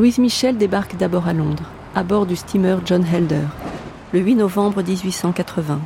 Louise 0.00 0.16
Michel 0.16 0.56
débarque 0.56 0.96
d'abord 0.96 1.28
à 1.28 1.34
Londres, 1.34 1.68
à 1.94 2.02
bord 2.02 2.24
du 2.24 2.34
steamer 2.34 2.78
John 2.86 3.04
Helder, 3.04 3.44
le 4.14 4.20
8 4.20 4.36
novembre 4.36 4.82
1880. 4.82 5.78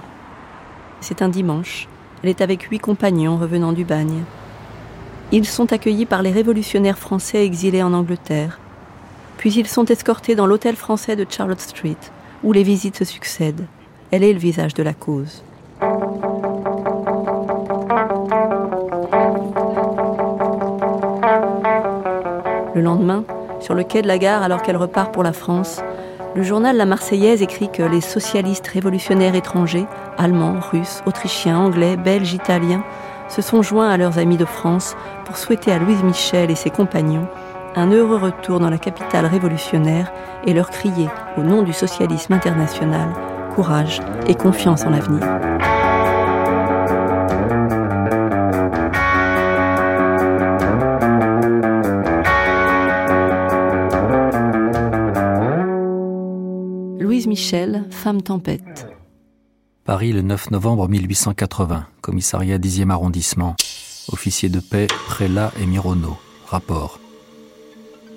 C'est 1.01 1.21
un 1.21 1.29
dimanche. 1.29 1.89
Elle 2.23 2.29
est 2.29 2.41
avec 2.41 2.62
huit 2.62 2.79
compagnons 2.79 3.37
revenant 3.37 3.73
du 3.73 3.85
bagne. 3.85 4.23
Ils 5.32 5.46
sont 5.46 5.73
accueillis 5.73 6.07
par 6.07 6.23
les 6.23 6.30
révolutionnaires 6.30 6.96
français 6.96 7.45
exilés 7.45 7.82
en 7.82 7.93
Angleterre. 7.93 8.61
Puis 9.37 9.53
ils 9.53 9.66
sont 9.66 9.87
escortés 9.87 10.37
dans 10.37 10.46
l'hôtel 10.46 10.77
français 10.77 11.17
de 11.17 11.27
Charlotte 11.29 11.59
Street, 11.59 11.96
où 12.45 12.53
les 12.53 12.62
visites 12.62 12.99
se 12.99 13.05
succèdent. 13.05 13.67
Elle 14.12 14.23
est 14.23 14.33
le 14.33 14.39
visage 14.39 14.75
de 14.75 14.85
la 14.85 14.95
cause. 14.95 15.43
Le 22.77 22.80
lendemain, 22.80 23.24
sur 23.64 23.74
le 23.74 23.82
quai 23.82 24.02
de 24.02 24.09
la 24.09 24.18
gare 24.18 24.42
alors 24.42 24.60
qu'elle 24.60 24.77
repart 24.77 25.10
pour 25.10 25.23
la 25.23 25.32
France, 25.32 25.80
le 26.34 26.42
journal 26.42 26.77
La 26.77 26.84
Marseillaise 26.84 27.41
écrit 27.41 27.70
que 27.70 27.82
les 27.82 28.02
socialistes 28.02 28.66
révolutionnaires 28.66 29.34
étrangers, 29.34 29.87
allemands, 30.18 30.60
russes, 30.60 31.02
autrichiens, 31.06 31.59
anglais, 31.59 31.96
belges, 31.96 32.34
italiens, 32.34 32.84
se 33.30 33.40
sont 33.40 33.62
joints 33.62 33.88
à 33.88 33.96
leurs 33.96 34.18
amis 34.18 34.37
de 34.37 34.45
France 34.45 34.96
pour 35.24 35.38
souhaiter 35.38 35.73
à 35.73 35.78
Louise 35.78 36.02
Michel 36.02 36.50
et 36.50 36.56
ses 36.56 36.68
compagnons 36.68 37.27
un 37.74 37.90
heureux 37.90 38.18
retour 38.18 38.60
dans 38.60 38.70
la 38.70 38.78
capitale 38.78 39.27
révolutionnaire 39.27 40.12
et 40.46 40.52
leur 40.52 40.68
crier, 40.68 41.09
au 41.38 41.42
nom 41.42 41.62
du 41.62 41.73
socialisme 41.73 42.34
international, 42.34 43.09
courage 43.54 44.01
et 44.28 44.34
confiance 44.34 44.84
en 44.84 44.90
l'avenir. 44.90 45.23
Michel, 57.45 57.84
Femme 57.90 58.23
Tempête. 58.23 58.87
Paris 59.84 60.14
le 60.14 60.23
9 60.23 60.50
novembre 60.50 60.88
1880, 60.88 61.84
commissariat 62.00 62.56
10e 62.56 62.88
arrondissement. 62.88 63.54
Officier 64.10 64.48
de 64.48 64.60
paix, 64.60 64.87
prélat 65.09 65.53
et 65.60 65.66
Mironneau. 65.66 66.16
Rapport. 66.47 67.00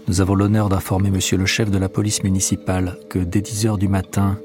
Nous 0.07 0.21
avons 0.21 0.33
l'honneur 0.33 0.69
d'informer 0.69 1.11
monsieur 1.11 1.35
le 1.35 1.45
chef 1.45 1.69
de 1.69 1.77
la 1.77 1.89
police 1.89 2.23
municipale 2.23 2.99
que 3.09 3.19
dès 3.19 3.41
10 3.41 3.65
heures 3.65 3.77
du 3.77 3.89
matin, 3.89 4.39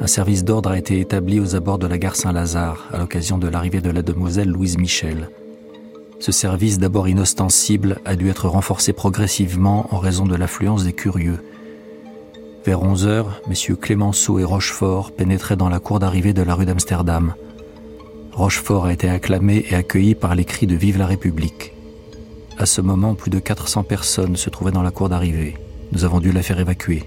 un 0.00 0.06
service 0.06 0.44
d'ordre 0.44 0.70
a 0.70 0.78
été 0.78 0.98
établi 0.98 1.38
aux 1.38 1.54
abords 1.54 1.78
de 1.78 1.86
la 1.86 1.98
gare 1.98 2.16
Saint-Lazare 2.16 2.88
à 2.90 2.96
l'occasion 2.96 3.36
de 3.36 3.48
l'arrivée 3.48 3.82
de 3.82 3.90
la 3.90 4.00
demoiselle 4.00 4.48
Louise 4.48 4.78
Michel. 4.78 5.28
Ce 6.20 6.32
service, 6.32 6.78
d'abord 6.78 7.06
inostensible, 7.06 7.98
a 8.06 8.16
dû 8.16 8.30
être 8.30 8.48
renforcé 8.48 8.94
progressivement 8.94 9.94
en 9.94 9.98
raison 9.98 10.24
de 10.24 10.36
l'affluence 10.36 10.84
des 10.84 10.94
curieux. 10.94 11.40
Vers 12.64 12.80
11 12.80 13.06
heures, 13.08 13.40
messieurs 13.48 13.74
Clémenceau 13.74 14.38
et 14.38 14.44
Rochefort 14.44 15.10
pénétraient 15.10 15.56
dans 15.56 15.68
la 15.68 15.80
cour 15.80 15.98
d'arrivée 15.98 16.32
de 16.32 16.42
la 16.42 16.54
rue 16.54 16.64
d'Amsterdam. 16.64 17.34
Rochefort 18.32 18.86
a 18.86 18.92
été 18.92 19.08
acclamé 19.08 19.66
et 19.68 19.74
accueilli 19.74 20.14
par 20.14 20.36
les 20.36 20.44
cris 20.44 20.68
de 20.68 20.76
Vive 20.76 20.96
la 20.96 21.06
République. 21.06 21.72
À 22.58 22.66
ce 22.66 22.80
moment, 22.80 23.16
plus 23.16 23.32
de 23.32 23.40
400 23.40 23.82
personnes 23.82 24.36
se 24.36 24.48
trouvaient 24.48 24.70
dans 24.70 24.84
la 24.84 24.92
cour 24.92 25.08
d'arrivée. 25.08 25.56
Nous 25.90 26.04
avons 26.04 26.20
dû 26.20 26.30
la 26.30 26.42
faire 26.42 26.60
évacuer. 26.60 27.02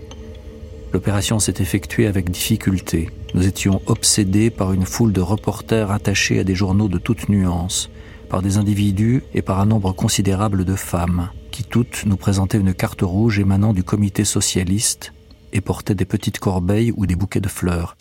L'opération 0.92 1.40
s'est 1.40 1.56
effectuée 1.60 2.08
avec 2.08 2.30
difficulté. 2.30 3.10
Nous 3.34 3.48
étions 3.48 3.82
obsédés 3.86 4.50
par 4.50 4.74
une 4.74 4.86
foule 4.86 5.14
de 5.14 5.22
reporters 5.22 5.90
attachés 5.90 6.40
à 6.40 6.44
des 6.44 6.56
journaux 6.56 6.90
de 6.90 6.98
toutes 6.98 7.30
nuances, 7.30 7.90
par 8.30 8.42
des 8.42 8.58
individus 8.58 9.24
et 9.34 9.42
par 9.42 9.62
un 9.62 9.66
nombre 9.66 9.94
considérable 9.94 10.66
de 10.66 10.76
femmes, 10.76 11.30
qui 11.52 11.64
toutes 11.64 12.06
nous 12.06 12.18
présentaient 12.18 12.60
une 12.60 12.74
carte 12.74 13.04
rouge 13.04 13.40
émanant 13.40 13.72
du 13.72 13.86
comité 13.86 14.26
socialiste 14.26 15.14
et 15.54 15.62
portaient 15.62 15.96
des 15.96 16.06
petites 16.06 16.40
corbeilles 16.40 16.94
ou 16.96 17.06
des 17.06 17.16
bouquets 17.16 17.40
de 17.40 17.50
fleurs. 17.50 17.96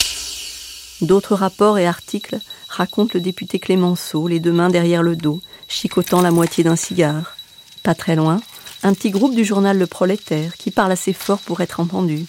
D'autres 1.00 1.34
rapports 1.34 1.78
et 1.78 1.86
articles 1.86 2.38
racontent 2.68 3.12
le 3.14 3.20
député 3.20 3.58
Clémenceau, 3.58 4.28
les 4.28 4.40
deux 4.40 4.52
mains 4.52 4.70
derrière 4.70 5.02
le 5.02 5.16
dos, 5.16 5.40
chicotant 5.68 6.22
la 6.22 6.30
moitié 6.30 6.64
d'un 6.64 6.76
cigare. 6.76 7.36
Pas 7.82 7.94
très 7.94 8.16
loin, 8.16 8.40
un 8.82 8.94
petit 8.94 9.10
groupe 9.10 9.34
du 9.34 9.44
journal 9.44 9.78
Le 9.78 9.86
Prolétaire 9.86 10.56
qui 10.56 10.70
parle 10.70 10.92
assez 10.92 11.12
fort 11.12 11.40
pour 11.40 11.60
être 11.60 11.80
entendu. 11.80 12.26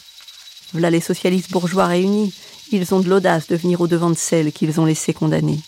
Voilà 0.71 0.89
les 0.89 1.01
socialistes 1.01 1.51
bourgeois 1.51 1.85
réunis. 1.85 2.33
Ils 2.71 2.93
ont 2.93 2.99
de 2.99 3.09
l'audace 3.09 3.47
de 3.47 3.55
venir 3.55 3.81
au-devant 3.81 4.09
de 4.09 4.15
celles 4.15 4.51
qu'ils 4.51 4.79
ont 4.79 4.85
laissées 4.85 5.13
condamner. 5.13 5.59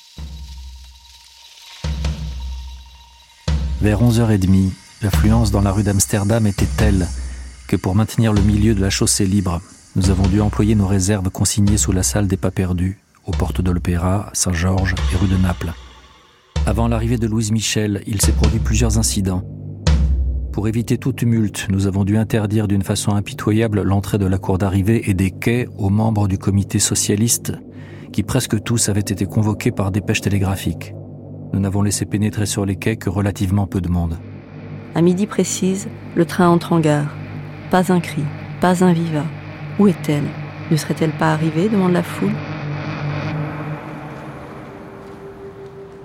Vers 3.81 4.02
11h30, 4.02 4.72
l'affluence 5.03 5.52
dans 5.52 5.62
la 5.62 5.72
rue 5.72 5.84
d'Amsterdam 5.84 6.47
était 6.47 6.68
telle 6.78 7.08
que 7.67 7.75
pour 7.75 7.95
maintenir 7.95 8.33
le 8.33 8.41
milieu 8.41 8.73
de 8.73 8.81
la 8.81 8.89
chaussée 8.89 9.25
libre, 9.25 9.61
nous 9.95 10.09
avons 10.09 10.28
dû 10.28 10.39
employer 10.41 10.75
nos 10.75 10.88
réserves 10.88 11.29
consignées 11.29 11.78
sous 11.78 11.91
la 11.91 12.03
salle 12.03 12.28
des 12.28 12.38
pas 12.38 12.51
perdus, 12.51 13.00
aux 13.25 13.31
portes 13.31 13.61
de 13.61 13.72
l'Opéra, 13.72 14.29
Saint-Georges 14.33 14.95
et 15.13 15.17
rue 15.17 15.28
de 15.28 15.35
Naples. 15.38 15.73
Avant 16.66 16.88
l'arrivée 16.88 17.17
de 17.17 17.28
Louise 17.28 17.51
Michel, 17.51 18.03
il 18.07 18.22
s'est 18.22 18.31
produit 18.31 18.59
plusieurs 18.59 18.97
incidents. 18.97 19.44
Pour 20.53 20.67
éviter 20.67 20.97
tout 20.97 21.13
tumulte, 21.13 21.67
nous 21.69 21.88
avons 21.88 22.03
dû 22.03 22.17
interdire 22.17 22.67
d'une 22.67 22.83
façon 22.83 23.11
impitoyable 23.16 23.81
l'entrée 23.81 24.17
de 24.17 24.25
la 24.25 24.38
cour 24.38 24.57
d'arrivée 24.57 25.09
et 25.09 25.13
des 25.13 25.31
quais 25.31 25.67
aux 25.78 25.89
membres 25.89 26.28
du 26.28 26.38
comité 26.38 26.79
socialiste, 26.79 27.53
qui 28.11 28.23
presque 28.23 28.63
tous 28.63 28.89
avaient 28.89 29.01
été 29.01 29.25
convoqués 29.25 29.72
par 29.72 29.91
dépêche 29.91 30.22
télégraphique. 30.22 30.94
Nous 31.53 31.59
n'avons 31.59 31.81
laissé 31.81 32.05
pénétrer 32.05 32.45
sur 32.45 32.66
les 32.66 32.75
quais 32.75 32.97
que 32.97 33.09
relativement 33.09 33.67
peu 33.67 33.81
de 33.81 33.89
monde. 33.89 34.17
À 34.95 35.01
midi 35.01 35.28
précise, 35.28 35.89
le 36.16 36.25
train 36.25 36.47
entre 36.47 36.73
en 36.73 36.79
gare. 36.79 37.13
Pas 37.69 37.91
un 37.91 38.00
cri, 38.00 38.23
pas 38.61 38.83
un 38.85 38.94
viva. 38.94 39.23
Où 39.78 39.88
est-elle? 39.88 40.23
Ne 40.72 40.78
serait-elle 40.78 41.11
pas 41.11 41.33
arrivée 41.33 41.67
demande 41.67 41.91
la 41.91 42.03
foule? 42.03 42.31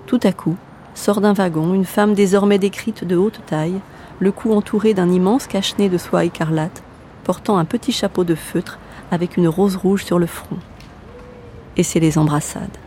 Tout 0.05 0.19
à 0.23 0.31
coup, 0.33 0.57
sort 0.93 1.21
d'un 1.21 1.33
wagon 1.33 1.73
une 1.73 1.85
femme 1.85 2.13
désormais 2.13 2.59
décrite 2.59 3.05
de 3.05 3.15
haute 3.15 3.41
taille, 3.45 3.79
le 4.19 4.31
cou 4.31 4.53
entouré 4.53 4.93
d'un 4.93 5.09
immense 5.09 5.47
cache-nez 5.47 5.89
de 5.89 5.97
soie 5.97 6.25
écarlate, 6.25 6.83
portant 7.23 7.57
un 7.57 7.65
petit 7.65 7.91
chapeau 7.91 8.23
de 8.23 8.35
feutre 8.35 8.77
avec 9.09 9.37
une 9.37 9.47
rose 9.47 9.75
rouge 9.75 10.03
sur 10.03 10.19
le 10.19 10.25
front. 10.25 10.57
Et 11.77 11.83
c'est 11.83 11.99
les 11.99 12.17
embrassades. 12.17 12.77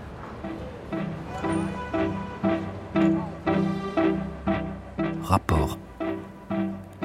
Rapport. 5.23 5.79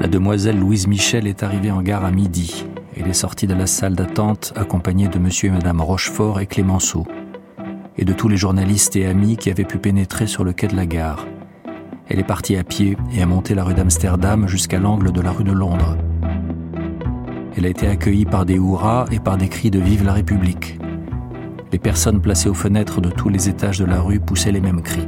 La 0.01 0.07
demoiselle 0.07 0.57
Louise 0.57 0.87
Michel 0.87 1.27
est 1.27 1.43
arrivée 1.43 1.69
en 1.69 1.83
gare 1.83 2.03
à 2.03 2.09
midi. 2.09 2.65
Elle 2.97 3.07
est 3.07 3.13
sortie 3.13 3.45
de 3.45 3.53
la 3.53 3.67
salle 3.67 3.93
d'attente 3.93 4.51
accompagnée 4.55 5.07
de 5.07 5.19
monsieur 5.19 5.49
et 5.49 5.51
madame 5.51 5.79
Rochefort 5.79 6.39
et 6.39 6.47
Clémenceau, 6.47 7.05
et 7.99 8.03
de 8.03 8.11
tous 8.11 8.27
les 8.27 8.35
journalistes 8.35 8.95
et 8.95 9.05
amis 9.05 9.37
qui 9.37 9.51
avaient 9.51 9.63
pu 9.63 9.77
pénétrer 9.77 10.25
sur 10.25 10.43
le 10.43 10.53
quai 10.53 10.65
de 10.65 10.75
la 10.75 10.87
gare. 10.87 11.27
Elle 12.07 12.17
est 12.17 12.23
partie 12.23 12.55
à 12.55 12.63
pied 12.63 12.97
et 13.13 13.21
a 13.21 13.27
monté 13.27 13.53
la 13.53 13.63
rue 13.63 13.75
d'Amsterdam 13.75 14.47
jusqu'à 14.47 14.79
l'angle 14.79 15.11
de 15.11 15.21
la 15.21 15.29
rue 15.29 15.43
de 15.43 15.51
Londres. 15.51 15.95
Elle 17.55 17.67
a 17.67 17.69
été 17.69 17.85
accueillie 17.85 18.25
par 18.25 18.47
des 18.47 18.55
hurrahs 18.55 19.05
et 19.11 19.19
par 19.19 19.37
des 19.37 19.49
cris 19.49 19.69
de 19.69 19.79
Vive 19.79 20.03
la 20.03 20.13
République. 20.13 20.79
Les 21.71 21.77
personnes 21.77 22.21
placées 22.21 22.49
aux 22.49 22.55
fenêtres 22.55 23.01
de 23.01 23.11
tous 23.11 23.29
les 23.29 23.49
étages 23.49 23.77
de 23.77 23.85
la 23.85 24.01
rue 24.01 24.19
poussaient 24.19 24.51
les 24.51 24.61
mêmes 24.61 24.81
cris. 24.81 25.07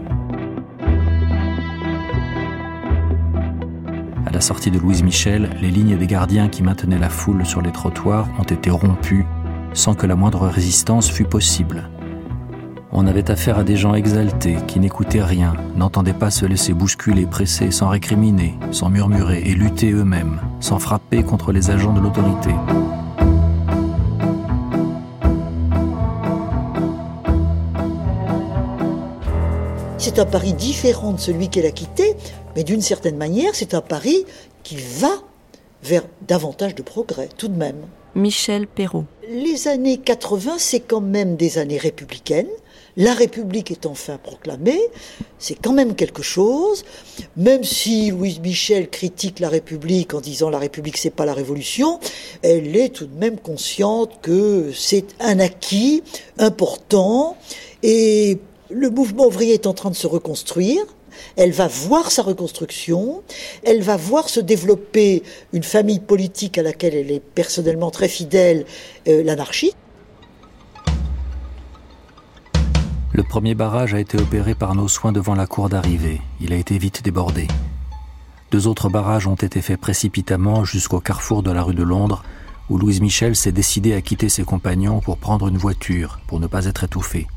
La 4.34 4.42
sortie 4.42 4.72
de 4.72 4.80
Louise 4.80 5.04
Michel, 5.04 5.52
les 5.62 5.70
lignes 5.70 5.96
des 5.96 6.08
gardiens 6.08 6.50
qui 6.50 6.64
maintenaient 6.64 6.98
la 6.98 7.10
foule 7.10 7.46
sur 7.46 7.62
les 7.62 7.72
trottoirs 7.72 8.28
ont 8.40 8.44
été 8.44 8.72
rompues 8.72 9.26
sans 9.74 9.94
que 9.94 10.08
la 10.08 10.16
moindre 10.16 10.48
résistance 10.48 11.10
fût 11.10 11.24
possible. 11.24 11.90
On 12.92 13.06
avait 13.06 13.30
affaire 13.30 13.60
à 13.60 13.64
des 13.64 13.76
gens 13.76 13.94
exaltés 13.94 14.58
qui 14.68 14.80
n'écoutaient 14.80 15.24
rien, 15.24 15.54
n'entendaient 15.76 16.14
pas 16.14 16.32
se 16.32 16.48
laisser 16.48 16.74
bousculer, 16.74 17.28
presser, 17.28 17.70
sans 17.70 17.90
récriminer, 17.90 18.56
sans 18.72 18.90
murmurer 18.90 19.44
et 19.46 19.54
lutter 19.54 19.92
eux-mêmes, 19.92 20.42
sans 20.60 20.80
frapper 20.80 21.24
contre 21.24 21.52
les 21.52 21.70
agents 21.70 21.94
de 21.94 22.00
l'autorité. 22.00 22.52
C'est 30.00 30.20
un 30.20 30.26
Paris 30.26 30.54
différent 30.54 31.14
de 31.14 31.20
celui 31.20 31.50
qu'elle 31.50 31.66
a 31.66 31.72
quitté, 31.72 32.16
mais 32.56 32.64
d'une 32.64 32.82
certaine 32.82 33.18
manière, 33.18 33.56
c'est 33.56 33.74
un 33.74 33.82
Paris 33.82 34.26
qui 34.64 34.76
va 34.76 35.22
vers 35.84 36.04
davantage 36.28 36.76
de 36.76 36.82
progrès, 36.82 37.30
tout 37.38 37.48
de 37.48 37.58
même. 37.58 37.86
Michel 38.16 38.68
Perrault. 38.68 39.06
Les 39.30 39.68
années 39.68 39.98
80, 39.98 40.56
c'est 40.60 40.80
quand 40.80 41.02
même 41.02 41.36
des 41.36 41.58
années 41.58 41.78
républicaines. 41.78 42.48
La 42.96 43.14
République 43.16 43.72
est 43.72 43.88
enfin 43.88 44.20
proclamée, 44.22 44.80
c'est 45.40 45.56
quand 45.56 45.74
même 45.74 45.96
quelque 45.96 46.22
chose, 46.22 46.86
même 47.36 47.64
si 47.64 48.12
Louise 48.12 48.40
Michel 48.40 48.88
critique 48.88 49.40
la 49.40 49.50
République 49.50 50.14
en 50.14 50.22
disant 50.22 50.52
la 50.52 50.60
République 50.60 50.98
c'est 50.98 51.10
pas 51.10 51.26
la 51.26 51.34
révolution, 51.34 52.00
elle 52.44 52.76
est 52.78 52.90
tout 52.90 53.08
de 53.08 53.18
même 53.18 53.40
consciente 53.40 54.22
que 54.22 54.72
c'est 54.76 55.08
un 55.20 55.40
acquis 55.40 56.04
important 56.38 57.36
et 57.82 58.38
le 58.70 58.92
mouvement 58.92 59.26
ouvrier 59.26 59.56
est 59.56 59.66
en 59.66 59.74
train 59.74 59.90
de 59.90 59.96
se 59.96 60.06
reconstruire. 60.06 60.84
Elle 61.36 61.52
va 61.52 61.68
voir 61.68 62.12
sa 62.12 62.24
reconstruction, 62.24 63.24
elle 63.64 63.82
va 63.82 63.98
voir 63.98 64.30
se 64.30 64.40
développer 64.40 65.24
une 65.52 65.64
famille 65.64 66.00
politique 66.00 66.58
à 66.58 66.64
laquelle 66.64 66.96
elle 66.96 67.12
est 67.12 67.20
personnellement 67.20 67.92
très 67.92 68.08
fidèle, 68.08 68.66
euh, 69.08 69.24
l'anarchie. 69.24 69.74
Le 73.16 73.22
premier 73.22 73.54
barrage 73.54 73.94
a 73.94 74.00
été 74.00 74.18
opéré 74.18 74.56
par 74.56 74.74
nos 74.74 74.88
soins 74.88 75.12
devant 75.12 75.36
la 75.36 75.46
cour 75.46 75.70
d'arrivée. 75.70 76.20
Il 76.42 76.52
a 76.52 76.56
été 76.56 76.80
vite 76.80 77.04
débordé. 77.04 77.48
Deux 78.50 78.68
autres 78.68 78.90
barrages 78.90 79.28
ont 79.28 79.36
été 79.36 79.62
faits 79.62 79.80
précipitamment 79.80 80.64
jusqu'au 80.66 81.00
carrefour 81.00 81.44
de 81.44 81.52
la 81.52 81.62
rue 81.62 81.76
de 81.76 81.84
Londres, 81.84 82.24
où 82.70 82.78
Louise 82.78 83.02
Michel 83.02 83.36
s'est 83.36 83.52
décidée 83.52 83.94
à 83.94 84.02
quitter 84.02 84.30
ses 84.30 84.44
compagnons 84.44 85.00
pour 85.00 85.18
prendre 85.18 85.48
une 85.48 85.58
voiture, 85.58 86.20
pour 86.28 86.40
ne 86.40 86.48
pas 86.48 86.66
être 86.66 86.84
étouffée. 86.84 87.28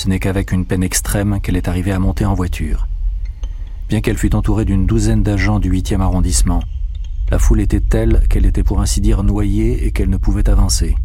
Ce 0.00 0.08
n'est 0.08 0.18
qu'avec 0.18 0.50
une 0.50 0.64
peine 0.64 0.82
extrême 0.82 1.40
qu'elle 1.42 1.58
est 1.58 1.68
arrivée 1.68 1.92
à 1.92 1.98
monter 1.98 2.24
en 2.24 2.32
voiture. 2.32 2.88
Bien 3.90 4.00
qu'elle 4.00 4.16
fût 4.16 4.34
entourée 4.34 4.64
d'une 4.64 4.86
douzaine 4.86 5.22
d'agents 5.22 5.58
du 5.58 5.70
8e 5.70 6.00
arrondissement, 6.00 6.62
la 7.30 7.38
foule 7.38 7.60
était 7.60 7.82
telle 7.82 8.26
qu'elle 8.30 8.46
était 8.46 8.62
pour 8.62 8.80
ainsi 8.80 9.02
dire 9.02 9.22
noyée 9.22 9.84
et 9.84 9.92
qu'elle 9.92 10.08
ne 10.08 10.16
pouvait 10.16 10.48
avancer. 10.48 10.96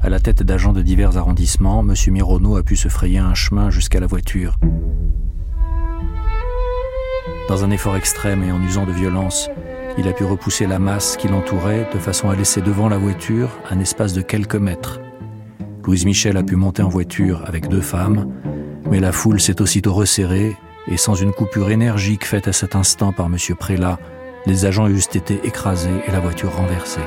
À 0.00 0.08
la 0.08 0.18
tête 0.18 0.42
d'agents 0.42 0.72
de 0.72 0.80
divers 0.80 1.18
arrondissements, 1.18 1.82
M. 1.82 1.94
Mironneau 2.06 2.56
a 2.56 2.62
pu 2.62 2.74
se 2.74 2.88
frayer 2.88 3.18
un 3.18 3.34
chemin 3.34 3.68
jusqu'à 3.68 4.00
la 4.00 4.06
voiture. 4.06 4.56
Dans 7.50 7.64
un 7.64 7.70
effort 7.70 7.96
extrême 7.96 8.44
et 8.44 8.50
en 8.50 8.62
usant 8.62 8.86
de 8.86 8.92
violence, 8.92 9.50
il 9.98 10.08
a 10.08 10.14
pu 10.14 10.24
repousser 10.24 10.66
la 10.66 10.78
masse 10.78 11.18
qui 11.18 11.28
l'entourait 11.28 11.86
de 11.92 11.98
façon 11.98 12.30
à 12.30 12.34
laisser 12.34 12.62
devant 12.62 12.88
la 12.88 12.96
voiture 12.96 13.50
un 13.68 13.78
espace 13.78 14.14
de 14.14 14.22
quelques 14.22 14.54
mètres. 14.56 15.00
Louise 15.84 16.04
Michel 16.04 16.36
a 16.36 16.42
pu 16.44 16.54
monter 16.54 16.82
en 16.82 16.88
voiture 16.88 17.42
avec 17.46 17.68
deux 17.68 17.80
femmes, 17.80 18.32
mais 18.90 19.00
la 19.00 19.10
foule 19.10 19.40
s'est 19.40 19.60
aussitôt 19.60 19.92
resserrée 19.92 20.56
et 20.86 20.96
sans 20.96 21.14
une 21.14 21.32
coupure 21.32 21.70
énergique 21.70 22.24
faite 22.24 22.46
à 22.46 22.52
cet 22.52 22.76
instant 22.76 23.12
par 23.12 23.26
M. 23.26 23.36
Prélat, 23.58 23.98
les 24.46 24.64
agents 24.64 24.88
eussent 24.88 25.14
été 25.14 25.40
écrasés 25.44 25.90
et 26.06 26.12
la 26.12 26.20
voiture 26.20 26.54
renversée. 26.54 27.00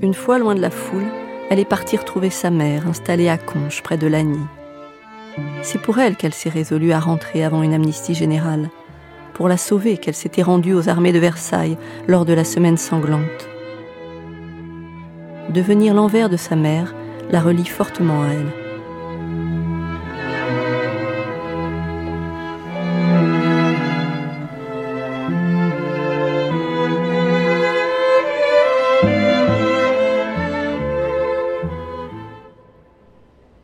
Une 0.00 0.14
fois 0.14 0.38
loin 0.38 0.54
de 0.54 0.60
la 0.60 0.70
foule, 0.70 1.06
elle 1.50 1.58
est 1.58 1.66
partie 1.66 1.98
retrouver 1.98 2.30
sa 2.30 2.50
mère, 2.50 2.86
installée 2.88 3.28
à 3.28 3.36
Conches, 3.36 3.82
près 3.82 3.98
de 3.98 4.06
Lagny. 4.06 4.40
C'est 5.62 5.80
pour 5.80 5.98
elle 5.98 6.16
qu'elle 6.16 6.34
s'est 6.34 6.48
résolue 6.48 6.92
à 6.92 7.00
rentrer 7.00 7.44
avant 7.44 7.62
une 7.62 7.74
amnistie 7.74 8.14
générale, 8.14 8.70
pour 9.38 9.48
la 9.48 9.56
sauver 9.56 9.98
qu'elle 9.98 10.16
s'était 10.16 10.42
rendue 10.42 10.74
aux 10.74 10.88
armées 10.88 11.12
de 11.12 11.20
Versailles 11.20 11.78
lors 12.08 12.24
de 12.24 12.32
la 12.32 12.42
semaine 12.42 12.76
sanglante. 12.76 13.48
Devenir 15.50 15.94
l'envers 15.94 16.28
de 16.28 16.36
sa 16.36 16.56
mère 16.56 16.92
la 17.30 17.40
relie 17.40 17.64
fortement 17.64 18.24
à 18.24 18.30
elle. 18.30 18.52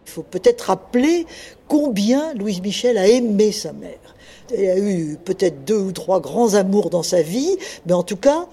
Il 0.06 0.12
faut 0.12 0.23
peut-être 0.23 0.67
rappeler 0.67 1.27
combien 1.67 2.32
Louise 2.35 2.62
Michel 2.62 2.97
a 2.97 3.09
aimé 3.09 3.50
sa 3.50 3.73
mère. 3.73 4.04
Elle 4.52 4.70
a 4.70 4.79
eu 4.79 5.17
peut-être 5.25 5.64
deux 5.64 5.79
ou 5.79 5.93
trois 5.93 6.20
grands 6.20 6.55
amours 6.55 6.91
dans 6.91 7.02
sa 7.02 7.23
vie, 7.23 7.56
mais 7.87 7.93
en 7.93 8.02
tout 8.02 8.17
cas, 8.17 8.46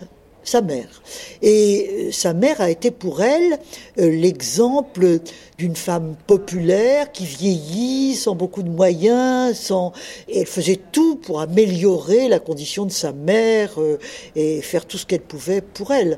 sa 0.43 0.61
mère. 0.61 1.01
Et 1.41 2.07
euh, 2.07 2.11
sa 2.11 2.33
mère 2.33 2.61
a 2.61 2.69
été 2.69 2.91
pour 2.91 3.21
elle 3.21 3.59
euh, 3.99 4.09
l'exemple 4.09 5.19
d'une 5.57 5.75
femme 5.75 6.15
populaire 6.27 7.11
qui 7.11 7.25
vieillit 7.25 8.15
sans 8.15 8.35
beaucoup 8.35 8.63
de 8.63 8.69
moyens, 8.69 9.57
sans 9.57 9.93
et 10.27 10.39
elle 10.39 10.47
faisait 10.47 10.79
tout 10.91 11.15
pour 11.15 11.41
améliorer 11.41 12.27
la 12.27 12.39
condition 12.39 12.85
de 12.85 12.91
sa 12.91 13.11
mère 13.11 13.79
euh, 13.79 13.99
et 14.35 14.61
faire 14.61 14.85
tout 14.85 14.97
ce 14.97 15.05
qu'elle 15.05 15.21
pouvait 15.21 15.61
pour 15.61 15.91
elle 15.91 16.17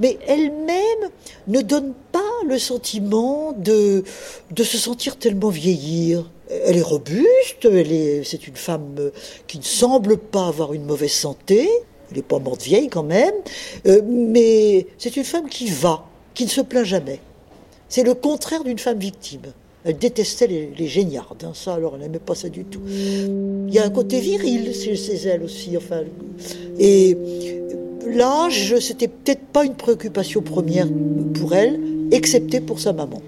mais 0.00 0.18
elle-même 0.26 1.10
ne 1.46 1.60
donne 1.60 1.92
pas 2.10 2.20
le 2.46 2.58
sentiment 2.58 3.52
de, 3.52 4.02
de 4.50 4.64
se 4.64 4.78
sentir 4.78 5.16
tellement 5.16 5.50
vieillir. 5.50 6.30
Elle 6.64 6.78
est 6.78 6.82
robuste, 6.82 7.64
elle 7.64 7.92
est, 7.92 8.24
c'est 8.24 8.48
une 8.48 8.56
femme 8.56 9.10
qui 9.46 9.58
ne 9.58 9.62
semble 9.62 10.16
pas 10.16 10.48
avoir 10.48 10.72
une 10.72 10.84
mauvaise 10.84 11.12
santé, 11.12 11.68
elle 12.10 12.16
n'est 12.16 12.22
pas 12.22 12.40
morte 12.40 12.62
vieille 12.62 12.88
quand 12.88 13.04
même, 13.04 13.34
euh, 13.86 14.02
mais 14.04 14.86
c'est 14.98 15.16
une 15.16 15.24
femme 15.24 15.48
qui 15.48 15.66
va, 15.66 16.04
qui 16.34 16.44
ne 16.44 16.50
se 16.50 16.60
plaint 16.60 16.84
jamais. 16.84 17.20
C'est 17.88 18.02
le 18.02 18.14
contraire 18.14 18.64
d'une 18.64 18.78
femme 18.78 18.98
victime. 18.98 19.52
Elle 19.84 19.96
détestait 19.96 20.46
les, 20.46 20.72
les 20.76 21.16
hein, 21.16 21.52
ça 21.54 21.74
alors 21.74 21.94
elle 21.94 22.02
n'aimait 22.02 22.18
pas 22.18 22.34
ça 22.34 22.48
du 22.48 22.64
tout. 22.64 22.82
Il 22.86 23.72
y 23.72 23.78
a 23.78 23.84
un 23.84 23.90
côté 23.90 24.20
viril 24.20 24.74
chez 24.74 25.14
elle 25.26 25.42
aussi, 25.42 25.74
enfin. 25.76 26.02
Et 26.78 27.16
l'âge, 28.06 28.76
c'était 28.78 29.08
peut-être 29.08 29.46
pas 29.52 29.64
une 29.64 29.74
préoccupation 29.74 30.42
première 30.42 30.88
pour 31.34 31.54
elle, 31.54 31.80
excepté 32.12 32.60
pour 32.60 32.80
sa 32.80 32.92
maman. 32.92 33.22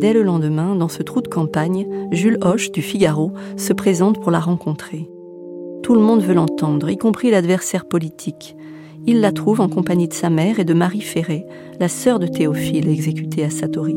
Dès 0.00 0.12
le 0.12 0.22
lendemain, 0.22 0.76
dans 0.76 0.88
ce 0.88 1.02
trou 1.02 1.22
de 1.22 1.28
campagne, 1.28 1.86
Jules 2.12 2.38
Hoche 2.42 2.70
du 2.70 2.82
Figaro 2.82 3.32
se 3.56 3.72
présente 3.72 4.20
pour 4.20 4.30
la 4.30 4.40
rencontrer. 4.40 5.08
Tout 5.82 5.94
le 5.94 6.00
monde 6.00 6.22
veut 6.22 6.34
l'entendre, 6.34 6.90
y 6.90 6.96
compris 6.96 7.30
l'adversaire 7.30 7.86
politique. 7.86 8.56
Il 9.06 9.20
la 9.20 9.32
trouve 9.32 9.60
en 9.60 9.68
compagnie 9.68 10.08
de 10.08 10.14
sa 10.14 10.30
mère 10.30 10.58
et 10.58 10.64
de 10.64 10.74
Marie 10.74 11.00
Ferré, 11.00 11.46
la 11.80 11.88
sœur 11.88 12.18
de 12.18 12.26
Théophile 12.26 12.88
exécutée 12.88 13.44
à 13.44 13.50
Satori. 13.50 13.96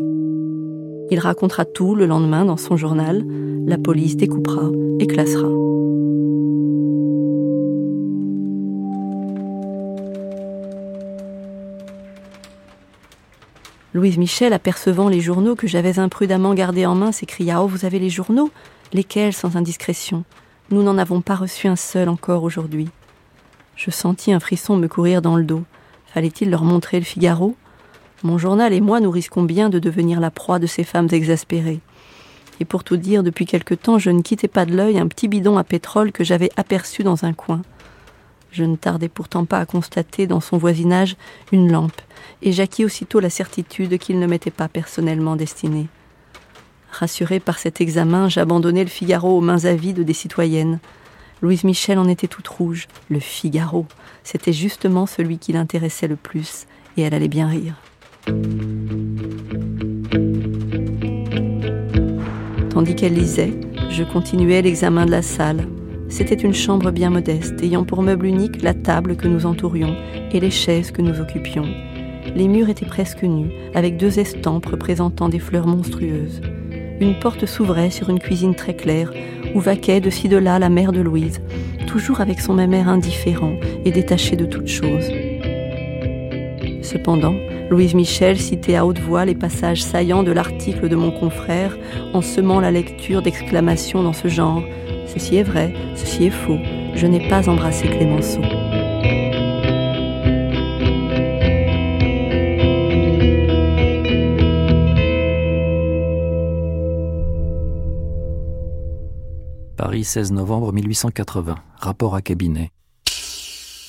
Il 1.12 1.20
racontera 1.20 1.66
tout 1.66 1.96
le 1.96 2.06
lendemain 2.06 2.46
dans 2.46 2.58
son 2.58 2.78
journal. 2.78 3.26
La 3.66 3.78
police 3.78 4.16
découpera 4.16 4.70
et 5.00 5.08
classera. 5.08 5.50
Louise 13.96 14.20
Michel, 14.20 14.54
apercevant 14.54 15.10
les 15.10 15.20
journaux 15.20 15.56
que 15.56 15.66
j'avais 15.66 15.98
imprudemment 15.98 16.54
gardés 16.54 16.86
en 16.86 16.94
main, 16.94 17.12
s'écria 17.12 17.64
Oh, 17.64 17.68
vous 17.68 17.86
avez 17.86 17.98
les 17.98 18.12
journaux 18.12 18.52
Lesquels, 18.94 19.34
sans 19.34 19.56
indiscrétion? 19.56 20.26
Nous 20.70 20.84
n'en 20.84 21.00
avons 21.00 21.22
pas 21.22 21.34
reçu 21.34 21.68
un 21.68 21.76
seul 21.76 22.08
encore 22.08 22.44
aujourd'hui. 22.44 22.90
Je 23.76 23.90
sentis 23.90 24.32
un 24.32 24.40
frisson 24.40 24.78
me 24.78 24.88
courir 24.88 25.24
dans 25.24 25.38
le 25.38 25.44
dos. 25.44 25.64
Fallait-il 26.06 26.52
leur 26.52 26.64
montrer 26.66 27.00
le 27.00 27.06
Figaro? 27.06 27.56
Mon 28.22 28.38
journal 28.38 28.74
et 28.74 28.82
moi, 28.82 29.00
nous 29.00 29.10
risquons 29.10 29.42
bien 29.42 29.70
de 29.70 29.80
devenir 29.80 30.20
la 30.20 30.30
proie 30.30 30.60
de 30.60 30.68
ces 30.68 30.84
femmes 30.84 31.08
exaspérées. 31.12 31.80
Et 32.60 32.66
pour 32.66 32.84
tout 32.84 32.98
dire, 32.98 33.24
depuis 33.24 33.48
quelque 33.48 33.74
temps, 33.74 33.98
je 33.98 34.12
ne 34.12 34.22
quittais 34.22 34.48
pas 34.48 34.68
de 34.68 34.76
l'œil 34.76 35.00
un 35.00 35.08
petit 35.08 35.28
bidon 35.28 35.58
à 35.58 35.64
pétrole 35.64 36.12
que 36.12 36.24
j'avais 36.24 36.52
aperçu 36.58 37.02
dans 37.02 37.26
un 37.26 37.34
coin. 37.34 37.64
Je 38.52 38.64
ne 38.64 38.76
tardais 38.76 39.10
pourtant 39.10 39.46
pas 39.46 39.60
à 39.60 39.66
constater 39.66 40.26
dans 40.26 40.40
son 40.40 40.58
voisinage 40.58 41.16
une 41.52 41.72
lampe, 41.72 42.02
et 42.42 42.52
j'acquis 42.52 42.86
aussitôt 42.86 43.20
la 43.20 43.30
certitude 43.30 43.98
qu'il 44.00 44.20
ne 44.20 44.28
m'était 44.28 44.52
pas 44.52 44.68
personnellement 44.68 45.36
destiné. 45.36 45.88
Rassuré 46.92 47.40
par 47.40 47.60
cet 47.60 47.82
examen, 47.82 48.30
j'abandonnai 48.30 48.84
le 48.84 48.90
Figaro 48.90 49.38
aux 49.38 49.42
mains 49.42 49.66
avides 49.66 50.02
des 50.02 50.14
citoyennes. 50.14 50.80
Louise 51.42 51.64
Michel 51.64 52.00
en 52.00 52.08
était 52.08 52.28
toute 52.28 52.48
rouge. 52.48 52.88
Le 53.10 53.20
Figaro, 53.20 53.86
c'était 54.24 54.54
justement 54.54 55.06
celui 55.06 55.38
qui 55.38 55.54
l'intéressait 55.54 56.08
le 56.08 56.16
plus, 56.16 56.66
et 56.98 57.04
elle 57.04 57.14
allait 57.14 57.28
bien 57.28 57.48
rire. 57.48 57.76
Tandis 62.72 62.96
qu'elle 62.96 63.14
lisait, 63.14 63.54
je 63.90 64.04
continuais 64.04 64.62
l'examen 64.62 65.06
de 65.06 65.12
la 65.12 65.22
salle, 65.22 65.68
c'était 66.10 66.36
une 66.36 66.54
chambre 66.54 66.92
bien 66.92 67.10
modeste, 67.10 67.62
ayant 67.62 67.84
pour 67.84 68.02
meuble 68.02 68.26
unique 68.26 68.62
la 68.62 68.74
table 68.74 69.16
que 69.16 69.28
nous 69.28 69.46
entourions 69.46 69.96
et 70.32 70.40
les 70.40 70.52
chaises 70.52 70.92
que 70.92 71.02
nous 71.02 71.22
occupions. 71.22 71.68
Les 72.36 72.48
murs 72.48 72.70
étaient 72.70 72.86
presque 72.86 73.24
nus, 73.24 73.52
avec 73.74 73.98
deux 73.98 74.20
estampes 74.20 74.66
représentant 74.66 75.30
des 75.30 75.40
fleurs 75.40 75.68
monstrueuses. 75.68 76.42
Une 77.00 77.18
porte 77.18 77.46
s'ouvrait 77.46 77.92
sur 77.92 78.10
une 78.10 78.20
cuisine 78.20 78.56
très 78.56 78.76
claire, 78.76 79.12
où 79.56 79.60
vaquait 79.60 80.02
de 80.02 80.10
ci 80.10 80.28
de 80.28 80.38
là 80.38 80.60
la 80.60 80.70
mère 80.70 80.92
de 80.92 81.00
Louise, 81.00 81.42
toujours 81.88 82.22
avec 82.22 82.40
son 82.42 82.54
même 82.54 82.74
air 82.74 82.90
indifférent 82.90 83.54
et 83.86 83.92
détaché 83.92 84.36
de 84.36 84.46
toute 84.46 84.68
chose. 84.68 85.10
Cependant, 86.82 87.36
Louise 87.70 87.94
Michel 87.94 88.38
citait 88.38 88.76
à 88.76 88.86
haute 88.86 89.00
voix 89.00 89.26
les 89.26 89.36
passages 89.36 89.84
saillants 89.84 90.24
de 90.24 90.32
l'article 90.32 90.90
de 90.90 90.96
mon 90.96 91.12
confrère 91.12 91.78
en 92.14 92.22
semant 92.22 92.60
la 92.60 92.72
lecture 92.72 93.22
d'exclamations 93.22 94.02
dans 94.02 94.14
ce 94.14 94.28
genre 94.28 94.64
Ceci 95.14 95.38
est 95.38 95.44
vrai, 95.44 95.74
ceci 95.96 96.26
est 96.26 96.30
faux. 96.30 96.60
Je 96.94 97.08
n'ai 97.08 97.28
pas 97.28 97.50
embrassé 97.50 97.88
Clémenceau. 97.88 98.42
Paris 109.76 110.04
16 110.04 110.32
novembre 110.32 110.72
1880. 110.74 111.56
Rapport 111.80 112.14
à 112.14 112.22
cabinet. 112.22 112.70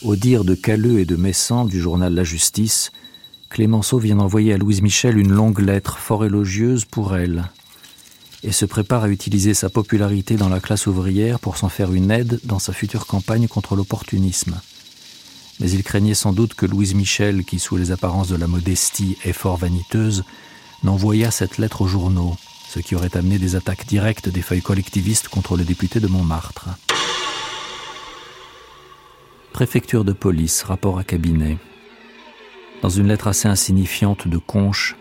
Au 0.02 0.16
dire 0.16 0.44
de 0.44 0.54
Calleux 0.54 1.00
et 1.00 1.04
de 1.04 1.16
Messan 1.16 1.66
du 1.66 1.80
journal 1.80 2.14
La 2.14 2.24
Justice, 2.24 2.92
Clémenceau 3.50 3.98
vient 3.98 4.16
d'envoyer 4.16 4.54
à 4.54 4.56
Louise 4.56 4.80
Michel 4.80 5.18
une 5.18 5.32
longue 5.32 5.60
lettre 5.60 5.98
fort 5.98 6.24
élogieuse 6.24 6.86
pour 6.86 7.14
elle 7.14 7.44
et 8.42 8.52
se 8.52 8.64
prépare 8.64 9.04
à 9.04 9.08
utiliser 9.08 9.54
sa 9.54 9.68
popularité 9.68 10.36
dans 10.36 10.48
la 10.48 10.60
classe 10.60 10.86
ouvrière 10.86 11.40
pour 11.40 11.56
s'en 11.56 11.68
faire 11.68 11.92
une 11.92 12.10
aide 12.10 12.40
dans 12.44 12.58
sa 12.58 12.72
future 12.72 13.06
campagne 13.06 13.48
contre 13.48 13.76
l'opportunisme. 13.76 14.60
Mais 15.60 15.70
il 15.70 15.82
craignait 15.82 16.14
sans 16.14 16.32
doute 16.32 16.54
que 16.54 16.64
Louise 16.64 16.94
Michel, 16.94 17.44
qui 17.44 17.58
sous 17.58 17.76
les 17.76 17.90
apparences 17.90 18.28
de 18.28 18.36
la 18.36 18.46
modestie 18.46 19.18
est 19.24 19.34
fort 19.34 19.58
vaniteuse, 19.58 20.24
n'envoyât 20.82 21.30
cette 21.30 21.58
lettre 21.58 21.82
aux 21.82 21.88
journaux, 21.88 22.36
ce 22.68 22.80
qui 22.80 22.94
aurait 22.94 23.16
amené 23.16 23.38
des 23.38 23.56
attaques 23.56 23.86
directes 23.86 24.30
des 24.30 24.42
feuilles 24.42 24.62
collectivistes 24.62 25.28
contre 25.28 25.56
le 25.56 25.64
député 25.64 26.00
de 26.00 26.06
Montmartre. 26.06 26.68
Préfecture 29.52 30.04
de 30.04 30.12
police, 30.12 30.62
rapport 30.62 30.98
à 30.98 31.04
cabinet. 31.04 31.58
Dans 32.80 32.88
une 32.88 33.08
lettre 33.08 33.26
assez 33.26 33.48
insignifiante 33.48 34.26
de 34.26 34.38
Conche, 34.38 34.96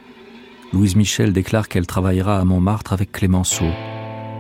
Louise 0.72 0.96
Michel 0.96 1.34
déclare 1.34 1.68
qu'elle 1.68 1.88
travaillera 1.88 2.40
à 2.40 2.44
Montmartre 2.44 2.94
avec 2.94 3.12
Clémenceau. 3.12 3.66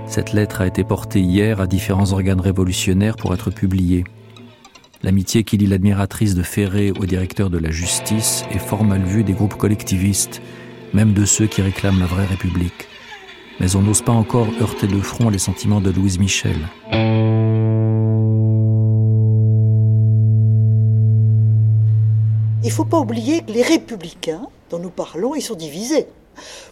Cette 0.05 0.31
lettre 0.31 0.62
a 0.62 0.67
été 0.67 0.83
portée 0.83 1.21
hier 1.21 1.59
à 1.59 1.65
différents 1.65 2.12
organes 2.13 2.39
révolutionnaires 2.39 3.15
pour 3.15 3.33
être 3.33 3.50
publiée. 3.50 4.03
L'amitié 5.01 5.43
qui 5.43 5.57
lie 5.57 5.65
l'admiratrice 5.65 6.36
de 6.36 6.43
Ferré 6.43 6.91
au 6.91 7.05
directeur 7.05 7.50
de 7.50 7.57
la 7.57 7.71
justice 7.71 8.45
est 8.51 8.59
fort 8.59 8.83
mal 8.83 9.01
vue 9.01 9.24
des 9.24 9.33
groupes 9.33 9.55
collectivistes, 9.55 10.39
même 10.93 11.13
de 11.13 11.25
ceux 11.25 11.48
qui 11.48 11.63
réclament 11.63 12.00
la 12.00 12.05
vraie 12.05 12.27
République. 12.27 12.88
Mais 13.59 13.75
on 13.75 13.81
n'ose 13.81 14.03
pas 14.03 14.12
encore 14.12 14.50
heurter 14.62 14.86
de 14.86 15.00
front 15.00 15.29
les 15.29 15.39
sentiments 15.39 15.81
de 15.81 15.89
Louise 15.89 16.19
Michel. 16.19 16.57
Il 22.62 22.67
ne 22.67 22.71
faut 22.71 22.86
pas 22.86 23.00
oublier 23.00 23.41
que 23.41 23.51
les 23.51 23.63
républicains 23.63 24.48
dont 24.69 24.79
nous 24.79 24.91
parlons, 24.91 25.33
ils 25.33 25.41
sont 25.41 25.55
divisés. 25.55 26.05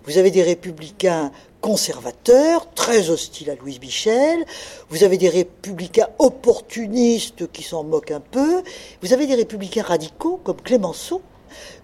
Vous 0.05 0.17
avez 0.17 0.31
des 0.31 0.43
républicains 0.43 1.31
conservateurs, 1.61 2.71
très 2.73 3.09
hostiles 3.09 3.49
à 3.49 3.55
Louise 3.55 3.79
Michel. 3.81 4.45
Vous 4.89 5.03
avez 5.03 5.17
des 5.17 5.29
républicains 5.29 6.07
opportunistes 6.19 7.51
qui 7.51 7.63
s'en 7.63 7.83
moquent 7.83 8.11
un 8.11 8.19
peu. 8.19 8.63
Vous 9.01 9.13
avez 9.13 9.27
des 9.27 9.35
républicains 9.35 9.83
radicaux 9.83 10.39
comme 10.43 10.61
Clémenceau, 10.61 11.21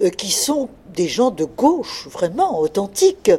euh, 0.02 0.10
qui 0.10 0.32
sont 0.32 0.70
des 0.94 1.08
gens 1.08 1.32
de 1.32 1.46
gauche, 1.46 2.08
vraiment 2.10 2.60
authentiques, 2.60 3.32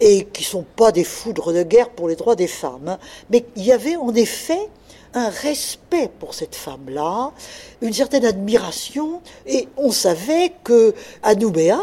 et 0.00 0.24
qui 0.24 0.44
sont 0.44 0.64
pas 0.76 0.92
des 0.92 1.04
foudres 1.04 1.52
de 1.52 1.62
guerre 1.62 1.90
pour 1.90 2.08
les 2.08 2.16
droits 2.16 2.36
des 2.36 2.48
femmes. 2.48 2.88
Hein. 2.88 2.98
Mais 3.30 3.44
il 3.56 3.64
y 3.64 3.72
avait 3.72 3.96
en 3.96 4.14
effet 4.14 4.68
un 5.14 5.30
respect 5.30 6.10
pour 6.18 6.34
cette 6.34 6.54
femme-là, 6.54 7.32
une 7.80 7.92
certaine 7.92 8.24
admiration, 8.24 9.22
et 9.46 9.68
on 9.76 9.90
savait 9.90 10.52
que 10.62 10.94
à 11.22 11.34
Nouméa, 11.34 11.80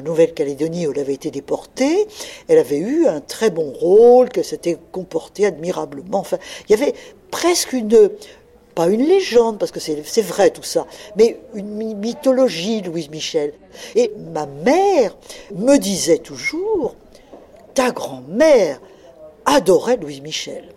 Nouvelle-Calédonie 0.00 0.86
où 0.86 0.92
elle 0.92 1.00
avait 1.00 1.14
été 1.14 1.30
déportée, 1.30 2.06
elle 2.48 2.58
avait 2.58 2.78
eu 2.78 3.06
un 3.06 3.20
très 3.20 3.50
bon 3.50 3.72
rôle, 3.72 4.28
qu'elle 4.28 4.44
s'était 4.44 4.78
comportée 4.92 5.46
admirablement. 5.46 6.18
Enfin, 6.18 6.38
il 6.68 6.72
y 6.78 6.82
avait 6.82 6.94
presque 7.30 7.72
une, 7.72 8.10
pas 8.74 8.88
une 8.88 9.06
légende, 9.06 9.58
parce 9.58 9.70
que 9.70 9.80
c'est 9.80 10.22
vrai 10.22 10.50
tout 10.50 10.62
ça, 10.62 10.86
mais 11.16 11.38
une 11.54 11.96
mythologie, 11.96 12.82
Louise 12.82 13.10
Michel. 13.10 13.54
Et 13.94 14.12
ma 14.32 14.46
mère 14.46 15.16
me 15.54 15.76
disait 15.76 16.18
toujours, 16.18 16.96
ta 17.74 17.90
grand-mère 17.90 18.80
adorait 19.44 19.96
Louise 19.96 20.22
Michel. 20.22 20.73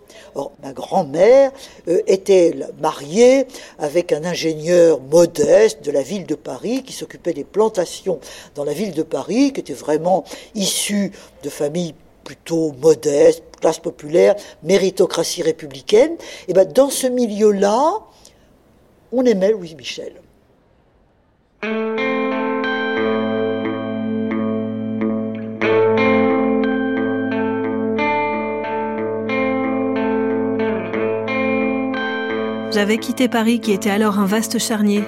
Ma 0.62 0.72
grand-mère 0.72 1.52
euh, 1.88 2.00
était 2.06 2.54
mariée 2.80 3.46
avec 3.78 4.12
un 4.12 4.24
ingénieur 4.24 5.00
modeste 5.00 5.84
de 5.84 5.90
la 5.90 6.02
ville 6.02 6.26
de 6.26 6.34
Paris 6.34 6.82
qui 6.84 6.92
s'occupait 6.92 7.32
des 7.32 7.44
plantations 7.44 8.20
dans 8.54 8.64
la 8.64 8.72
ville 8.72 8.92
de 8.92 9.02
Paris, 9.02 9.52
qui 9.52 9.60
était 9.60 9.72
vraiment 9.72 10.24
issu 10.54 11.12
de 11.42 11.50
familles 11.50 11.94
plutôt 12.24 12.72
modestes, 12.72 13.42
classe 13.60 13.78
populaire, 13.78 14.36
méritocratie 14.62 15.42
républicaine. 15.42 16.16
Et 16.46 16.52
ben, 16.52 16.70
dans 16.70 16.90
ce 16.90 17.06
milieu-là, 17.06 18.00
on 19.12 19.24
aimait 19.24 19.52
Louise 19.52 19.74
Michel. 19.74 20.12
J'avais 32.78 32.98
quitté 32.98 33.26
Paris 33.26 33.58
qui 33.58 33.72
était 33.72 33.90
alors 33.90 34.20
un 34.20 34.24
vaste 34.24 34.60
charnier. 34.60 35.02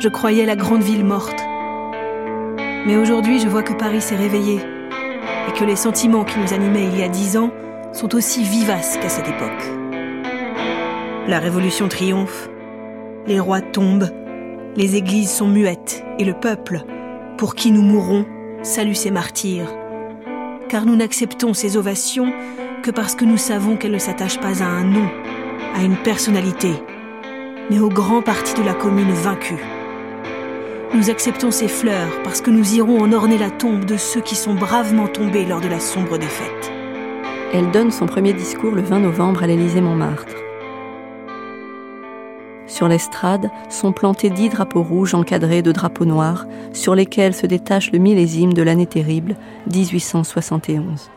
Je 0.00 0.08
croyais 0.08 0.44
la 0.44 0.56
grande 0.56 0.82
ville 0.82 1.04
morte. 1.04 1.40
Mais 2.84 2.96
aujourd'hui, 2.96 3.38
je 3.38 3.46
vois 3.46 3.62
que 3.62 3.74
Paris 3.74 4.00
s'est 4.00 4.16
réveillé 4.16 4.56
et 4.56 5.52
que 5.56 5.62
les 5.62 5.76
sentiments 5.76 6.24
qui 6.24 6.36
nous 6.40 6.52
animaient 6.52 6.88
il 6.92 6.98
y 6.98 7.04
a 7.04 7.08
dix 7.08 7.36
ans 7.36 7.52
sont 7.92 8.16
aussi 8.16 8.42
vivaces 8.42 8.96
qu'à 8.96 9.08
cette 9.08 9.28
époque. 9.28 9.62
La 11.28 11.38
révolution 11.38 11.86
triomphe, 11.86 12.50
les 13.28 13.38
rois 13.38 13.60
tombent, 13.60 14.10
les 14.74 14.96
églises 14.96 15.30
sont 15.30 15.46
muettes 15.46 16.04
et 16.18 16.24
le 16.24 16.34
peuple, 16.34 16.82
pour 17.38 17.54
qui 17.54 17.70
nous 17.70 17.82
mourrons, 17.82 18.26
salue 18.64 18.94
ses 18.94 19.12
martyrs. 19.12 19.72
Car 20.68 20.86
nous 20.86 20.96
n'acceptons 20.96 21.54
ces 21.54 21.76
ovations 21.76 22.32
que 22.82 22.90
parce 22.90 23.14
que 23.14 23.24
nous 23.24 23.38
savons 23.38 23.76
qu'elles 23.76 23.92
ne 23.92 23.98
s'attachent 23.98 24.40
pas 24.40 24.60
à 24.60 24.66
un 24.66 24.82
nom, 24.82 25.08
à 25.74 25.82
une 25.82 25.96
personnalité, 25.96 26.70
mais 27.70 27.80
au 27.80 27.88
grand 27.88 28.22
parti 28.22 28.54
de 28.54 28.64
la 28.64 28.74
commune 28.74 29.12
vaincue. 29.12 29.62
Nous 30.94 31.10
acceptons 31.10 31.50
ces 31.50 31.66
fleurs 31.66 32.22
parce 32.22 32.40
que 32.40 32.50
nous 32.50 32.74
irons 32.74 33.00
en 33.00 33.12
orner 33.12 33.36
la 33.36 33.50
tombe 33.50 33.84
de 33.84 33.96
ceux 33.96 34.20
qui 34.20 34.36
sont 34.36 34.54
bravement 34.54 35.08
tombés 35.08 35.44
lors 35.44 35.60
de 35.60 35.66
la 35.66 35.80
sombre 35.80 36.16
défaite. 36.16 36.72
Elle 37.52 37.70
donne 37.72 37.90
son 37.90 38.06
premier 38.06 38.32
discours 38.32 38.70
le 38.70 38.82
20 38.82 39.00
novembre 39.00 39.42
à 39.42 39.46
l'Élysée-Montmartre. 39.48 40.36
Sur 42.66 42.88
l'estrade 42.88 43.50
sont 43.68 43.92
plantés 43.92 44.30
dix 44.30 44.48
drapeaux 44.48 44.82
rouges 44.82 45.14
encadrés 45.14 45.62
de 45.62 45.72
drapeaux 45.72 46.04
noirs, 46.04 46.46
sur 46.72 46.94
lesquels 46.94 47.34
se 47.34 47.46
détache 47.46 47.92
le 47.92 47.98
millésime 47.98 48.52
de 48.52 48.62
l'année 48.62 48.86
terrible 48.86 49.36
1871. 49.72 51.10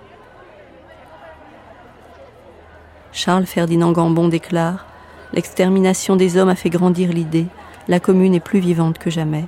Charles 3.18 3.48
Ferdinand 3.48 3.94
Gambon 3.94 4.28
déclare 4.28 4.86
L'extermination 5.34 6.16
des 6.16 6.38
hommes 6.38 6.50
a 6.50 6.56
fait 6.56 6.70
grandir 6.70 7.12
l'idée, 7.12 7.48
la 7.88 8.00
commune 8.00 8.36
est 8.36 8.40
plus 8.40 8.60
vivante 8.60 9.00
que 9.00 9.10
jamais. 9.10 9.46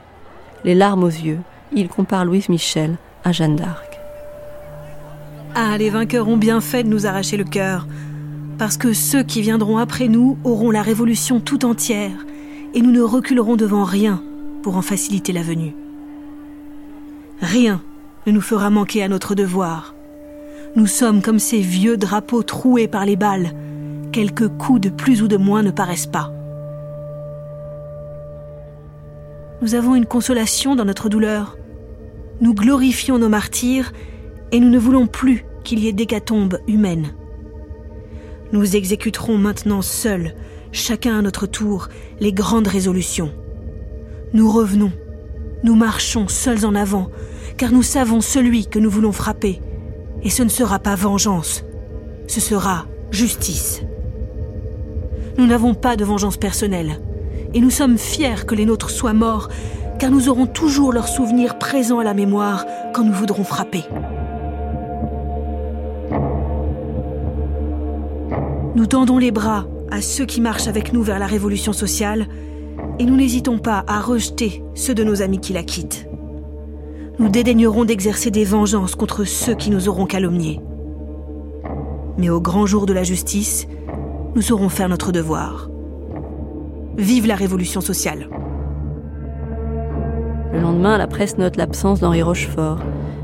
Les 0.63 0.73
larmes 0.73 1.03
aux 1.03 1.07
yeux, 1.07 1.37
il 1.71 1.87
compare 1.87 2.25
Louise 2.25 2.49
Michel 2.49 2.97
à 3.23 3.31
Jeanne 3.31 3.55
d'Arc. 3.55 3.99
Ah, 5.53 5.77
les 5.77 5.91
vainqueurs 5.91 6.27
ont 6.27 6.35
bien 6.35 6.61
fait 6.61 6.83
de 6.83 6.89
nous 6.89 7.05
arracher 7.05 7.37
le 7.37 7.43
cœur, 7.43 7.85
parce 8.57 8.75
que 8.75 8.91
ceux 8.91 9.21
qui 9.21 9.43
viendront 9.43 9.77
après 9.77 10.07
nous 10.07 10.39
auront 10.43 10.71
la 10.71 10.81
révolution 10.81 11.39
tout 11.39 11.63
entière, 11.63 12.25
et 12.73 12.81
nous 12.81 12.91
ne 12.91 13.01
reculerons 13.01 13.55
devant 13.55 13.83
rien 13.83 14.23
pour 14.63 14.77
en 14.77 14.81
faciliter 14.81 15.31
la 15.31 15.43
venue. 15.43 15.75
Rien 17.39 17.83
ne 18.25 18.31
nous 18.31 18.41
fera 18.41 18.71
manquer 18.71 19.03
à 19.03 19.07
notre 19.07 19.35
devoir. 19.35 19.93
Nous 20.75 20.85
sommes 20.85 21.21
comme 21.21 21.39
ces 21.39 21.61
vieux 21.61 21.97
drapeaux 21.97 22.43
troués 22.43 22.87
par 22.87 23.05
les 23.05 23.15
balles. 23.15 23.51
Quelques 24.11 24.47
coups 24.47 24.81
de 24.81 24.89
plus 24.89 25.23
ou 25.23 25.27
de 25.27 25.37
moins 25.37 25.63
ne 25.63 25.71
paraissent 25.71 26.05
pas. 26.05 26.31
Nous 29.61 29.73
avons 29.73 29.95
une 29.95 30.05
consolation 30.05 30.75
dans 30.75 30.85
notre 30.85 31.09
douleur. 31.09 31.57
Nous 32.39 32.53
glorifions 32.53 33.17
nos 33.17 33.29
martyrs 33.29 33.91
et 34.51 34.59
nous 34.59 34.69
ne 34.69 34.77
voulons 34.77 35.07
plus 35.07 35.43
qu'il 35.63 35.79
y 35.79 35.87
ait 35.87 35.93
d'hécatombe 35.93 36.59
humaine. 36.67 37.13
Nous 38.51 38.75
exécuterons 38.75 39.37
maintenant 39.37 39.81
seuls, 39.81 40.33
chacun 40.71 41.17
à 41.17 41.21
notre 41.21 41.47
tour, 41.47 41.89
les 42.19 42.31
grandes 42.31 42.67
résolutions. 42.67 43.31
Nous 44.33 44.49
revenons, 44.51 44.91
nous 45.63 45.75
marchons 45.75 46.27
seuls 46.27 46.65
en 46.65 46.75
avant, 46.75 47.09
car 47.57 47.71
nous 47.71 47.83
savons 47.83 48.21
celui 48.21 48.67
que 48.67 48.79
nous 48.79 48.89
voulons 48.89 49.11
frapper, 49.11 49.61
et 50.23 50.29
ce 50.29 50.43
ne 50.43 50.49
sera 50.49 50.79
pas 50.79 50.95
vengeance, 50.95 51.63
ce 52.27 52.41
sera 52.41 52.85
justice. 53.11 53.81
Nous 55.37 55.47
n'avons 55.47 55.73
pas 55.73 55.95
de 55.95 56.03
vengeance 56.03 56.37
personnelle, 56.37 56.99
et 57.53 57.61
nous 57.61 57.69
sommes 57.69 57.97
fiers 57.97 58.45
que 58.45 58.55
les 58.55 58.65
nôtres 58.65 58.89
soient 58.89 59.13
morts, 59.13 59.49
car 59.97 60.11
nous 60.11 60.29
aurons 60.29 60.47
toujours 60.47 60.93
leurs 60.93 61.07
souvenirs 61.07 61.57
présents 61.57 61.99
à 61.99 62.03
la 62.03 62.13
mémoire 62.13 62.65
quand 62.93 63.03
nous 63.03 63.13
voudrons 63.13 63.43
frapper. 63.43 63.83
Nous 68.75 68.85
tendons 68.85 69.17
les 69.17 69.31
bras 69.31 69.65
à 69.91 70.01
ceux 70.01 70.25
qui 70.25 70.41
marchent 70.41 70.67
avec 70.67 70.93
nous 70.93 71.01
vers 71.01 71.19
la 71.19 71.27
révolution 71.27 71.73
sociale, 71.73 72.27
et 72.99 73.05
nous 73.05 73.15
n'hésitons 73.15 73.59
pas 73.59 73.83
à 73.87 74.01
rejeter 74.01 74.63
ceux 74.75 74.93
de 74.93 75.03
nos 75.03 75.21
amis 75.21 75.39
qui 75.39 75.53
la 75.53 75.63
quittent 75.63 76.08
nous 77.19 77.27
dédaignerons 77.27 77.83
d'exercer 77.83 78.31
des 78.31 78.45
vengeances 78.45 78.95
contre 78.95 79.25
ceux 79.25 79.53
qui 79.53 79.71
nous 79.71 79.89
auront 79.89 80.05
calomniés. 80.05 80.61
Mais 82.17 82.29
au 82.29 82.39
grand 82.39 82.65
jour 82.65 82.85
de 82.85 82.93
la 82.93 83.03
justice, 83.03 83.67
nous 84.35 84.41
saurons 84.41 84.69
faire 84.69 84.87
notre 84.87 85.11
devoir. 85.11 85.69
Vive 86.97 87.27
la 87.27 87.35
révolution 87.35 87.81
sociale 87.81 88.29
Le 90.53 90.61
lendemain, 90.61 90.97
la 90.97 91.07
presse 91.07 91.37
note 91.37 91.57
l'absence 91.57 91.99
d'Henri 91.99 92.21
Rochefort, 92.21 92.79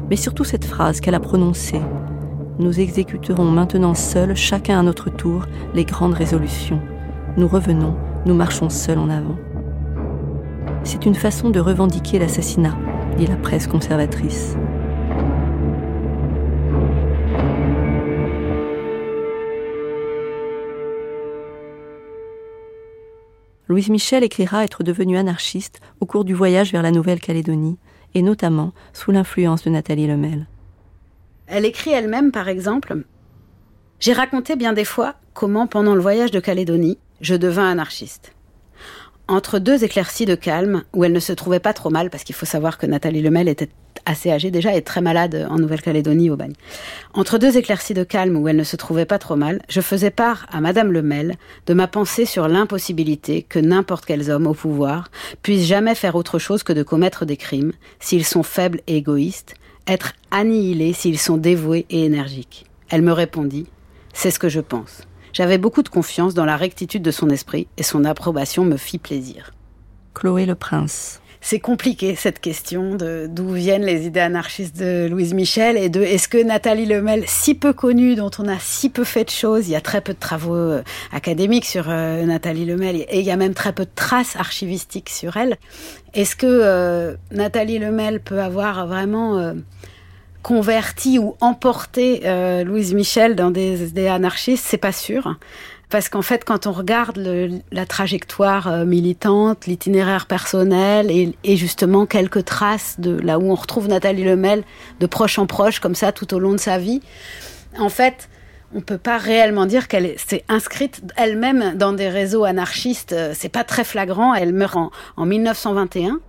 mais 0.09 0.17
surtout 0.17 0.43
cette 0.43 0.65
phrase 0.65 0.99
qu'elle 0.99 1.15
a 1.15 1.21
prononcée. 1.21 1.81
Nous 2.59 2.79
exécuterons 2.81 3.45
maintenant 3.45 3.93
seuls, 3.93 4.35
chacun 4.35 4.79
à 4.79 4.83
notre 4.83 5.09
tour, 5.09 5.45
les 5.73 5.85
grandes 5.85 6.13
résolutions. 6.13 6.81
Nous 7.37 7.47
revenons, 7.47 7.95
nous 8.25 8.35
marchons 8.35 8.69
seuls 8.69 8.99
en 8.99 9.09
avant. 9.09 9.35
C'est 10.83 11.05
une 11.05 11.15
façon 11.15 11.49
de 11.49 11.59
revendiquer 11.59 12.19
l'assassinat, 12.19 12.77
dit 13.17 13.27
la 13.27 13.37
presse 13.37 13.67
conservatrice. 13.67 14.55
Louise 23.67 23.89
Michel 23.89 24.23
écrira 24.23 24.63
être 24.63 24.83
devenue 24.83 25.17
anarchiste 25.17 25.79
au 25.99 26.05
cours 26.05 26.23
du 26.23 26.33
voyage 26.33 26.71
vers 26.71 26.83
la 26.83 26.91
Nouvelle-Calédonie, 26.91 27.77
et 28.13 28.21
notamment 28.21 28.73
sous 28.93 29.11
l'influence 29.11 29.63
de 29.63 29.69
Nathalie 29.69 30.07
Lemel. 30.07 30.47
Elle 31.47 31.65
écrit 31.65 31.91
elle-même, 31.91 32.31
par 32.31 32.47
exemple, 32.47 33.03
J'ai 33.99 34.13
raconté 34.13 34.55
bien 34.55 34.73
des 34.73 34.85
fois 34.85 35.15
comment, 35.33 35.67
pendant 35.67 35.95
le 35.95 36.01
voyage 36.01 36.31
de 36.31 36.39
Calédonie, 36.39 36.97
je 37.21 37.35
devins 37.35 37.69
anarchiste 37.69 38.34
entre 39.27 39.59
deux 39.59 39.83
éclaircies 39.83 40.25
de 40.25 40.35
calme, 40.35 40.83
où 40.93 41.03
elle 41.03 41.13
ne 41.13 41.19
se 41.19 41.33
trouvait 41.33 41.59
pas 41.59 41.73
trop 41.73 41.89
mal, 41.89 42.09
parce 42.09 42.23
qu'il 42.23 42.35
faut 42.35 42.45
savoir 42.45 42.77
que 42.77 42.85
Nathalie 42.85 43.21
Lemel 43.21 43.47
était 43.47 43.69
assez 44.05 44.31
âgée 44.31 44.51
déjà 44.51 44.75
et 44.75 44.81
très 44.81 45.01
malade 45.01 45.47
en 45.49 45.57
Nouvelle-Calédonie 45.57 46.29
au 46.29 46.35
bagne. 46.35 46.53
Entre 47.13 47.37
deux 47.37 47.57
éclaircies 47.57 47.93
de 47.93 48.03
calme 48.03 48.35
où 48.37 48.47
elle 48.47 48.55
ne 48.55 48.63
se 48.63 48.75
trouvait 48.75 49.05
pas 49.05 49.19
trop 49.19 49.35
mal, 49.35 49.61
je 49.69 49.81
faisais 49.81 50.11
part 50.11 50.45
à 50.51 50.61
Madame 50.61 50.91
Lemel 50.91 51.35
de 51.65 51.73
ma 51.73 51.87
pensée 51.87 52.25
sur 52.25 52.47
l'impossibilité 52.47 53.41
que 53.41 53.59
n'importe 53.59 54.05
quels 54.05 54.29
hommes 54.29 54.47
au 54.47 54.53
pouvoir 54.53 55.09
puissent 55.41 55.65
jamais 55.65 55.95
faire 55.95 56.15
autre 56.15 56.39
chose 56.39 56.63
que 56.63 56.73
de 56.73 56.83
commettre 56.83 57.25
des 57.25 57.37
crimes, 57.37 57.71
s'ils 57.99 58.25
sont 58.25 58.43
faibles 58.43 58.81
et 58.87 58.97
égoïstes, 58.97 59.55
être 59.87 60.13
annihilés 60.31 60.93
s'ils 60.93 61.19
sont 61.19 61.37
dévoués 61.37 61.85
et 61.89 62.05
énergiques. 62.05 62.65
Elle 62.89 63.01
me 63.01 63.11
répondit, 63.11 63.65
c'est 64.13 64.31
ce 64.31 64.39
que 64.39 64.49
je 64.49 64.61
pense. 64.61 65.01
J'avais 65.35 65.57
beaucoup 65.57 65.83
de 65.83 65.89
confiance 65.89 66.33
dans 66.33 66.45
la 66.45 66.55
rectitude 66.55 67.01
de 67.01 67.11
son 67.11 67.29
esprit 67.29 67.67
et 67.75 67.83
son 67.83 68.05
approbation 68.05 68.63
me 68.63 68.77
fit 68.77 68.99
plaisir. 68.99 69.51
Chloé 70.13 70.45
le 70.45 70.55
Prince. 70.55 71.19
C'est 71.41 71.59
compliqué 71.59 72.15
cette 72.15 72.39
question 72.39 72.95
de 72.95 73.27
d'où 73.29 73.51
viennent 73.51 73.83
les 73.83 74.05
idées 74.05 74.21
anarchistes 74.21 74.77
de 74.77 75.09
Louise 75.11 75.33
Michel 75.33 75.75
et 75.75 75.89
de 75.89 76.01
est-ce 76.01 76.29
que 76.29 76.41
Nathalie 76.41 76.85
Lemel, 76.85 77.25
si 77.27 77.53
peu 77.53 77.73
connue, 77.73 78.15
dont 78.15 78.31
on 78.39 78.47
a 78.47 78.57
si 78.59 78.89
peu 78.89 79.03
fait 79.03 79.25
de 79.25 79.29
choses, 79.29 79.67
il 79.67 79.71
y 79.71 79.75
a 79.75 79.81
très 79.81 79.99
peu 79.99 80.13
de 80.13 80.19
travaux 80.19 80.55
euh, 80.55 80.83
académiques 81.11 81.65
sur 81.65 81.89
euh, 81.89 82.23
Nathalie 82.23 82.63
Lemel 82.63 82.95
et 82.95 83.19
il 83.19 83.25
y 83.25 83.31
a 83.31 83.35
même 83.35 83.53
très 83.53 83.73
peu 83.73 83.83
de 83.83 83.91
traces 83.93 84.37
archivistiques 84.37 85.09
sur 85.09 85.35
elle. 85.35 85.57
Est-ce 86.13 86.37
que 86.37 86.47
euh, 86.47 87.15
Nathalie 87.31 87.77
Lemel 87.77 88.21
peut 88.21 88.39
avoir 88.39 88.87
vraiment 88.87 89.53
converti 90.45 91.17
ou 91.17 91.35
emporté 91.41 92.21
euh, 92.25 92.63
Louise 92.63 92.93
Michel 92.93 93.35
dans 93.35 93.49
des 93.49 94.07
anarchistes, 94.07 94.63
c'est 94.67 94.77
pas 94.77 94.91
sûr. 94.91 95.39
Parce 95.89 96.07
qu'en 96.07 96.21
fait, 96.21 96.45
quand 96.45 96.67
on 96.67 96.71
regarde 96.71 97.17
la 97.71 97.85
trajectoire 97.87 98.67
euh, 98.67 98.85
militante, 98.85 99.65
l'itinéraire 99.65 100.27
personnel 100.27 101.09
et, 101.09 101.55
justement 101.55 102.05
quelques 102.05 102.45
traces 102.45 102.99
de 102.99 103.19
là 103.19 103.39
où 103.39 103.49
on 103.49 103.55
retrouve 103.55 103.87
Nathalie 103.87 104.23
Lemel 104.23 104.63
de 104.99 105.07
proche 105.07 105.39
en 105.39 105.47
proche, 105.47 105.79
comme 105.79 105.95
ça, 105.95 106.11
tout 106.11 106.31
au 106.35 106.37
long 106.37 106.51
de 106.51 106.59
sa 106.59 106.77
vie, 106.77 107.01
en 107.79 107.89
fait, 107.89 108.29
on 108.75 108.81
peut 108.81 108.99
pas 108.99 109.17
réellement 109.17 109.65
dire 109.65 109.87
qu'elle 109.87 110.13
s'est 110.19 110.43
inscrite 110.47 111.01
elle-même 111.17 111.75
dans 111.75 111.93
des 111.93 112.09
réseaux 112.09 112.43
anarchistes. 112.43 113.13
Euh, 113.13 113.31
c'est 113.33 113.49
pas 113.49 113.63
très 113.63 113.83
flagrant. 113.83 114.35
Elle 114.35 114.53
meurt 114.53 114.75
en, 114.75 114.91
en 115.17 115.25
1921. 115.25 116.19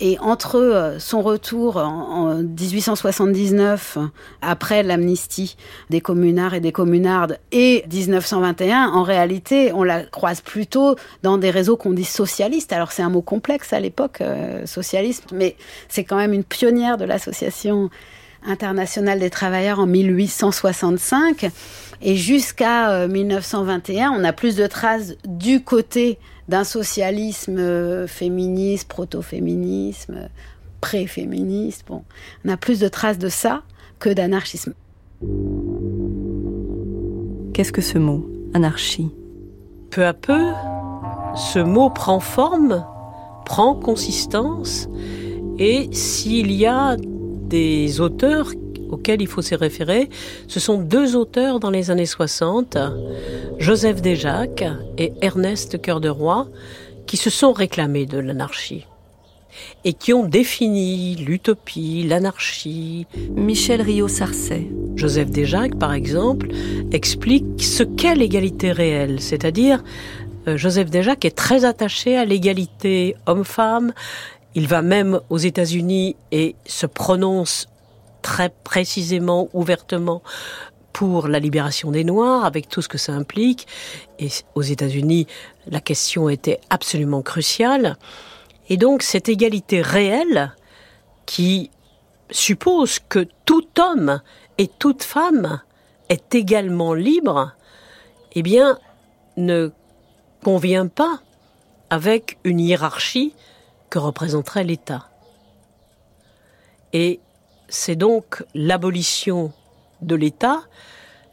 Et 0.00 0.18
entre 0.18 0.56
euh, 0.56 0.98
son 0.98 1.22
retour 1.22 1.76
en, 1.76 2.34
1879, 2.34 3.98
après 4.42 4.82
l'amnistie 4.82 5.56
des 5.90 6.00
communards 6.00 6.54
et 6.54 6.60
des 6.60 6.72
communardes, 6.72 7.38
et 7.52 7.84
1921, 7.92 8.88
en 8.88 9.02
réalité, 9.02 9.72
on 9.72 9.82
la 9.82 10.02
croise 10.02 10.40
plutôt 10.40 10.96
dans 11.22 11.38
des 11.38 11.50
réseaux 11.50 11.76
qu'on 11.76 11.92
dit 11.92 12.04
socialistes. 12.04 12.72
Alors 12.72 12.92
c'est 12.92 13.02
un 13.02 13.10
mot 13.10 13.22
complexe 13.22 13.72
à 13.72 13.80
l'époque, 13.80 14.20
euh, 14.20 14.66
socialiste, 14.66 15.26
mais 15.32 15.56
c'est 15.88 16.04
quand 16.04 16.16
même 16.16 16.32
une 16.32 16.44
pionnière 16.44 16.96
de 16.96 17.04
l'association 17.04 17.90
internationale 18.46 19.20
des 19.20 19.30
travailleurs 19.30 19.78
en 19.78 19.86
1865. 19.86 21.50
Et 22.02 22.16
jusqu'à 22.16 23.06
1921, 23.06 24.12
euh, 24.12 24.16
on 24.18 24.24
a 24.24 24.32
plus 24.32 24.56
de 24.56 24.66
traces 24.66 25.14
du 25.24 25.62
côté 25.62 26.18
d'un 26.48 26.64
socialisme 26.64 27.58
euh, 27.58 28.06
féministe, 28.06 28.88
proto-féminisme, 28.88 30.28
pré-féministe. 30.80 31.84
Bon, 31.88 32.02
on 32.44 32.48
a 32.48 32.56
plus 32.56 32.80
de 32.80 32.88
traces 32.88 33.18
de 33.18 33.28
ça 33.28 33.62
que 33.98 34.10
d'anarchisme. 34.10 34.74
Qu'est-ce 37.52 37.72
que 37.72 37.82
ce 37.82 37.98
mot, 37.98 38.28
anarchie? 38.52 39.10
Peu 39.90 40.04
à 40.04 40.12
peu, 40.12 40.52
ce 41.36 41.58
mot 41.60 41.88
prend 41.88 42.20
forme, 42.20 42.84
prend 43.44 43.74
consistance, 43.74 44.88
et 45.58 45.88
s'il 45.92 46.50
y 46.52 46.66
a 46.66 46.96
des 46.98 48.00
auteurs 48.00 48.52
auxquels 48.94 49.20
il 49.20 49.28
faut 49.28 49.42
se 49.42 49.54
référer, 49.54 50.08
ce 50.48 50.60
sont 50.60 50.78
deux 50.78 51.16
auteurs 51.16 51.60
dans 51.60 51.70
les 51.70 51.90
années 51.90 52.06
60, 52.06 52.78
Joseph 53.58 54.02
Desjacques 54.02 54.64
et 54.98 55.12
Ernest 55.20 55.80
Cœur 55.80 56.00
de 56.00 56.08
Roi, 56.08 56.48
qui 57.06 57.16
se 57.16 57.30
sont 57.30 57.52
réclamés 57.52 58.06
de 58.06 58.18
l'anarchie 58.18 58.86
et 59.84 59.92
qui 59.92 60.12
ont 60.12 60.26
défini 60.26 61.16
l'utopie, 61.16 62.04
l'anarchie. 62.08 63.06
Michel 63.36 63.82
Rio-Sarcey. 63.82 64.66
Joseph 64.96 65.30
Desjacques, 65.30 65.78
par 65.78 65.92
exemple, 65.92 66.48
explique 66.92 67.62
ce 67.62 67.82
qu'est 67.82 68.14
l'égalité 68.14 68.72
réelle, 68.72 69.20
c'est-à-dire 69.20 69.82
euh, 70.48 70.56
Joseph 70.56 70.90
Desjacques 70.90 71.24
est 71.24 71.36
très 71.36 71.64
attaché 71.64 72.16
à 72.16 72.24
l'égalité 72.24 73.16
homme-femme. 73.26 73.92
Il 74.54 74.68
va 74.68 74.82
même 74.82 75.20
aux 75.30 75.38
États-Unis 75.38 76.16
et 76.30 76.54
se 76.66 76.86
prononce 76.86 77.68
très 78.24 78.48
précisément, 78.48 79.50
ouvertement 79.52 80.22
pour 80.94 81.28
la 81.28 81.38
libération 81.38 81.90
des 81.90 82.04
Noirs, 82.04 82.46
avec 82.46 82.70
tout 82.70 82.80
ce 82.80 82.88
que 82.88 82.96
ça 82.96 83.12
implique. 83.12 83.66
Et 84.18 84.28
aux 84.54 84.62
États-Unis, 84.62 85.26
la 85.66 85.80
question 85.80 86.30
était 86.30 86.58
absolument 86.70 87.20
cruciale. 87.20 87.98
Et 88.70 88.78
donc 88.78 89.02
cette 89.02 89.28
égalité 89.28 89.82
réelle 89.82 90.54
qui 91.26 91.70
suppose 92.30 92.98
que 92.98 93.28
tout 93.44 93.68
homme 93.78 94.22
et 94.56 94.68
toute 94.68 95.02
femme 95.02 95.60
est 96.08 96.34
également 96.34 96.94
libre, 96.94 97.52
eh 98.32 98.42
bien, 98.42 98.78
ne 99.36 99.70
convient 100.42 100.86
pas 100.86 101.20
avec 101.90 102.38
une 102.44 102.58
hiérarchie 102.58 103.34
que 103.90 103.98
représenterait 103.98 104.64
l'État. 104.64 105.10
Et 106.94 107.20
c'est 107.68 107.96
donc 107.96 108.44
l'abolition 108.54 109.52
de 110.02 110.14
l'État, 110.14 110.62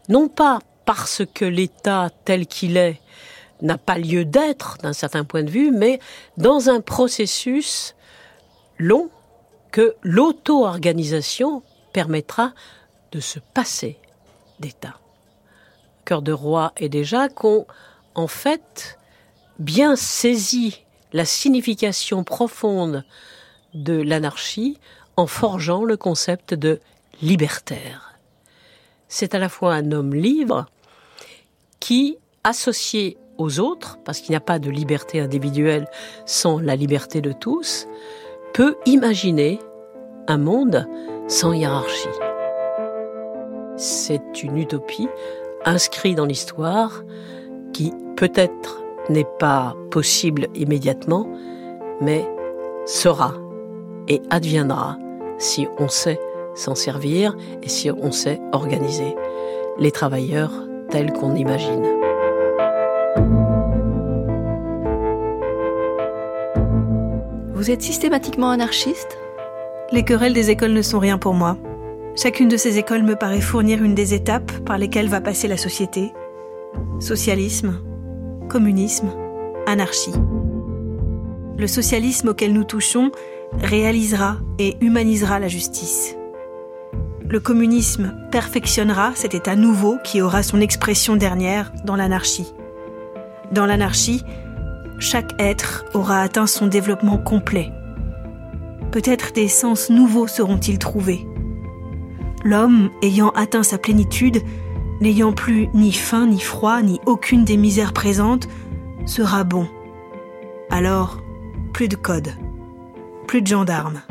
non 0.09 0.27
pas 0.27 0.59
parce 0.85 1.23
que 1.33 1.45
l'État 1.45 2.09
tel 2.25 2.47
qu'il 2.47 2.77
est 2.77 3.01
n'a 3.61 3.77
pas 3.77 3.97
lieu 3.97 4.25
d'être 4.25 4.77
d'un 4.81 4.93
certain 4.93 5.23
point 5.23 5.43
de 5.43 5.49
vue, 5.49 5.71
mais 5.71 5.99
dans 6.37 6.69
un 6.69 6.81
processus 6.81 7.95
long 8.77 9.09
que 9.71 9.95
l'auto-organisation 10.01 11.61
permettra 11.93 12.53
de 13.11 13.19
se 13.19 13.39
passer 13.39 13.99
d'État. 14.59 14.95
Cœur 16.05 16.21
de 16.21 16.31
roi 16.31 16.73
et 16.77 16.89
déjà 16.89 17.29
qu'ont 17.29 17.67
en 18.15 18.27
fait 18.27 18.97
bien 19.59 19.95
saisi 19.95 20.83
la 21.13 21.25
signification 21.25 22.23
profonde 22.23 23.03
de 23.73 23.93
l'anarchie 23.93 24.79
en 25.17 25.27
forgeant 25.27 25.83
le 25.83 25.97
concept 25.97 26.53
de 26.53 26.79
libertaire. 27.21 28.17
C'est 29.07 29.35
à 29.35 29.39
la 29.39 29.49
fois 29.49 29.73
un 29.73 29.91
homme 29.91 30.13
libre 30.13 30.65
qui, 31.79 32.17
associé 32.43 33.17
aux 33.37 33.59
autres, 33.59 33.99
parce 34.05 34.19
qu'il 34.19 34.31
n'y 34.31 34.37
a 34.37 34.41
pas 34.41 34.59
de 34.59 34.69
liberté 34.69 35.19
individuelle 35.19 35.87
sans 36.25 36.59
la 36.59 36.75
liberté 36.75 37.21
de 37.21 37.31
tous, 37.31 37.87
peut 38.53 38.77
imaginer 38.85 39.59
un 40.27 40.37
monde 40.37 40.87
sans 41.27 41.53
hiérarchie. 41.53 42.07
C'est 43.77 44.43
une 44.43 44.57
utopie 44.57 45.09
inscrite 45.65 46.17
dans 46.17 46.25
l'histoire 46.25 47.03
qui 47.73 47.93
peut-être 48.15 48.81
n'est 49.09 49.27
pas 49.39 49.75
possible 49.89 50.47
immédiatement, 50.55 51.27
mais 51.99 52.27
sera 52.85 53.33
et 54.11 54.21
adviendra 54.29 54.97
si 55.37 55.67
on 55.79 55.87
sait 55.87 56.19
s'en 56.53 56.75
servir 56.75 57.37
et 57.63 57.69
si 57.69 57.89
on 57.89 58.11
sait 58.11 58.41
organiser 58.51 59.15
les 59.79 59.91
travailleurs 59.91 60.51
tels 60.89 61.13
qu'on 61.13 61.33
imagine. 61.33 61.81
Vous 67.53 67.71
êtes 67.71 67.81
systématiquement 67.81 68.49
anarchiste? 68.49 69.17
Les 69.93 70.03
querelles 70.03 70.33
des 70.33 70.49
écoles 70.49 70.73
ne 70.73 70.81
sont 70.81 70.99
rien 70.99 71.17
pour 71.17 71.33
moi. 71.33 71.55
Chacune 72.15 72.49
de 72.49 72.57
ces 72.57 72.77
écoles 72.77 73.03
me 73.03 73.15
paraît 73.15 73.39
fournir 73.39 73.81
une 73.81 73.95
des 73.95 74.13
étapes 74.13 74.51
par 74.65 74.77
lesquelles 74.77 75.07
va 75.07 75.21
passer 75.21 75.47
la 75.47 75.55
société. 75.55 76.11
Socialisme, 76.99 77.79
communisme, 78.49 79.09
anarchie. 79.67 80.13
Le 81.57 81.67
socialisme 81.67 82.29
auquel 82.29 82.51
nous 82.51 82.65
touchons 82.65 83.11
réalisera 83.59 84.37
et 84.59 84.77
humanisera 84.81 85.39
la 85.39 85.47
justice. 85.47 86.15
Le 87.29 87.39
communisme 87.39 88.13
perfectionnera 88.31 89.11
cet 89.15 89.33
état 89.33 89.55
nouveau 89.55 89.97
qui 90.03 90.21
aura 90.21 90.43
son 90.43 90.59
expression 90.59 91.15
dernière 91.15 91.71
dans 91.85 91.95
l'anarchie. 91.95 92.53
Dans 93.51 93.65
l'anarchie, 93.65 94.23
chaque 94.99 95.33
être 95.39 95.85
aura 95.93 96.21
atteint 96.21 96.47
son 96.47 96.67
développement 96.67 97.17
complet. 97.17 97.71
Peut-être 98.91 99.31
des 99.33 99.47
sens 99.47 99.89
nouveaux 99.89 100.27
seront-ils 100.27 100.77
trouvés. 100.77 101.25
L'homme, 102.43 102.89
ayant 103.01 103.29
atteint 103.29 103.63
sa 103.63 103.77
plénitude, 103.77 104.41
n'ayant 104.99 105.31
plus 105.31 105.67
ni 105.73 105.91
faim, 105.91 106.27
ni 106.27 106.39
froid, 106.39 106.81
ni 106.81 106.99
aucune 107.05 107.45
des 107.45 107.57
misères 107.57 107.93
présentes, 107.93 108.47
sera 109.05 109.43
bon. 109.43 109.67
Alors, 110.69 111.21
plus 111.73 111.87
de 111.87 111.95
code, 111.95 112.33
plus 113.31 113.41
de 113.41 113.47
gendarmes, 113.47 114.01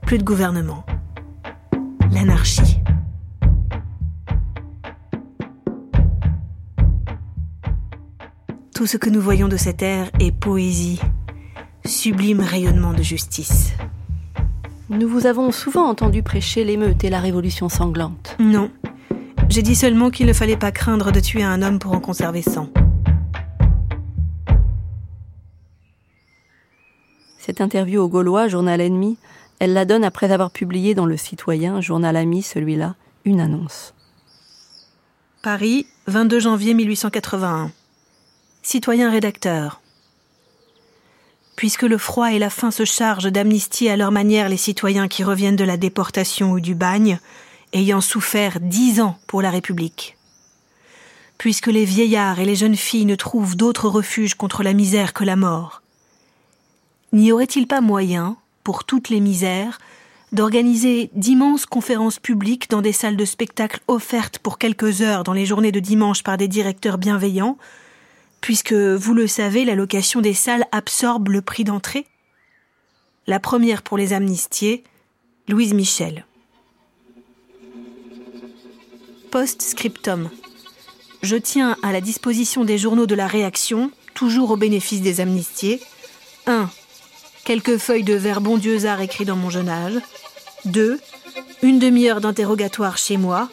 plus 0.00 0.16
de 0.16 0.24
gouvernement. 0.24 0.86
L'anarchie. 2.10 2.80
Tout 8.74 8.86
ce 8.86 8.96
que 8.96 9.10
nous 9.10 9.20
voyons 9.20 9.46
de 9.48 9.58
cette 9.58 9.82
ère 9.82 10.10
est 10.20 10.32
poésie, 10.32 11.02
sublime 11.84 12.40
rayonnement 12.40 12.94
de 12.94 13.02
justice. 13.02 13.74
Nous 14.88 15.06
vous 15.06 15.26
avons 15.26 15.52
souvent 15.52 15.86
entendu 15.86 16.22
prêcher 16.22 16.64
l'émeute 16.64 17.04
et 17.04 17.10
la 17.10 17.20
révolution 17.20 17.68
sanglante. 17.68 18.36
Non. 18.40 18.70
J'ai 19.50 19.60
dit 19.60 19.76
seulement 19.76 20.08
qu'il 20.08 20.24
ne 20.24 20.32
fallait 20.32 20.56
pas 20.56 20.72
craindre 20.72 21.12
de 21.12 21.20
tuer 21.20 21.42
un 21.42 21.60
homme 21.60 21.78
pour 21.78 21.92
en 21.92 22.00
conserver 22.00 22.40
100. 22.40 22.70
Cette 27.50 27.62
interview 27.62 28.00
au 28.00 28.06
Gaulois, 28.06 28.46
journal 28.46 28.80
ennemi, 28.80 29.18
elle 29.58 29.72
la 29.72 29.84
donne 29.84 30.04
après 30.04 30.30
avoir 30.30 30.52
publié 30.52 30.94
dans 30.94 31.04
Le 31.04 31.16
Citoyen, 31.16 31.80
journal 31.80 32.14
ami 32.14 32.42
celui-là, 32.42 32.94
une 33.24 33.40
annonce. 33.40 33.92
Paris, 35.42 35.84
22 36.06 36.38
janvier 36.38 36.74
1881. 36.74 37.72
Citoyen 38.62 39.10
rédacteur. 39.10 39.80
Puisque 41.56 41.82
le 41.82 41.98
froid 41.98 42.32
et 42.32 42.38
la 42.38 42.50
faim 42.50 42.70
se 42.70 42.84
chargent 42.84 43.32
d'amnistier 43.32 43.90
à 43.90 43.96
leur 43.96 44.12
manière 44.12 44.48
les 44.48 44.56
citoyens 44.56 45.08
qui 45.08 45.24
reviennent 45.24 45.56
de 45.56 45.64
la 45.64 45.76
déportation 45.76 46.52
ou 46.52 46.60
du 46.60 46.76
bagne, 46.76 47.18
ayant 47.72 48.00
souffert 48.00 48.60
dix 48.60 49.00
ans 49.00 49.18
pour 49.26 49.42
la 49.42 49.50
République. 49.50 50.16
Puisque 51.36 51.66
les 51.66 51.84
vieillards 51.84 52.38
et 52.38 52.44
les 52.44 52.54
jeunes 52.54 52.76
filles 52.76 53.06
ne 53.06 53.16
trouvent 53.16 53.56
d'autre 53.56 53.88
refuge 53.88 54.34
contre 54.34 54.62
la 54.62 54.72
misère 54.72 55.12
que 55.12 55.24
la 55.24 55.34
mort. 55.34 55.79
N'y 57.12 57.32
aurait-il 57.32 57.66
pas 57.66 57.80
moyen, 57.80 58.36
pour 58.62 58.84
toutes 58.84 59.08
les 59.08 59.20
misères, 59.20 59.78
d'organiser 60.32 61.10
d'immenses 61.14 61.66
conférences 61.66 62.20
publiques 62.20 62.70
dans 62.70 62.82
des 62.82 62.92
salles 62.92 63.16
de 63.16 63.24
spectacle 63.24 63.80
offertes 63.88 64.38
pour 64.38 64.58
quelques 64.58 65.02
heures 65.02 65.24
dans 65.24 65.32
les 65.32 65.44
journées 65.44 65.72
de 65.72 65.80
dimanche 65.80 66.22
par 66.22 66.36
des 66.36 66.46
directeurs 66.46 66.98
bienveillants, 66.98 67.58
puisque, 68.40 68.72
vous 68.72 69.12
le 69.12 69.26
savez, 69.26 69.64
la 69.64 69.74
location 69.74 70.20
des 70.20 70.34
salles 70.34 70.66
absorbe 70.70 71.28
le 71.28 71.42
prix 71.42 71.64
d'entrée? 71.64 72.06
La 73.26 73.40
première 73.40 73.82
pour 73.82 73.98
les 73.98 74.12
amnistiés, 74.12 74.84
Louise 75.48 75.74
Michel. 75.74 76.24
Post-scriptum. 79.32 80.30
Je 81.22 81.36
tiens 81.36 81.76
à 81.82 81.92
la 81.92 82.00
disposition 82.00 82.64
des 82.64 82.78
journaux 82.78 83.06
de 83.06 83.14
la 83.14 83.26
réaction, 83.26 83.90
toujours 84.14 84.52
au 84.52 84.56
bénéfice 84.56 85.02
des 85.02 85.20
amnistiés, 85.20 85.80
1 86.46 86.70
quelques 87.50 87.78
feuilles 87.78 88.04
de 88.04 88.14
vers 88.14 88.40
art 88.86 89.00
écrits 89.00 89.24
dans 89.24 89.34
mon 89.34 89.50
jeune 89.50 89.68
âge. 89.68 89.98
2. 90.66 91.00
Une 91.62 91.80
demi-heure 91.80 92.20
d'interrogatoire 92.20 92.96
chez 92.96 93.16
moi, 93.16 93.48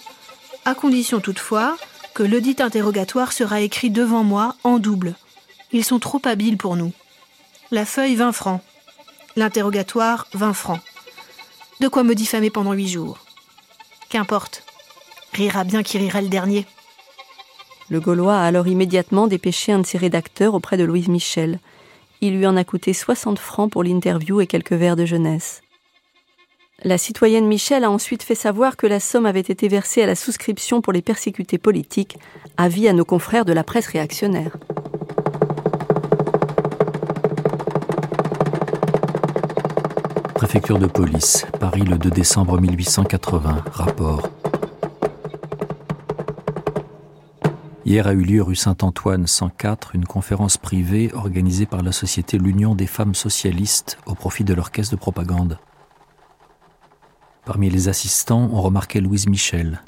à 0.66 0.76
condition 0.76 1.20
toutefois 1.20 1.76
que 2.14 2.22
le 2.22 2.40
dit 2.40 2.58
interrogatoire 2.60 3.34
sera 3.34 3.60
écrit 3.60 3.90
devant 3.90 4.24
moi 4.24 4.56
en 4.64 4.78
double. 4.78 5.16
Ils 5.72 5.84
sont 5.84 5.98
trop 5.98 6.22
habiles 6.26 6.58
pour 6.58 6.76
nous. 6.76 6.94
La 7.72 7.86
feuille 7.86 8.14
20 8.14 8.34
francs. 8.34 8.62
L'interrogatoire 9.36 10.28
20 10.36 10.54
francs. 10.54 10.82
De 11.80 11.88
quoi 11.88 12.04
me 12.04 12.14
diffamer 12.14 12.52
pendant 12.52 12.74
huit 12.74 12.90
jours. 12.90 13.18
Qu'importe. 14.10 14.62
Rira 15.34 15.64
bien 15.64 15.82
qui 15.82 15.98
rira 15.98 16.22
le 16.22 16.30
dernier. 16.30 16.68
Le 17.90 18.00
Gaulois 18.00 18.38
a 18.38 18.46
alors 18.46 18.68
immédiatement 18.68 19.26
dépêché 19.26 19.72
un 19.72 19.80
de 19.80 19.88
ses 19.88 19.98
rédacteurs 19.98 20.54
auprès 20.54 20.78
de 20.78 20.84
Louise 20.84 21.08
Michel. 21.08 21.60
Il 22.22 22.38
lui 22.38 22.48
en 22.48 22.58
a 22.58 22.64
coûté 22.64 22.94
60 22.94 23.38
francs 23.38 23.72
pour 23.72 23.84
l'interview 23.84 24.42
et 24.42 24.48
quelques 24.48 24.74
vers 24.74 24.96
de 24.96 25.06
jeunesse. 25.06 25.62
La 26.84 26.98
citoyenne 26.98 27.48
Michel 27.48 27.84
a 27.84 27.92
ensuite 27.92 28.24
fait 28.24 28.36
savoir 28.36 28.78
que 28.78 28.86
la 28.86 29.00
somme 29.00 29.26
avait 29.26 29.40
été 29.40 29.68
versée 29.68 30.04
à 30.04 30.06
la 30.06 30.16
souscription 30.16 30.82
pour 30.82 30.94
les 30.94 31.02
persécutés 31.02 31.58
politiques, 31.58 32.18
avis 32.56 32.88
à 32.88 32.94
nos 32.94 33.06
confrères 33.06 33.46
de 33.46 33.54
la 33.54 33.64
presse 33.64 33.88
réactionnaire. 33.88 34.58
Préfecture 40.36 40.78
de 40.78 40.86
police, 40.86 41.48
Paris 41.60 41.82
le 41.82 41.98
2 41.98 42.12
décembre 42.12 42.60
1880, 42.62 43.64
rapport. 43.72 44.30
Hier 47.88 48.06
a 48.06 48.12
eu 48.12 48.22
lieu 48.22 48.44
rue 48.44 48.58
Saint-Antoine 48.58 49.28
104 49.28 49.96
une 49.96 50.04
conférence 50.04 50.58
privée 50.58 51.10
organisée 51.14 51.66
par 51.66 51.84
la 51.84 51.94
société 51.94 52.38
L'Union 52.38 52.76
des 52.76 52.86
femmes 52.86 53.16
socialistes 53.16 53.98
au 54.06 54.14
profit 54.14 54.44
de 54.44 54.54
leur 54.54 54.72
caisse 54.72 54.90
de 54.90 54.98
propagande. 54.98 55.58
Parmi 57.46 57.70
les 57.70 57.88
assistants, 57.88 58.50
on 58.52 58.62
remarquait 58.62 59.00
Louise 59.00 59.30
Michel. 59.30 59.84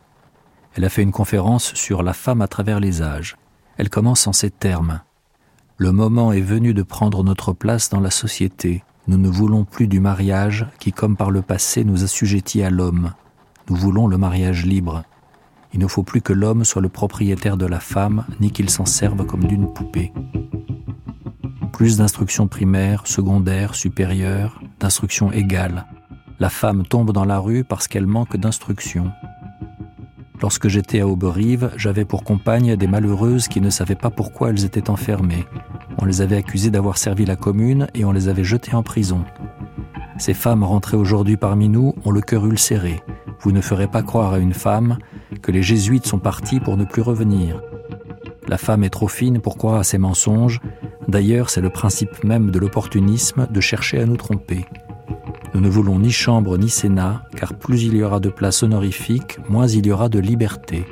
Elle 0.75 0.85
a 0.85 0.89
fait 0.89 1.01
une 1.01 1.11
conférence 1.11 1.73
sur 1.73 2.01
la 2.01 2.13
femme 2.13 2.41
à 2.41 2.47
travers 2.47 2.79
les 2.79 3.01
âges. 3.01 3.35
Elle 3.75 3.89
commence 3.89 4.27
en 4.27 4.31
ces 4.31 4.49
termes. 4.49 5.01
Le 5.75 5.91
moment 5.91 6.31
est 6.31 6.39
venu 6.39 6.73
de 6.73 6.83
prendre 6.83 7.21
notre 7.25 7.51
place 7.51 7.89
dans 7.89 7.99
la 7.99 8.11
société. 8.11 8.81
Nous 9.09 9.17
ne 9.17 9.27
voulons 9.27 9.65
plus 9.65 9.87
du 9.87 9.99
mariage 9.99 10.65
qui, 10.79 10.93
comme 10.93 11.17
par 11.17 11.31
le 11.31 11.41
passé, 11.41 11.83
nous 11.83 12.05
assujettit 12.05 12.63
à 12.63 12.69
l'homme. 12.69 13.11
Nous 13.69 13.75
voulons 13.75 14.07
le 14.07 14.17
mariage 14.17 14.65
libre. 14.65 15.03
Il 15.73 15.79
ne 15.79 15.87
faut 15.87 16.03
plus 16.03 16.21
que 16.21 16.33
l'homme 16.33 16.63
soit 16.63 16.81
le 16.81 16.89
propriétaire 16.89 17.57
de 17.57 17.65
la 17.65 17.79
femme, 17.79 18.25
ni 18.39 18.51
qu'il 18.51 18.69
s'en 18.69 18.85
serve 18.85 19.25
comme 19.25 19.45
d'une 19.45 19.71
poupée. 19.71 20.11
Plus 21.71 21.97
d'instruction 21.97 22.47
primaire, 22.47 23.05
secondaire, 23.05 23.75
supérieure, 23.75 24.59
d'instruction 24.79 25.31
égale. 25.31 25.85
La 26.39 26.49
femme 26.49 26.85
tombe 26.85 27.11
dans 27.11 27.25
la 27.25 27.39
rue 27.39 27.63
parce 27.63 27.87
qu'elle 27.87 28.07
manque 28.07 28.37
d'instruction. 28.37 29.11
Lorsque 30.41 30.69
j'étais 30.69 31.01
à 31.01 31.07
Auberive, 31.07 31.71
j'avais 31.75 32.05
pour 32.05 32.23
compagne 32.23 32.75
des 32.77 32.87
malheureuses 32.87 33.47
qui 33.47 33.59
ne 33.59 33.69
savaient 33.69 33.95
pas 33.95 34.09
pourquoi 34.09 34.49
elles 34.49 34.63
étaient 34.63 34.89
enfermées. 34.89 35.45
On 35.97 36.05
les 36.05 36.21
avait 36.21 36.37
accusées 36.37 36.71
d'avoir 36.71 36.97
servi 36.97 37.25
la 37.25 37.35
commune 37.35 37.87
et 37.93 38.05
on 38.05 38.13
les 38.13 38.29
avait 38.29 38.45
jetées 38.45 38.73
en 38.73 38.83
prison. 38.83 39.25
Ces 40.17 40.33
femmes 40.33 40.63
rentrées 40.63 40.97
aujourd'hui 40.97 41.35
parmi 41.35 41.67
nous 41.67 41.93
ont 42.05 42.11
le 42.11 42.21
cœur 42.21 42.45
ulcéré. 42.45 43.01
Vous 43.41 43.51
ne 43.51 43.61
ferez 43.61 43.87
pas 43.87 44.01
croire 44.01 44.33
à 44.33 44.39
une 44.39 44.53
femme 44.53 44.97
que 45.41 45.51
les 45.51 45.63
jésuites 45.63 46.05
sont 46.05 46.19
partis 46.19 46.59
pour 46.59 46.77
ne 46.77 46.85
plus 46.85 47.01
revenir. 47.01 47.61
La 48.47 48.57
femme 48.57 48.83
est 48.83 48.89
trop 48.89 49.07
fine 49.07 49.39
pour 49.39 49.57
croire 49.57 49.79
à 49.79 49.83
ces 49.83 49.97
mensonges. 49.99 50.59
D'ailleurs, 51.07 51.49
c'est 51.49 51.61
le 51.61 51.69
principe 51.69 52.23
même 52.23 52.49
de 52.49 52.57
l'opportunisme 52.57 53.47
de 53.49 53.61
chercher 53.61 53.99
à 53.99 54.05
nous 54.05 54.17
tromper. 54.17 54.65
Nous 55.53 55.61
ne 55.61 55.69
voulons 55.69 55.99
ni 55.99 56.11
chambre 56.11 56.57
ni 56.57 56.69
sénat, 56.69 57.23
car 57.35 57.53
plus 57.53 57.83
il 57.83 57.95
y 57.95 58.03
aura 58.03 58.19
de 58.19 58.29
places 58.29 58.63
honorifiques, 58.63 59.37
moins 59.49 59.67
il 59.67 59.85
y 59.85 59.91
aura 59.91 60.09
de 60.09 60.19
liberté. 60.19 60.85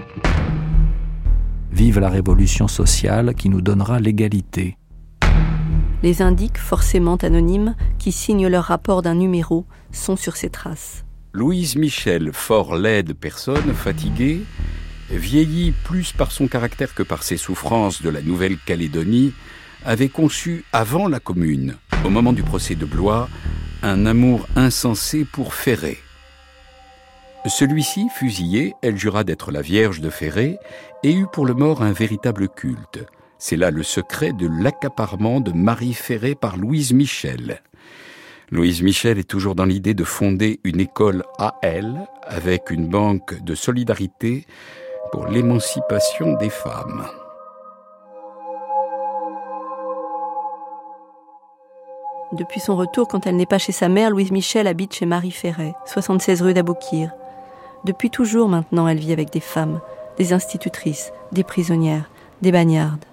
Vive 1.71 1.99
la 1.99 2.09
révolution 2.09 2.67
sociale 2.67 3.33
qui 3.33 3.49
nous 3.49 3.61
donnera 3.61 3.99
l'égalité. 3.99 4.77
Les 6.03 6.21
indiques, 6.21 6.59
forcément 6.59 7.15
anonymes, 7.15 7.75
qui 7.97 8.11
signent 8.11 8.47
leur 8.47 8.65
rapport 8.65 9.01
d'un 9.01 9.15
numéro, 9.15 9.65
sont 9.91 10.15
sur 10.15 10.35
ces 10.35 10.49
traces. 10.49 11.06
Louise 11.37 11.75
Michel, 11.75 12.31
fort 12.33 12.75
laide 12.75 13.13
personne, 13.13 13.71
fatiguée, 13.75 14.41
vieillie 15.11 15.71
plus 15.83 16.11
par 16.11 16.31
son 16.31 16.47
caractère 16.47 16.95
que 16.95 17.03
par 17.03 17.21
ses 17.21 17.37
souffrances 17.37 18.01
de 18.01 18.09
la 18.09 18.23
Nouvelle-Calédonie, 18.23 19.33
avait 19.85 20.09
conçu 20.09 20.65
avant 20.73 21.07
la 21.07 21.19
Commune, 21.19 21.75
au 22.03 22.09
moment 22.09 22.33
du 22.33 22.41
procès 22.41 22.73
de 22.73 22.85
Blois, 22.85 23.29
un 23.83 24.07
amour 24.07 24.47
insensé 24.55 25.25
pour 25.25 25.53
Ferré. 25.53 25.99
Celui-ci, 27.45 28.07
fusillé, 28.15 28.73
elle 28.81 28.97
jura 28.97 29.23
d'être 29.23 29.51
la 29.51 29.61
Vierge 29.61 30.01
de 30.01 30.09
Ferré 30.09 30.57
et 31.03 31.13
eut 31.13 31.27
pour 31.31 31.45
le 31.45 31.53
mort 31.53 31.83
un 31.83 31.91
véritable 31.91 32.49
culte. 32.49 33.05
C'est 33.37 33.57
là 33.57 33.69
le 33.69 33.83
secret 33.83 34.33
de 34.33 34.47
l'accaparement 34.47 35.39
de 35.39 35.51
Marie 35.51 35.93
Ferré 35.93 36.33
par 36.33 36.57
Louise 36.57 36.93
Michel. 36.93 37.61
Louise 38.49 38.81
Michel 38.81 39.17
est 39.19 39.29
toujours 39.29 39.55
dans 39.55 39.65
l'idée 39.65 39.93
de 39.93 40.05
fonder 40.05 40.61
une 40.63 40.79
école 40.79 41.25
à 41.37 41.55
elle, 41.61 42.07
avec 42.23 42.71
une 42.71 42.87
banque 42.87 43.43
de 43.43 43.55
solidarité 43.55 44.45
pour 45.11 45.27
l'émancipation 45.27 46.37
des 46.37 46.49
femmes. 46.49 47.05
Depuis 52.31 52.61
son 52.61 52.77
retour, 52.77 53.09
quand 53.09 53.27
elle 53.27 53.35
n'est 53.35 53.45
pas 53.45 53.57
chez 53.57 53.73
sa 53.73 53.89
mère, 53.89 54.11
Louise 54.11 54.31
Michel 54.31 54.67
habite 54.67 54.93
chez 54.93 55.05
Marie 55.05 55.31
Ferret, 55.31 55.73
76 55.85 56.41
rue 56.41 56.53
d'Aboukir. 56.53 57.11
Depuis 57.83 58.09
toujours 58.09 58.47
maintenant, 58.47 58.87
elle 58.87 58.99
vit 58.99 59.11
avec 59.11 59.29
des 59.29 59.41
femmes, 59.41 59.81
des 60.17 60.31
institutrices, 60.31 61.11
des 61.33 61.43
prisonnières, 61.43 62.09
des 62.41 62.53
bagnardes. 62.53 63.03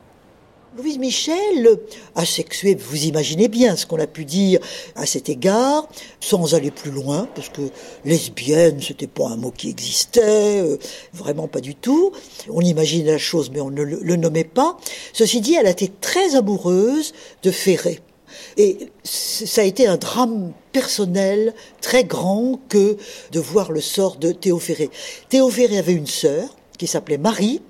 Louise 0.76 0.98
Michel, 0.98 1.78
asexuée, 2.16 2.74
vous 2.74 3.04
imaginez 3.04 3.46
bien 3.46 3.76
ce 3.76 3.86
qu'on 3.86 4.00
a 4.00 4.08
pu 4.08 4.24
dire 4.24 4.58
à 4.96 5.06
cet 5.06 5.28
égard, 5.28 5.86
sans 6.18 6.56
aller 6.56 6.72
plus 6.72 6.90
loin, 6.90 7.28
parce 7.32 7.48
que 7.48 7.62
lesbienne, 8.04 8.80
c'était 8.82 9.06
pas 9.06 9.28
un 9.28 9.36
mot 9.36 9.52
qui 9.52 9.70
existait, 9.70 10.60
euh, 10.62 10.76
vraiment 11.12 11.46
pas 11.46 11.60
du 11.60 11.76
tout. 11.76 12.10
On 12.48 12.60
imagine 12.60 13.06
la 13.06 13.18
chose, 13.18 13.52
mais 13.52 13.60
on 13.60 13.70
ne 13.70 13.82
le, 13.82 14.16
nommait 14.16 14.42
pas. 14.42 14.76
Ceci 15.12 15.40
dit, 15.40 15.54
elle 15.54 15.68
a 15.68 15.70
été 15.70 15.92
très 16.00 16.34
amoureuse 16.34 17.12
de 17.44 17.52
Ferré. 17.52 18.00
Et 18.56 18.88
ça 19.04 19.60
a 19.60 19.64
été 19.64 19.86
un 19.86 19.96
drame 19.96 20.52
personnel 20.72 21.54
très 21.82 22.02
grand 22.02 22.58
que 22.68 22.96
de 23.30 23.38
voir 23.38 23.70
le 23.70 23.80
sort 23.80 24.16
de 24.16 24.32
Théo 24.32 24.58
Ferré. 24.58 24.90
Théo 25.28 25.50
Ferré 25.50 25.78
avait 25.78 25.92
une 25.92 26.08
sœur, 26.08 26.56
qui 26.78 26.86
s'appelait 26.86 27.18
Marie, 27.18 27.62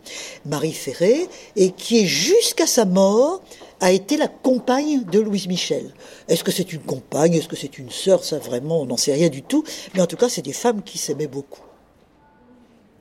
Marie 0.46 0.72
Ferré, 0.72 1.28
et 1.56 1.72
qui, 1.72 2.06
jusqu'à 2.06 2.66
sa 2.66 2.84
mort, 2.84 3.42
a 3.80 3.92
été 3.92 4.16
la 4.16 4.28
compagne 4.28 5.04
de 5.04 5.20
Louise 5.20 5.46
Michel. 5.46 5.92
Est-ce 6.28 6.44
que 6.44 6.52
c'est 6.52 6.72
une 6.72 6.80
compagne? 6.80 7.34
Est-ce 7.34 7.48
que 7.48 7.56
c'est 7.56 7.78
une 7.78 7.90
sœur? 7.90 8.24
Ça, 8.24 8.38
vraiment, 8.38 8.80
on 8.80 8.86
n'en 8.86 8.96
sait 8.96 9.12
rien 9.12 9.28
du 9.28 9.42
tout. 9.42 9.64
Mais 9.94 10.00
en 10.00 10.06
tout 10.06 10.16
cas, 10.16 10.28
c'est 10.28 10.42
des 10.42 10.52
femmes 10.52 10.82
qui 10.82 10.98
s'aimaient 10.98 11.26
beaucoup. 11.26 11.62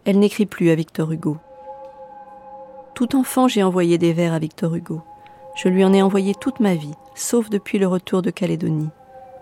Elle 0.06 0.20
n'écrit 0.20 0.46
plus 0.46 0.70
à 0.72 0.76
Victor 0.76 1.12
Hugo. 1.12 1.38
Tout 2.96 3.16
enfant, 3.16 3.48
j'ai 3.48 3.64
envoyé 3.64 3.98
des 3.98 4.12
vers 4.14 4.34
à 4.34 4.40
Victor 4.40 4.76
Hugo. 4.76 5.02
Je 5.56 5.70
lui 5.70 5.86
en 5.86 5.94
ai 5.94 6.02
envoyé 6.02 6.36
toute 6.36 6.60
ma 6.60 6.76
vie, 6.76 6.94
sauf 7.16 7.50
depuis 7.50 7.80
le 7.80 7.88
retour 7.88 8.22
de 8.22 8.32
Calédonie. 8.32 8.90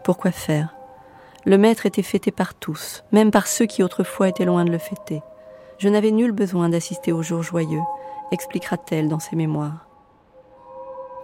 Pourquoi 0.04 0.32
faire? 0.32 0.76
Le 1.46 1.58
maître 1.58 1.88
était 1.88 2.04
fêté 2.04 2.30
par 2.30 2.54
tous, 2.54 3.04
même 3.12 3.32
par 3.32 3.48
ceux 3.48 3.66
qui 3.66 3.82
autrefois 3.82 4.30
étaient 4.30 4.46
loin 4.46 4.64
de 4.64 4.72
le 4.72 4.78
fêter. 4.78 5.22
Je 5.82 5.90
n'avais 5.90 6.12
nul 6.12 6.32
besoin 6.32 6.70
d'assister 6.70 7.12
aux 7.12 7.24
jours 7.24 7.42
joyeux, 7.42 7.82
expliquera-t-elle 8.32 9.08
dans 9.08 9.18
ses 9.18 9.36
mémoires. 9.36 9.88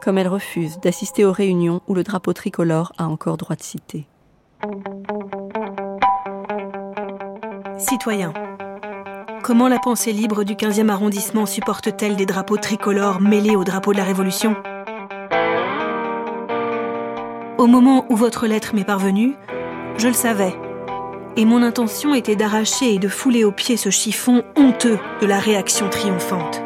Comme 0.02 0.18
elle 0.18 0.28
refuse 0.28 0.80
d'assister 0.80 1.26
aux 1.26 1.32
réunions 1.32 1.82
où 1.88 1.94
le 1.94 2.02
drapeau 2.02 2.34
tricolore 2.34 2.92
a 2.98 3.06
encore 3.06 3.38
droit 3.38 3.56
de 3.56 3.62
citer. 3.62 4.08
Citoyens, 7.78 8.34
comment 9.44 9.68
la 9.68 9.78
pensée 9.78 10.12
libre 10.12 10.44
du 10.44 10.56
15e 10.56 10.90
arrondissement 10.90 11.46
supporte-t-elle 11.46 12.16
des 12.16 12.26
drapeaux 12.26 12.58
tricolores 12.58 13.22
mêlés 13.22 13.56
au 13.56 13.64
drapeau 13.64 13.94
de 13.94 13.98
la 13.98 14.06
Révolution? 14.06 14.56
Au 17.60 17.68
moment 17.68 18.08
où 18.10 18.16
votre 18.16 18.48
lettre 18.48 18.74
m'est 18.74 18.84
parvenue, 18.84 19.36
je 20.00 20.08
le 20.08 20.16
savais 20.16 20.56
et 21.38 21.46
mon 21.46 21.62
intention 21.62 22.16
était 22.16 22.36
d'arracher 22.36 22.96
et 22.96 22.98
de 23.00 23.08
fouler 23.08 23.44
aux 23.44 23.52
pieds 23.52 23.78
ce 23.78 23.92
chiffon 23.92 24.44
honteux 24.56 24.98
de 25.22 25.28
la 25.28 25.40
réaction 25.40 25.88
triomphante. 25.88 26.62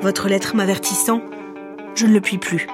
Votre 0.00 0.28
lettre 0.28 0.54
m'avertissant, 0.54 1.20
je 1.96 2.06
ne 2.06 2.12
le 2.12 2.20
puis 2.20 2.38
plus. 2.38 2.68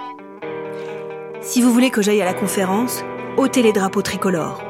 Si 1.40 1.62
vous 1.62 1.72
voulez 1.72 1.90
que 1.90 2.02
j'aille 2.02 2.20
à 2.20 2.26
la 2.26 2.34
conférence, 2.34 3.02
ôtez 3.38 3.62
les 3.62 3.72
drapeaux 3.72 4.02
tricolores. 4.02 4.62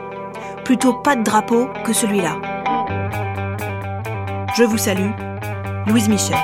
Plutôt 0.64 0.92
pas 0.92 1.16
de 1.16 1.24
drapeau 1.24 1.68
que 1.84 1.92
celui-là. 1.92 2.40
Je 4.56 4.62
vous 4.62 4.78
salue, 4.78 5.10
Louise 5.88 6.08
Michel. 6.08 6.38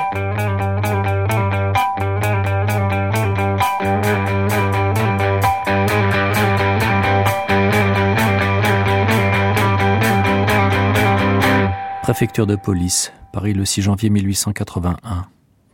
Préfecture 12.07 12.47
de 12.47 12.55
police, 12.55 13.11
Paris 13.33 13.53
le 13.53 13.65
6 13.65 13.81
janvier 13.81 14.09
1881. 14.09 15.25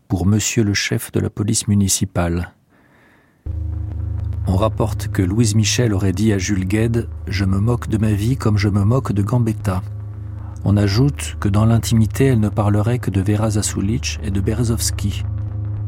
Pour 0.08 0.26
monsieur 0.26 0.64
le 0.64 0.74
chef 0.74 1.12
de 1.12 1.20
la 1.20 1.30
police 1.30 1.68
municipale. 1.68 2.56
On 4.48 4.56
rapporte 4.56 5.10
que 5.10 5.22
Louise 5.22 5.54
Michel 5.54 5.94
aurait 5.94 6.12
dit 6.12 6.34
à 6.34 6.40
Jules 6.40 6.66
Gued 6.66 7.08
Je 7.28 7.46
me 7.46 7.60
moque 7.60 7.88
de 7.88 8.00
ma 8.00 8.14
vie 8.14 8.36
comme 8.36 8.58
je 8.58 8.68
me 8.68 8.84
moque 8.84 9.12
de 9.12 9.22
Gambetta. 9.22 9.84
On 10.66 10.76
ajoute 10.76 11.38
que 11.40 11.50
dans 11.50 11.66
l'intimité, 11.66 12.26
elle 12.26 12.40
ne 12.40 12.50
parlerait 12.50 12.98
que 12.98 13.12
de 13.12 13.22
Vera 13.22 13.52
Zasulich 13.52 14.20
et 14.24 14.32
de 14.32 14.42
Berezovski. 14.42 15.22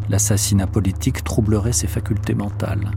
L'assassinat 0.10 0.68
politique 0.68 1.24
troublerait 1.24 1.74
ses 1.74 1.88
facultés 1.88 2.36
mentales. 2.36 2.92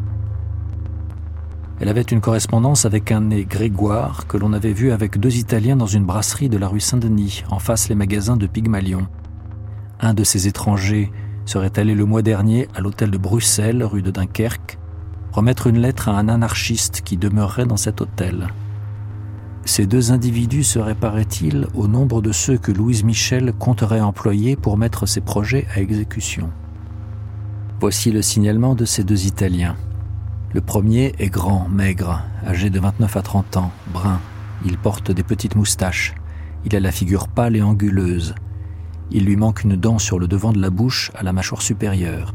Elle 1.81 1.89
avait 1.89 2.03
une 2.03 2.21
correspondance 2.21 2.87
avec 2.87 3.13
un 3.13 3.21
né 3.21 3.45
Grégoire 3.45 4.27
que 4.27 4.37
l'on 4.37 4.53
avait 4.53 4.73
vu 4.73 4.91
avec 4.91 5.19
deux 5.19 5.37
Italiens 5.37 5.77
dans 5.77 5.87
une 5.87 6.05
brasserie 6.05 6.49
de 6.49 6.59
la 6.59 6.67
rue 6.67 6.81
Saint-Denis, 6.81 7.45
en 7.51 7.61
face 7.61 7.89
les 7.89 7.95
magasins 7.95 8.37
de 8.37 8.49
Pygmalion. 8.49 9.07
Un 10.01 10.13
de 10.13 10.25
ces 10.25 10.49
étrangers 10.49 11.13
serait 11.45 11.79
allé 11.79 11.95
le 11.95 12.05
mois 12.05 12.23
dernier 12.23 12.67
à 12.75 12.81
l'hôtel 12.81 13.13
de 13.13 13.19
Bruxelles, 13.19 13.85
rue 13.85 14.03
de 14.03 14.11
Dunkerque, 14.11 14.79
remettre 15.31 15.69
une 15.69 15.79
lettre 15.79 16.09
à 16.09 16.19
un 16.19 16.29
anarchiste 16.29 17.03
qui 17.03 17.17
demeurerait 17.17 17.67
dans 17.67 17.77
cet 17.77 18.01
hôtel. 18.01 18.49
Ces 19.65 19.87
deux 19.87 20.11
individus 20.11 20.65
seraient, 20.65 20.95
paraît-il, 20.97 21.69
au 21.75 21.87
nombre 21.87 22.23
de 22.23 22.33
ceux 22.33 22.59
que 22.59 22.73
Louise 22.73 23.05
Michel 23.05 23.53
compterait 23.53 24.01
employer 24.01 24.57
pour 24.57 24.79
mettre 24.79 25.07
ses 25.07 25.21
projets 25.21 25.67
à 25.75 25.81
exécution? 25.81 26.51
Voici 27.81 28.11
le 28.11 28.23
signalement 28.23 28.75
de 28.75 28.85
ces 28.85 29.05
deux 29.05 29.27
Italiens. 29.27 29.77
Le 30.55 30.63
premier 30.63 31.13
est 31.19 31.29
grand, 31.29 31.69
maigre, 31.69 32.23
âgé 32.47 32.71
de 32.71 32.81
29 32.81 33.17
à 33.19 33.23
30 33.23 33.57
ans, 33.59 33.71
brun. 33.93 34.19
Il 34.65 34.79
porte 34.79 35.11
des 35.11 35.23
petites 35.23 35.57
moustaches. 35.57 36.15
Il 36.65 36.75
a 36.75 36.81
la 36.81 36.91
figure 36.91 37.29
pâle 37.29 37.55
et 37.55 37.63
anguleuse. 37.63 38.35
Il 39.11 39.27
lui 39.27 39.37
manque 39.37 39.65
une 39.65 39.77
dent 39.77 39.99
sur 39.99 40.19
le 40.19 40.27
devant 40.27 40.53
de 40.53 40.61
la 40.61 40.71
bouche 40.71 41.13
à 41.15 41.23
la 41.23 41.35
mâchoire 41.35 41.61
supérieure. 41.61 42.33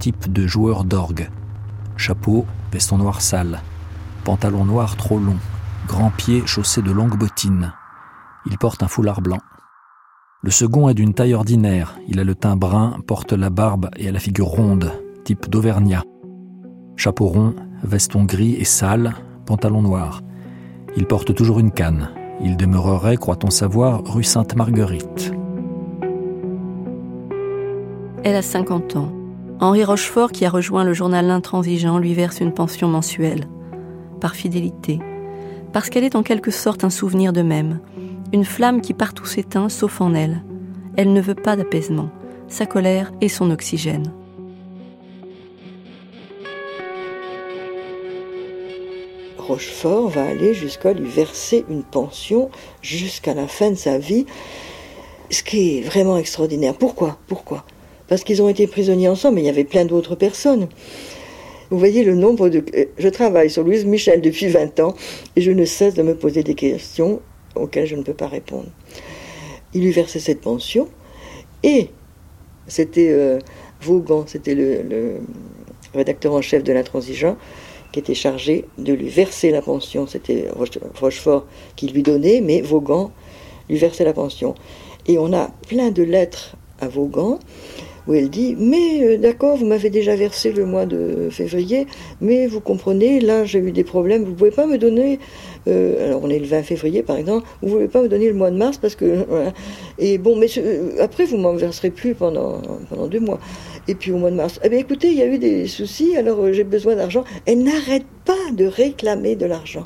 Type 0.00 0.32
de 0.32 0.48
joueur 0.48 0.82
d'orgue. 0.82 1.30
Chapeau, 1.96 2.44
veston 2.72 2.98
noir 2.98 3.20
sale. 3.20 3.62
Pantalon 4.24 4.64
noir 4.64 4.96
trop 4.96 5.20
long. 5.20 5.38
Grand 5.86 6.10
pied 6.10 6.44
chaussé 6.46 6.82
de 6.82 6.90
longues 6.90 7.16
bottines. 7.16 7.72
Il 8.46 8.58
porte 8.58 8.82
un 8.82 8.88
foulard 8.88 9.22
blanc. 9.22 9.40
Le 10.42 10.50
second 10.50 10.88
est 10.88 10.94
d'une 10.94 11.14
taille 11.14 11.34
ordinaire. 11.34 11.96
Il 12.08 12.18
a 12.18 12.24
le 12.24 12.34
teint 12.34 12.56
brun, 12.56 12.98
porte 13.06 13.32
la 13.32 13.50
barbe 13.50 13.90
et 13.96 14.08
a 14.08 14.12
la 14.12 14.18
figure 14.18 14.46
ronde, 14.46 14.92
type 15.24 15.48
d'Auvergnat. 15.48 16.02
Chapeau 16.96 17.26
rond, 17.26 17.54
veston 17.82 18.24
gris 18.24 18.54
et 18.54 18.64
sale, 18.64 19.14
pantalon 19.46 19.82
noir. 19.82 20.22
Il 20.96 21.06
porte 21.06 21.34
toujours 21.34 21.58
une 21.58 21.72
canne. 21.72 22.10
Il 22.42 22.56
demeurerait, 22.56 23.16
croit-on 23.16 23.50
savoir, 23.50 24.02
rue 24.04 24.24
Sainte-Marguerite. 24.24 25.32
Elle 28.22 28.36
a 28.36 28.42
50 28.42 28.96
ans. 28.96 29.12
Henri 29.60 29.84
Rochefort, 29.84 30.32
qui 30.32 30.44
a 30.44 30.50
rejoint 30.50 30.84
le 30.84 30.94
journal 30.94 31.26
L'Intransigeant, 31.26 31.98
lui 31.98 32.14
verse 32.14 32.40
une 32.40 32.54
pension 32.54 32.88
mensuelle. 32.88 33.48
Par 34.20 34.34
fidélité. 34.34 35.00
Parce 35.72 35.90
qu'elle 35.90 36.04
est 36.04 36.16
en 36.16 36.22
quelque 36.22 36.50
sorte 36.50 36.84
un 36.84 36.90
souvenir 36.90 37.32
d'eux-mêmes. 37.32 37.80
Une 38.32 38.44
flamme 38.44 38.80
qui 38.80 38.94
partout 38.94 39.26
s'éteint, 39.26 39.68
sauf 39.68 40.00
en 40.00 40.14
elle. 40.14 40.44
Elle 40.96 41.12
ne 41.12 41.20
veut 41.20 41.34
pas 41.34 41.56
d'apaisement. 41.56 42.08
Sa 42.48 42.66
colère 42.66 43.12
est 43.20 43.28
son 43.28 43.50
oxygène. 43.50 44.12
Rochefort 49.46 50.08
va 50.08 50.24
aller 50.24 50.54
jusqu'à 50.54 50.92
lui 50.92 51.08
verser 51.08 51.64
une 51.68 51.82
pension 51.82 52.50
jusqu'à 52.82 53.34
la 53.34 53.46
fin 53.46 53.70
de 53.70 53.76
sa 53.76 53.98
vie, 53.98 54.26
ce 55.30 55.42
qui 55.42 55.78
est 55.78 55.80
vraiment 55.82 56.16
extraordinaire. 56.16 56.74
Pourquoi? 56.74 57.18
Pourquoi? 57.26 57.64
Parce 58.08 58.24
qu'ils 58.24 58.42
ont 58.42 58.48
été 58.48 58.66
prisonniers 58.66 59.08
ensemble, 59.08 59.36
mais 59.36 59.42
il 59.42 59.46
y 59.46 59.50
avait 59.50 59.64
plein 59.64 59.84
d'autres 59.84 60.14
personnes. 60.14 60.68
Vous 61.70 61.78
voyez 61.78 62.04
le 62.04 62.14
nombre 62.14 62.48
de... 62.48 62.64
Je 62.98 63.08
travaille 63.08 63.50
sur 63.50 63.64
Louise 63.64 63.84
Michel 63.84 64.20
depuis 64.20 64.46
20 64.48 64.80
ans 64.80 64.94
et 65.36 65.40
je 65.40 65.50
ne 65.50 65.64
cesse 65.64 65.94
de 65.94 66.02
me 66.02 66.14
poser 66.14 66.42
des 66.42 66.54
questions 66.54 67.20
auxquelles 67.54 67.86
je 67.86 67.96
ne 67.96 68.02
peux 68.02 68.14
pas 68.14 68.28
répondre. 68.28 68.68
Il 69.72 69.82
lui 69.82 69.90
versait 69.90 70.20
cette 70.20 70.40
pension 70.40 70.88
et 71.62 71.90
c'était 72.66 73.10
euh, 73.10 73.38
Vaughan, 73.80 74.24
c'était 74.26 74.54
le, 74.54 74.82
le 74.82 75.16
rédacteur 75.94 76.32
en 76.32 76.42
chef 76.42 76.62
de 76.62 76.72
l'intransigeant, 76.72 77.36
qui 77.94 78.00
était 78.00 78.14
chargé 78.14 78.64
de 78.76 78.92
lui 78.92 79.08
verser 79.08 79.52
la 79.52 79.62
pension. 79.62 80.08
C'était 80.08 80.48
Rochefort 81.00 81.46
qui 81.76 81.86
lui 81.86 82.02
donnait, 82.02 82.40
mais 82.40 82.60
Vaughan 82.60 83.12
lui 83.68 83.76
versait 83.76 84.04
la 84.04 84.12
pension. 84.12 84.56
Et 85.06 85.16
on 85.16 85.32
a 85.32 85.50
plein 85.68 85.92
de 85.92 86.02
lettres 86.02 86.56
à 86.80 86.88
Vaughan 86.88 87.38
où 88.08 88.14
elle 88.14 88.30
dit 88.30 88.56
Mais 88.58 89.00
euh, 89.02 89.16
d'accord, 89.16 89.56
vous 89.56 89.64
m'avez 89.64 89.90
déjà 89.90 90.16
versé 90.16 90.50
le 90.50 90.66
mois 90.66 90.86
de 90.86 91.28
février, 91.30 91.86
mais 92.20 92.48
vous 92.48 92.60
comprenez, 92.60 93.20
là 93.20 93.44
j'ai 93.44 93.60
eu 93.60 93.70
des 93.70 93.84
problèmes, 93.84 94.24
vous 94.24 94.34
pouvez 94.34 94.50
pas 94.50 94.66
me 94.66 94.76
donner. 94.76 95.20
Euh, 95.68 96.08
alors 96.08 96.20
on 96.24 96.30
est 96.30 96.40
le 96.40 96.46
20 96.46 96.64
février 96.64 97.04
par 97.04 97.16
exemple, 97.16 97.46
vous 97.62 97.68
pouvez 97.68 97.88
pas 97.88 98.02
me 98.02 98.08
donner 98.08 98.26
le 98.26 98.34
mois 98.34 98.50
de 98.50 98.56
mars 98.56 98.76
parce 98.76 98.96
que. 98.96 99.24
Et 100.00 100.18
bon, 100.18 100.34
mais 100.34 100.48
après 101.00 101.26
vous 101.26 101.36
m'en 101.36 101.54
verserez 101.54 101.90
plus 101.90 102.14
pendant 102.14 102.60
deux 103.08 103.20
mois. 103.20 103.38
Et 103.88 103.94
puis 103.94 104.12
au 104.12 104.16
mois 104.16 104.30
de 104.30 104.36
mars, 104.36 104.60
eh 104.62 104.68
bien 104.68 104.78
écoutez, 104.78 105.08
il 105.08 105.18
y 105.18 105.22
a 105.22 105.26
eu 105.26 105.38
des 105.38 105.66
soucis, 105.66 106.16
alors 106.16 106.52
j'ai 106.52 106.64
besoin 106.64 106.96
d'argent. 106.96 107.24
Elle 107.46 107.62
n'arrête 107.62 108.06
pas 108.24 108.52
de 108.52 108.66
réclamer 108.66 109.36
de 109.36 109.46
l'argent. 109.46 109.84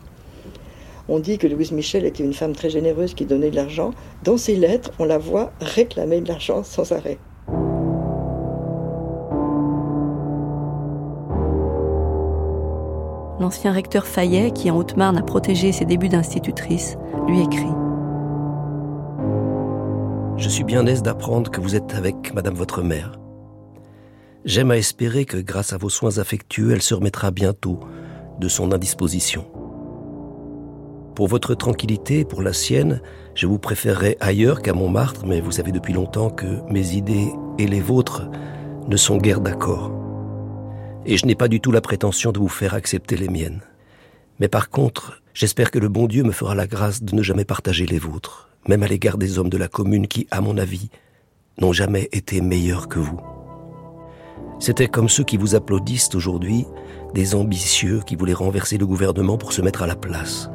On 1.09 1.19
dit 1.21 1.39
que 1.39 1.47
Louise 1.47 1.73
Michel 1.73 2.05
était 2.05 2.23
une 2.23 2.35
femme 2.35 2.55
très 2.55 2.69
généreuse 2.69 3.15
qui 3.15 3.25
donnait 3.25 3.51
de 3.51 3.57
l'argent. 3.57 3.93
Dans 4.25 4.37
ses 4.37 4.57
lettres, 4.57 4.93
on 4.99 5.05
la 5.05 5.17
voit 5.17 5.53
réclamer 5.61 6.21
de 6.21 6.29
l'argent 6.29 6.63
sans 6.63 6.93
arrêt. 6.93 7.19
L'ancien 13.41 13.73
recteur 13.73 14.05
Fayet, 14.05 14.51
qui 14.51 14.71
en 14.71 14.77
Haute-Marne 14.77 15.17
a 15.17 15.23
protégé 15.23 15.73
ses 15.73 15.87
débuts 15.87 16.09
d'institutrice, 16.09 16.97
lui 17.27 17.41
écrit 17.41 17.73
Je 20.37 20.49
suis 20.49 20.65
bien 20.65 20.85
aise 20.87 21.03
d'apprendre 21.03 21.51
que 21.51 21.61
vous 21.61 21.75
êtes 21.75 21.95
avec 21.95 22.35
Madame 22.35 22.55
votre 22.55 22.83
mère. 22.83 23.13
J'aime 24.49 24.71
à 24.71 24.79
espérer 24.79 25.27
que 25.27 25.37
grâce 25.37 25.75
à 25.75 25.77
vos 25.77 25.91
soins 25.91 26.17
affectueux, 26.17 26.73
elle 26.73 26.81
se 26.81 26.95
remettra 26.95 27.31
bientôt 27.31 27.81
de 28.41 28.49
son 28.49 28.73
indisposition. 28.73 29.45
Pour 31.15 31.29
votre 31.29 31.55
tranquillité 31.55 32.21
et 32.21 32.25
pour 32.25 32.41
la 32.41 32.55
sienne, 32.55 33.03
je 33.35 33.47
vous 33.47 33.59
préférerais 33.59 34.17
ailleurs 34.21 34.63
qu'à 34.63 34.73
Montmartre, 34.73 35.27
mais 35.27 35.43
vous 35.43 35.53
savez 35.53 35.71
depuis 35.71 35.93
longtemps 35.93 36.31
que 36.31 36.63
mes 36.73 36.95
idées 36.95 37.31
et 37.59 37.67
les 37.67 37.83
vôtres 37.83 38.23
ne 38.89 38.97
sont 38.97 39.19
guère 39.19 39.43
d'accord. 39.43 39.93
Et 41.05 41.19
je 41.19 41.27
n'ai 41.27 41.35
pas 41.35 41.49
du 41.49 41.61
tout 41.61 41.71
la 41.71 41.83
prétention 41.83 42.33
de 42.33 42.39
vous 42.39 42.49
faire 42.49 42.73
accepter 42.73 43.19
les 43.19 43.29
miennes. 43.29 43.61
Mais 44.41 44.49
par 44.49 44.71
contre, 44.71 45.21
j'espère 45.35 45.71
que 45.71 45.79
le 45.79 45.91
bon 45.91 46.07
Dieu 46.07 46.23
me 46.23 46.33
fera 46.33 46.55
la 46.55 46.67
grâce 46.67 47.03
de 47.03 47.15
ne 47.15 47.23
jamais 47.23 47.45
partager 47.45 47.85
les 47.85 47.99
vôtres, 47.99 48.49
même 48.67 48.83
à 48.83 48.89
l'égard 48.89 49.19
des 49.19 49.39
hommes 49.39 49.51
de 49.51 49.59
la 49.59 49.69
commune 49.69 50.09
qui, 50.09 50.27
à 50.31 50.41
mon 50.41 50.57
avis, 50.57 50.89
n'ont 51.61 51.75
jamais 51.75 52.09
été 52.13 52.41
meilleurs 52.41 52.89
que 52.89 52.99
vous. 52.99 53.21
C'était 54.61 54.89
comme 54.89 55.09
ceux 55.09 55.25
qui 55.25 55.37
vous 55.37 55.55
applaudissent 55.55 56.15
aujourd'hui, 56.15 56.67
des 57.15 57.35
ambitieux 57.35 58.01
qui 58.05 58.17
voulaient 58.17 58.33
renverser 58.33 58.77
le 58.77 58.87
gouvernement 58.87 59.39
pour 59.39 59.53
se 59.53 59.63
mettre 59.63 59.83
à 59.83 59.87
la 59.87 59.97
place. 59.97 60.51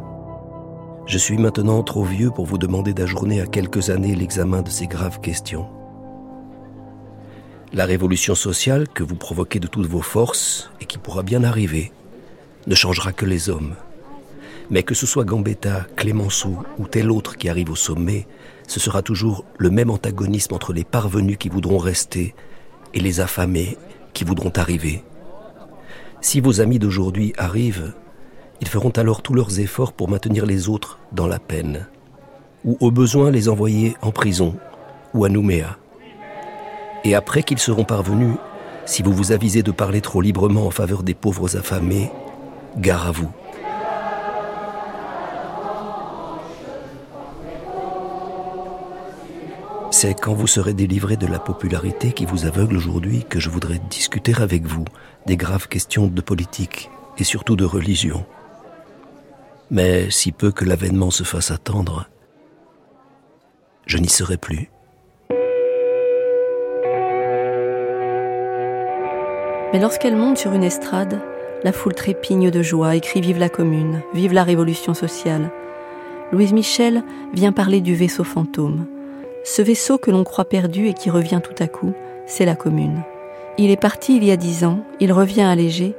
Je 1.05 1.17
suis 1.17 1.37
maintenant 1.37 1.83
trop 1.83 2.03
vieux 2.03 2.29
pour 2.29 2.45
vous 2.45 2.57
demander 2.57 2.93
d'ajourner 2.93 3.41
à 3.41 3.45
quelques 3.45 3.89
années 3.89 4.15
l'examen 4.15 4.61
de 4.61 4.69
ces 4.69 4.87
graves 4.87 5.19
questions. 5.21 5.67
La 7.71 7.85
révolution 7.85 8.35
sociale 8.35 8.87
que 8.87 9.03
vous 9.03 9.15
provoquez 9.15 9.59
de 9.59 9.67
toutes 9.67 9.87
vos 9.87 10.01
forces 10.01 10.69
et 10.79 10.85
qui 10.85 10.97
pourra 10.97 11.23
bien 11.23 11.43
arriver 11.43 11.91
ne 12.67 12.75
changera 12.75 13.13
que 13.13 13.25
les 13.25 13.49
hommes. 13.49 13.75
Mais 14.69 14.83
que 14.83 14.93
ce 14.93 15.05
soit 15.05 15.25
Gambetta, 15.25 15.87
Clémenceau 15.95 16.57
ou 16.77 16.87
tel 16.87 17.11
autre 17.11 17.35
qui 17.35 17.49
arrive 17.49 17.71
au 17.71 17.75
sommet, 17.75 18.27
ce 18.67 18.79
sera 18.79 19.01
toujours 19.01 19.43
le 19.57 19.69
même 19.69 19.89
antagonisme 19.89 20.53
entre 20.53 20.71
les 20.71 20.83
parvenus 20.83 21.37
qui 21.37 21.49
voudront 21.49 21.79
rester 21.79 22.35
et 22.93 22.99
les 22.99 23.19
affamés 23.19 23.77
qui 24.13 24.23
voudront 24.23 24.51
arriver. 24.55 25.03
Si 26.21 26.39
vos 26.39 26.61
amis 26.61 26.79
d'aujourd'hui 26.79 27.33
arrivent, 27.37 27.93
ils 28.61 28.67
feront 28.67 28.91
alors 28.91 29.21
tous 29.21 29.33
leurs 29.33 29.59
efforts 29.59 29.93
pour 29.93 30.09
maintenir 30.09 30.45
les 30.45 30.69
autres 30.69 30.99
dans 31.11 31.27
la 31.27 31.39
peine, 31.39 31.87
ou 32.63 32.77
au 32.79 32.91
besoin 32.91 33.29
les 33.29 33.49
envoyer 33.49 33.97
en 34.01 34.11
prison 34.11 34.55
ou 35.13 35.25
à 35.25 35.29
Nouméa. 35.29 35.77
Et 37.03 37.15
après 37.15 37.43
qu'ils 37.43 37.59
seront 37.59 37.83
parvenus, 37.83 38.35
si 38.85 39.03
vous 39.03 39.13
vous 39.13 39.31
avisez 39.31 39.63
de 39.63 39.71
parler 39.71 40.01
trop 40.01 40.21
librement 40.21 40.65
en 40.65 40.71
faveur 40.71 41.03
des 41.03 41.13
pauvres 41.13 41.57
affamés, 41.57 42.11
gare 42.77 43.07
à 43.07 43.11
vous. 43.11 43.29
C'est 50.03 50.15
quand 50.15 50.33
vous 50.33 50.47
serez 50.47 50.73
délivré 50.73 51.15
de 51.15 51.27
la 51.27 51.39
popularité 51.39 52.11
qui 52.11 52.25
vous 52.25 52.45
aveugle 52.45 52.75
aujourd'hui 52.75 53.23
que 53.23 53.39
je 53.39 53.49
voudrais 53.49 53.79
discuter 53.89 54.33
avec 54.37 54.65
vous 54.65 54.83
des 55.27 55.37
graves 55.37 55.69
questions 55.69 56.07
de 56.07 56.19
politique 56.19 56.89
et 57.17 57.23
surtout 57.23 57.55
de 57.55 57.63
religion. 57.63 58.25
Mais 59.71 60.11
si 60.11 60.33
peu 60.33 60.51
que 60.51 60.65
l'avènement 60.65 61.09
se 61.09 61.23
fasse 61.23 61.51
attendre, 61.51 62.09
je 63.85 63.97
n'y 63.97 64.09
serai 64.09 64.35
plus. 64.35 64.69
Mais 69.71 69.79
lorsqu'elle 69.79 70.17
monte 70.17 70.37
sur 70.37 70.51
une 70.51 70.65
estrade, 70.65 71.21
la 71.63 71.71
foule 71.71 71.95
trépigne 71.95 72.51
de 72.51 72.61
joie 72.61 72.97
et 72.97 72.99
crie 72.99 73.21
Vive 73.21 73.39
la 73.39 73.47
commune, 73.47 74.01
vive 74.13 74.33
la 74.33 74.43
révolution 74.43 74.93
sociale. 74.93 75.49
Louise 76.33 76.51
Michel 76.51 77.05
vient 77.33 77.53
parler 77.53 77.79
du 77.79 77.95
vaisseau 77.95 78.25
fantôme. 78.25 78.85
Ce 79.43 79.61
vaisseau 79.61 79.97
que 79.97 80.09
l'on 80.09 80.23
croit 80.23 80.45
perdu 80.45 80.87
et 80.87 80.93
qui 80.93 81.09
revient 81.09 81.41
tout 81.43 81.61
à 81.61 81.67
coup, 81.67 81.93
c'est 82.25 82.45
la 82.45 82.55
commune. 82.55 83.03
Il 83.57 83.71
est 83.71 83.77
parti 83.77 84.15
il 84.15 84.23
y 84.23 84.31
a 84.31 84.37
dix 84.37 84.63
ans, 84.63 84.79
il 85.01 85.11
revient 85.11 85.41
allégé, 85.41 85.95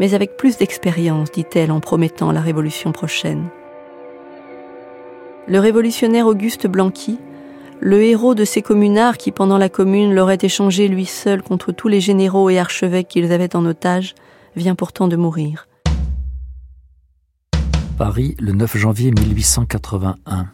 mais 0.00 0.14
avec 0.14 0.36
plus 0.36 0.56
d'expérience, 0.56 1.30
dit-elle 1.30 1.72
en 1.72 1.80
promettant 1.80 2.32
la 2.32 2.40
révolution 2.40 2.92
prochaine. 2.92 3.44
Le 5.46 5.60
révolutionnaire 5.60 6.26
Auguste 6.26 6.66
Blanqui, 6.66 7.18
le 7.80 8.02
héros 8.02 8.34
de 8.34 8.46
ces 8.46 8.62
communards 8.62 9.18
qui, 9.18 9.30
pendant 9.30 9.58
la 9.58 9.68
commune, 9.68 10.14
l'aurait 10.14 10.38
échangé 10.40 10.88
lui 10.88 11.04
seul 11.04 11.42
contre 11.42 11.72
tous 11.72 11.88
les 11.88 12.00
généraux 12.00 12.48
et 12.48 12.58
archevêques 12.58 13.08
qu'ils 13.08 13.30
avaient 13.30 13.54
en 13.54 13.66
otage, 13.66 14.14
vient 14.56 14.74
pourtant 14.74 15.06
de 15.06 15.16
mourir. 15.16 15.68
Paris, 17.98 18.34
le 18.40 18.52
9 18.52 18.76
janvier 18.78 19.10
1881. 19.10 20.48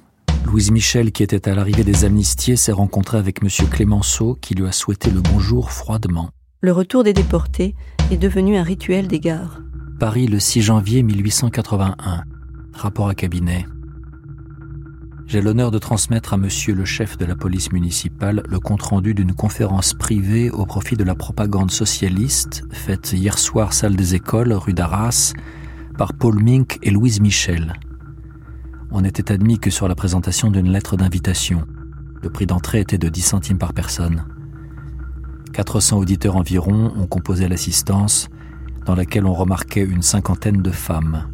Louise 0.52 0.70
Michel, 0.70 1.12
qui 1.12 1.22
était 1.22 1.48
à 1.48 1.54
l'arrivée 1.54 1.82
des 1.82 2.04
amnistiés, 2.04 2.56
s'est 2.56 2.72
rencontrée 2.72 3.16
avec 3.16 3.42
M. 3.42 3.48
Clémenceau, 3.70 4.36
qui 4.38 4.54
lui 4.54 4.66
a 4.66 4.72
souhaité 4.72 5.10
le 5.10 5.22
bonjour 5.22 5.72
froidement. 5.72 6.28
Le 6.60 6.72
retour 6.72 7.04
des 7.04 7.14
déportés 7.14 7.74
est 8.10 8.18
devenu 8.18 8.58
un 8.58 8.62
rituel 8.62 9.08
des 9.08 9.18
gares. 9.18 9.62
Paris, 9.98 10.26
le 10.26 10.38
6 10.38 10.60
janvier 10.60 11.02
1881. 11.02 12.24
Rapport 12.74 13.08
à 13.08 13.14
cabinet. 13.14 13.64
J'ai 15.26 15.40
l'honneur 15.40 15.70
de 15.70 15.78
transmettre 15.78 16.34
à 16.34 16.36
monsieur 16.36 16.74
le 16.74 16.84
chef 16.84 17.16
de 17.16 17.24
la 17.24 17.34
police 17.34 17.72
municipale 17.72 18.42
le 18.46 18.60
compte-rendu 18.60 19.14
d'une 19.14 19.32
conférence 19.32 19.94
privée 19.94 20.50
au 20.50 20.66
profit 20.66 20.96
de 20.96 21.04
la 21.04 21.14
propagande 21.14 21.70
socialiste 21.70 22.64
faite 22.70 23.14
hier 23.14 23.38
soir 23.38 23.72
salle 23.72 23.96
des 23.96 24.16
écoles, 24.16 24.52
rue 24.52 24.74
d'Arras, 24.74 25.32
par 25.96 26.12
Paul 26.12 26.42
Mink 26.42 26.78
et 26.82 26.90
Louise 26.90 27.22
Michel. 27.22 27.72
On 28.94 29.00
n'était 29.00 29.32
admis 29.32 29.58
que 29.58 29.70
sur 29.70 29.88
la 29.88 29.94
présentation 29.94 30.50
d'une 30.50 30.70
lettre 30.70 30.98
d'invitation. 30.98 31.66
Le 32.22 32.28
prix 32.28 32.44
d'entrée 32.44 32.80
était 32.80 32.98
de 32.98 33.08
10 33.08 33.22
centimes 33.22 33.56
par 33.56 33.72
personne. 33.72 34.26
400 35.54 35.96
auditeurs 35.98 36.36
environ 36.36 36.92
ont 36.98 37.06
composé 37.06 37.48
l'assistance, 37.48 38.28
dans 38.84 38.94
laquelle 38.94 39.24
on 39.24 39.32
remarquait 39.32 39.80
une 39.80 40.02
cinquantaine 40.02 40.60
de 40.60 40.70
femmes. 40.70 41.26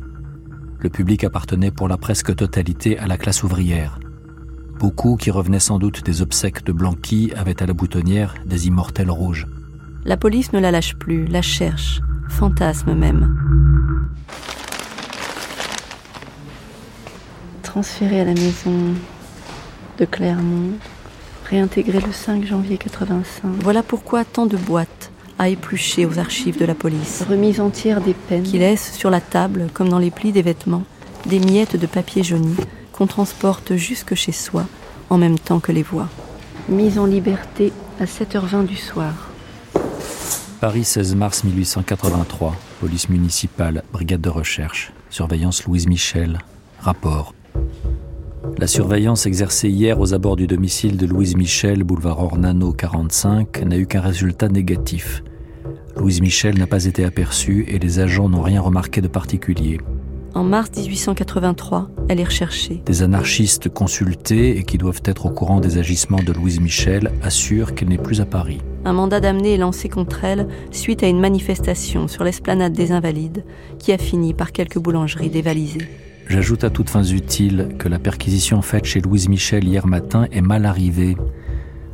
Le 0.78 0.88
public 0.88 1.24
appartenait 1.24 1.72
pour 1.72 1.88
la 1.88 1.96
presque 1.96 2.36
totalité 2.36 2.96
à 2.96 3.08
la 3.08 3.16
classe 3.18 3.42
ouvrière. 3.42 3.98
Beaucoup, 4.78 5.16
qui 5.16 5.32
revenaient 5.32 5.58
sans 5.58 5.80
doute 5.80 6.04
des 6.04 6.22
obsèques 6.22 6.64
de 6.64 6.70
Blanqui, 6.70 7.32
avaient 7.36 7.60
à 7.60 7.66
la 7.66 7.72
boutonnière 7.72 8.34
des 8.46 8.68
immortels 8.68 9.10
rouges. 9.10 9.48
La 10.04 10.16
police 10.16 10.52
ne 10.52 10.60
la 10.60 10.70
lâche 10.70 10.94
plus, 10.94 11.26
la 11.26 11.42
cherche, 11.42 12.00
fantasme 12.28 12.94
même. 12.94 13.36
Transférée 17.68 18.22
à 18.22 18.24
la 18.24 18.32
maison 18.32 18.94
de 19.98 20.04
Clermont, 20.06 20.72
réintégrée 21.44 22.00
le 22.00 22.12
5 22.12 22.46
janvier 22.46 22.78
85. 22.78 23.62
Voilà 23.62 23.82
pourquoi 23.82 24.24
tant 24.24 24.46
de 24.46 24.56
boîtes 24.56 25.10
à 25.38 25.50
éplucher 25.50 26.06
aux 26.06 26.18
archives 26.18 26.58
de 26.58 26.64
la 26.64 26.74
police. 26.74 27.24
Remise 27.28 27.60
entière 27.60 28.00
des 28.00 28.14
peines 28.14 28.42
qui 28.42 28.56
laissent 28.56 28.94
sur 28.94 29.10
la 29.10 29.20
table, 29.20 29.66
comme 29.74 29.90
dans 29.90 29.98
les 29.98 30.10
plis 30.10 30.32
des 30.32 30.40
vêtements, 30.40 30.84
des 31.26 31.40
miettes 31.40 31.76
de 31.76 31.86
papier 31.86 32.22
jauni 32.22 32.56
qu'on 32.92 33.06
transporte 33.06 33.76
jusque 33.76 34.14
chez 34.14 34.32
soi 34.32 34.64
en 35.10 35.18
même 35.18 35.38
temps 35.38 35.60
que 35.60 35.70
les 35.70 35.82
voix. 35.82 36.08
Mise 36.70 36.98
en 36.98 37.04
liberté 37.04 37.74
à 38.00 38.06
7h20 38.06 38.64
du 38.64 38.76
soir. 38.76 39.12
Paris 40.62 40.84
16 40.84 41.14
mars 41.16 41.44
1883. 41.44 42.56
Police 42.80 43.10
municipale, 43.10 43.82
brigade 43.92 44.22
de 44.22 44.30
recherche. 44.30 44.90
Surveillance 45.10 45.64
Louise 45.64 45.86
Michel. 45.86 46.38
Rapport. 46.80 47.34
La 48.58 48.66
surveillance 48.66 49.26
exercée 49.26 49.68
hier 49.68 50.00
aux 50.00 50.14
abords 50.14 50.36
du 50.36 50.46
domicile 50.46 50.96
de 50.96 51.06
Louise 51.06 51.36
Michel, 51.36 51.84
boulevard 51.84 52.20
Ornano 52.20 52.72
45, 52.72 53.62
n'a 53.64 53.76
eu 53.76 53.86
qu'un 53.86 54.00
résultat 54.00 54.48
négatif. 54.48 55.22
Louise 55.96 56.20
Michel 56.20 56.58
n'a 56.58 56.66
pas 56.66 56.84
été 56.84 57.04
aperçue 57.04 57.64
et 57.68 57.78
les 57.78 58.00
agents 58.00 58.28
n'ont 58.28 58.42
rien 58.42 58.60
remarqué 58.60 59.00
de 59.00 59.08
particulier. 59.08 59.78
En 60.34 60.44
mars 60.44 60.70
1883, 60.76 61.88
elle 62.08 62.20
est 62.20 62.24
recherchée. 62.24 62.82
Des 62.84 63.02
anarchistes 63.02 63.68
consultés 63.68 64.58
et 64.58 64.62
qui 64.62 64.78
doivent 64.78 65.02
être 65.04 65.26
au 65.26 65.30
courant 65.30 65.60
des 65.60 65.78
agissements 65.78 66.22
de 66.22 66.32
Louise 66.32 66.60
Michel 66.60 67.12
assurent 67.22 67.74
qu'elle 67.74 67.88
n'est 67.88 67.98
plus 67.98 68.20
à 68.20 68.26
Paris. 68.26 68.58
Un 68.84 68.92
mandat 68.92 69.20
d'amener 69.20 69.54
est 69.54 69.58
lancé 69.58 69.88
contre 69.88 70.24
elle 70.24 70.46
suite 70.70 71.02
à 71.02 71.08
une 71.08 71.20
manifestation 71.20 72.08
sur 72.08 72.24
l'esplanade 72.24 72.72
des 72.72 72.92
Invalides 72.92 73.44
qui 73.78 73.92
a 73.92 73.98
fini 73.98 74.34
par 74.34 74.52
quelques 74.52 74.78
boulangeries 74.78 75.30
dévalisées. 75.30 75.88
J'ajoute 76.28 76.62
à 76.62 76.70
toutes 76.70 76.90
fins 76.90 77.04
utiles 77.04 77.70
que 77.78 77.88
la 77.88 77.98
perquisition 77.98 78.60
faite 78.60 78.84
chez 78.84 79.00
Louise 79.00 79.30
Michel 79.30 79.64
hier 79.64 79.86
matin 79.86 80.26
est 80.30 80.42
mal 80.42 80.66
arrivée, 80.66 81.16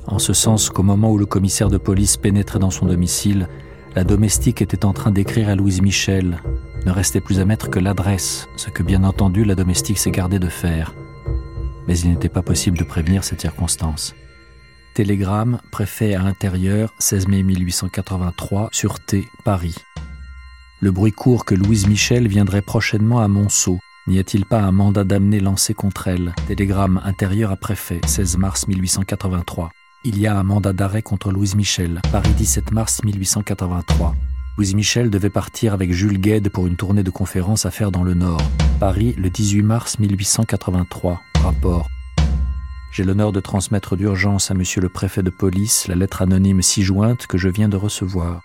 en 0.07 0.19
ce 0.19 0.33
sens 0.33 0.71
qu'au 0.71 0.83
moment 0.83 1.13
où 1.13 1.19
le 1.19 1.25
commissaire 1.25 1.71
de 1.71 1.79
police 1.79 2.17
pénétrait 2.17 2.59
dans 2.59 2.71
son 2.71 2.87
domicile, 2.87 3.49
la 3.95 4.03
domestique 4.03 4.61
était 4.61 4.85
en 4.85 4.93
train 4.93 5.13
d'écrire 5.13 5.49
à 5.49 5.55
Louise 5.55 5.81
Michel. 5.81 6.43
Ne 6.85 6.91
restait 6.91 7.21
plus 7.21 7.39
à 7.39 7.45
mettre 7.45 7.71
que 7.71 7.79
l'adresse, 7.79 8.49
ce 8.57 8.71
que 8.71 8.83
bien 8.83 9.05
entendu 9.05 9.45
la 9.45 9.55
domestique 9.55 9.99
s'est 9.99 10.11
gardée 10.11 10.41
de 10.41 10.49
faire. 10.49 10.95
Mais 11.87 11.97
il 12.01 12.11
n'était 12.11 12.29
pas 12.29 12.43
possible 12.43 12.77
de 12.77 12.85
prévenir 12.85 13.23
cette 13.23 13.41
circonstance. 13.41 14.17
Télégramme, 14.95 15.61
préfet 15.71 16.15
à 16.15 16.23
intérieur, 16.23 16.93
16 16.99 17.29
mai 17.29 17.45
1883, 17.45 18.69
Sûreté, 18.73 19.25
Paris. 19.45 19.77
Le 20.81 20.91
bruit 20.91 21.13
court 21.13 21.45
que 21.45 21.55
Louise 21.55 21.87
Michel 21.87 22.27
viendrait 22.27 22.63
prochainement 22.63 23.21
à 23.21 23.29
Monceau. 23.29 23.79
N'y 24.07 24.19
a-t-il 24.19 24.45
pas 24.45 24.61
un 24.61 24.71
mandat 24.71 25.05
d'amener 25.05 25.41
lancé 25.41 25.73
contre 25.73 26.09
elle? 26.09 26.35
Télégramme 26.47 27.01
intérieur 27.05 27.51
à 27.51 27.57
préfet, 27.57 28.03
16 28.07 28.37
mars 28.37 28.69
1883. 28.69 29.71
Il 30.05 30.19
y 30.19 30.27
a 30.27 30.39
un 30.39 30.43
mandat 30.43 30.75
d'arrêt 30.75 31.01
contre 31.01 31.33
Louise 31.33 31.55
Michel, 31.55 32.03
Paris 32.13 32.35
17 32.37 32.73
mars 32.73 33.03
1883. 33.03 34.15
Louise 34.59 34.75
Michel 34.75 35.09
devait 35.09 35.31
partir 35.31 35.73
avec 35.73 35.91
Jules 35.93 36.21
Gued 36.21 36.51
pour 36.51 36.67
une 36.67 36.77
tournée 36.77 37.03
de 37.03 37.09
conférences 37.09 37.65
à 37.65 37.71
faire 37.71 37.91
dans 37.91 38.03
le 38.03 38.13
Nord. 38.13 38.43
Paris, 38.79 39.15
le 39.17 39.31
18 39.31 39.63
mars 39.63 39.99
1883. 39.99 41.23
Rapport. 41.43 41.89
J'ai 42.93 43.05
l'honneur 43.05 43.33
de 43.33 43.41
transmettre 43.41 43.97
d'urgence 43.97 44.51
à 44.51 44.55
monsieur 44.55 44.83
le 44.83 44.91
préfet 44.91 45.23
de 45.23 45.31
police 45.31 45.89
la 45.89 45.95
lettre 45.95 46.21
anonyme 46.21 46.61
ci-jointe 46.61 47.27
que 47.27 47.39
je 47.39 47.49
viens 47.49 47.71
de 47.71 47.79
recevoir. 47.79 48.43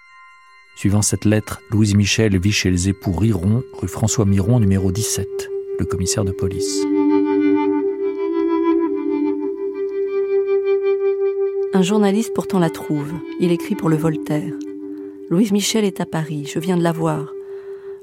Suivant 0.79 1.01
cette 1.01 1.25
lettre, 1.25 1.61
Louise 1.71 1.93
Michel 1.93 2.39
vit 2.39 2.53
chez 2.53 2.71
les 2.71 2.87
époux 2.87 3.11
Riron, 3.11 3.63
rue 3.73 3.89
François 3.89 4.23
Miron, 4.23 4.61
numéro 4.61 4.93
17, 4.93 5.27
le 5.77 5.85
commissaire 5.85 6.23
de 6.23 6.31
police. 6.31 6.85
Un 11.73 11.81
journaliste 11.81 12.33
pourtant 12.33 12.59
la 12.59 12.69
trouve. 12.69 13.11
Il 13.41 13.51
écrit 13.51 13.75
pour 13.75 13.89
le 13.89 13.97
Voltaire. 13.97 14.53
Louise 15.29 15.51
Michel 15.51 15.83
est 15.83 15.99
à 15.99 16.05
Paris, 16.05 16.49
je 16.49 16.59
viens 16.59 16.77
de 16.77 16.83
la 16.83 16.93
voir. 16.93 17.33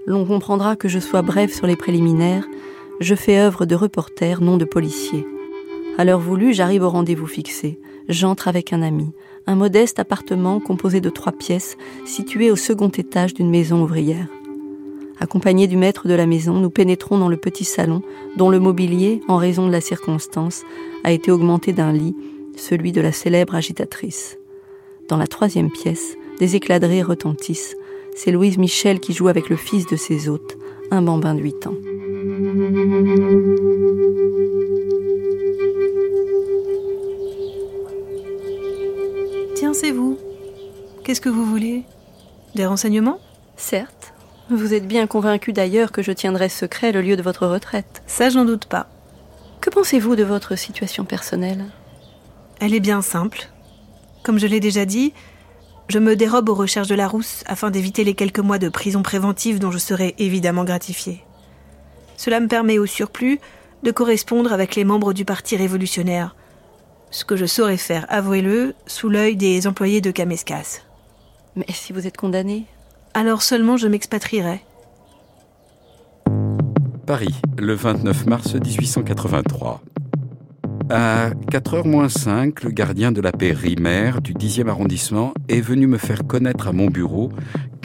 L'on 0.05 0.27
comprendra 0.27 0.77
que 0.77 0.89
je 0.89 0.99
sois 0.99 1.23
bref 1.23 1.55
sur 1.55 1.67
les 1.67 1.77
préliminaires. 1.77 2.47
Je 3.01 3.15
fais 3.15 3.39
œuvre 3.39 3.65
de 3.65 3.75
reporter, 3.75 4.43
non 4.43 4.59
de 4.59 4.67
policier. 4.67 5.27
À 5.97 6.05
l'heure 6.05 6.21
voulue, 6.21 6.53
j'arrive 6.53 6.83
au 6.83 6.91
rendez-vous 6.91 7.27
fixé. 7.27 7.79
J'entre 8.11 8.49
avec 8.49 8.75
un 8.75 8.83
ami. 8.83 9.15
Un 9.47 9.55
modeste 9.55 9.99
appartement 9.99 10.61
composé 10.61 11.01
de 11.01 11.11
trois 11.11 11.33
pièces, 11.33 11.77
situé 12.05 12.51
au 12.51 12.57
second 12.57 12.89
étage 12.89 13.35
d'une 13.35 13.51
maison 13.51 13.83
ouvrière. 13.83 14.27
Accompagné 15.19 15.67
du 15.67 15.77
maître 15.77 16.09
de 16.09 16.15
la 16.15 16.27
maison, 16.27 16.55
nous 16.55 16.71
pénétrons 16.71 17.19
dans 17.19 17.29
le 17.29 17.37
petit 17.37 17.65
salon, 17.65 18.03
dont 18.37 18.51
le 18.51 18.61
mobilier, 18.61 19.21
en 19.29 19.37
raison 19.37 19.67
de 19.67 19.73
la 19.73 19.81
circonstance, 19.81 20.63
a 21.05 21.13
été 21.13 21.31
augmenté 21.31 21.73
d'un 21.73 21.93
lit 21.93 22.15
celui 22.57 22.93
de 22.93 23.01
la 23.01 23.13
célèbre 23.13 23.55
agitatrice. 23.55 24.39
Dans 25.09 25.17
la 25.17 25.27
troisième 25.27 25.71
pièce, 25.71 26.17
des 26.39 26.57
éclats 26.57 26.81
retentissent. 27.05 27.77
C'est 28.15 28.33
Louise 28.33 28.59
Michel 28.59 28.99
qui 28.99 29.13
joue 29.13 29.29
avec 29.29 29.49
le 29.49 29.57
fils 29.57 29.87
de 29.87 29.97
ses 29.97 30.29
hôtes, 30.29 30.57
un 30.91 31.03
bambin 31.03 31.35
de 31.35 31.41
huit 31.41 31.67
ans. 31.67 31.75
Qu'est-ce 41.07 41.21
que 41.21 41.29
vous 41.29 41.47
voulez 41.47 41.85
Des 42.57 42.67
renseignements? 42.67 43.21
Certes. 43.57 44.13
Vous 44.51 44.75
êtes 44.75 44.89
bien 44.89 45.07
convaincu 45.07 45.53
d'ailleurs 45.53 45.93
que 45.93 46.03
je 46.03 46.11
tiendrai 46.11 46.49
secret 46.49 46.91
le 46.91 47.01
lieu 47.01 47.15
de 47.15 47.23
votre 47.23 47.47
retraite. 47.47 48.03
Ça, 48.09 48.29
j'en 48.29 48.45
doute 48.45 48.65
pas. 48.65 48.89
Que 49.61 49.71
pensez-vous 49.71 50.17
de 50.17 50.25
votre 50.25 50.57
situation 50.57 51.05
personnelle? 51.05 51.67
Elle 52.59 52.75
est 52.75 52.81
bien 52.81 53.03
simple. 53.03 53.51
Comme 54.25 54.41
je 54.41 54.49
l'ai 54.49 54.59
déjà 54.59 54.85
dit, 54.85 55.13
je 55.87 56.01
me 56.01 56.17
dérobe 56.17 56.49
aux 56.49 56.57
recherches 56.57 56.89
de 56.89 56.97
la 56.97 57.07
rousse 57.07 57.45
afin 57.47 57.71
d'éviter 57.71 58.03
les 58.03 58.15
quelques 58.15 58.41
mois 58.41 58.59
de 58.59 58.69
prison 58.69 59.05
préventive 59.05 59.61
dont 59.61 59.71
je 59.71 59.79
serai 59.79 60.17
évidemment 60.19 60.65
gratifié. 60.65 61.23
Cela 62.17 62.41
me 62.41 62.49
permet 62.49 62.81
au 62.81 62.87
surplus 62.87 63.39
de 63.85 63.93
correspondre 63.93 64.53
avec 64.53 64.75
les 64.75 64.83
membres 64.83 65.13
du 65.13 65.25
Parti 65.25 65.57
révolutionnaire, 65.57 66.35
ce 67.13 67.25
que 67.25 67.37
je 67.37 67.47
saurais 67.47 67.77
faire, 67.77 68.07
avouez-le, 68.09 68.75
sous 68.89 69.09
l'œil 69.09 69.37
des 69.37 69.69
employés 69.69 70.01
de 70.01 70.11
Kameskas. 70.11 70.81
Mais 71.57 71.67
si 71.71 71.93
vous 71.95 72.07
êtes 72.07 72.17
condamné 72.19 72.67
Alors 73.15 73.43
seulement 73.43 73.77
je 73.77 73.89
m'expatrierai. 73.89 74.61
Paris, 77.07 77.35
le 77.59 77.73
29 77.73 78.27
mars 78.27 78.55
1883. 78.55 79.81
À 80.91 81.31
4h 81.51 81.89
moins 81.89 82.09
5, 82.09 82.63
le 82.63 82.71
gardien 82.71 83.11
de 83.11 83.21
la 83.21 83.33
paix 83.33 83.53
Rimer 83.53 84.13
du 84.23 84.35
10e 84.35 84.69
arrondissement 84.69 85.33
est 85.49 85.61
venu 85.61 85.87
me 85.87 85.99
faire 85.99 86.27
connaître 86.27 86.69
à 86.69 86.73
mon 86.73 86.87
bureau 86.87 87.31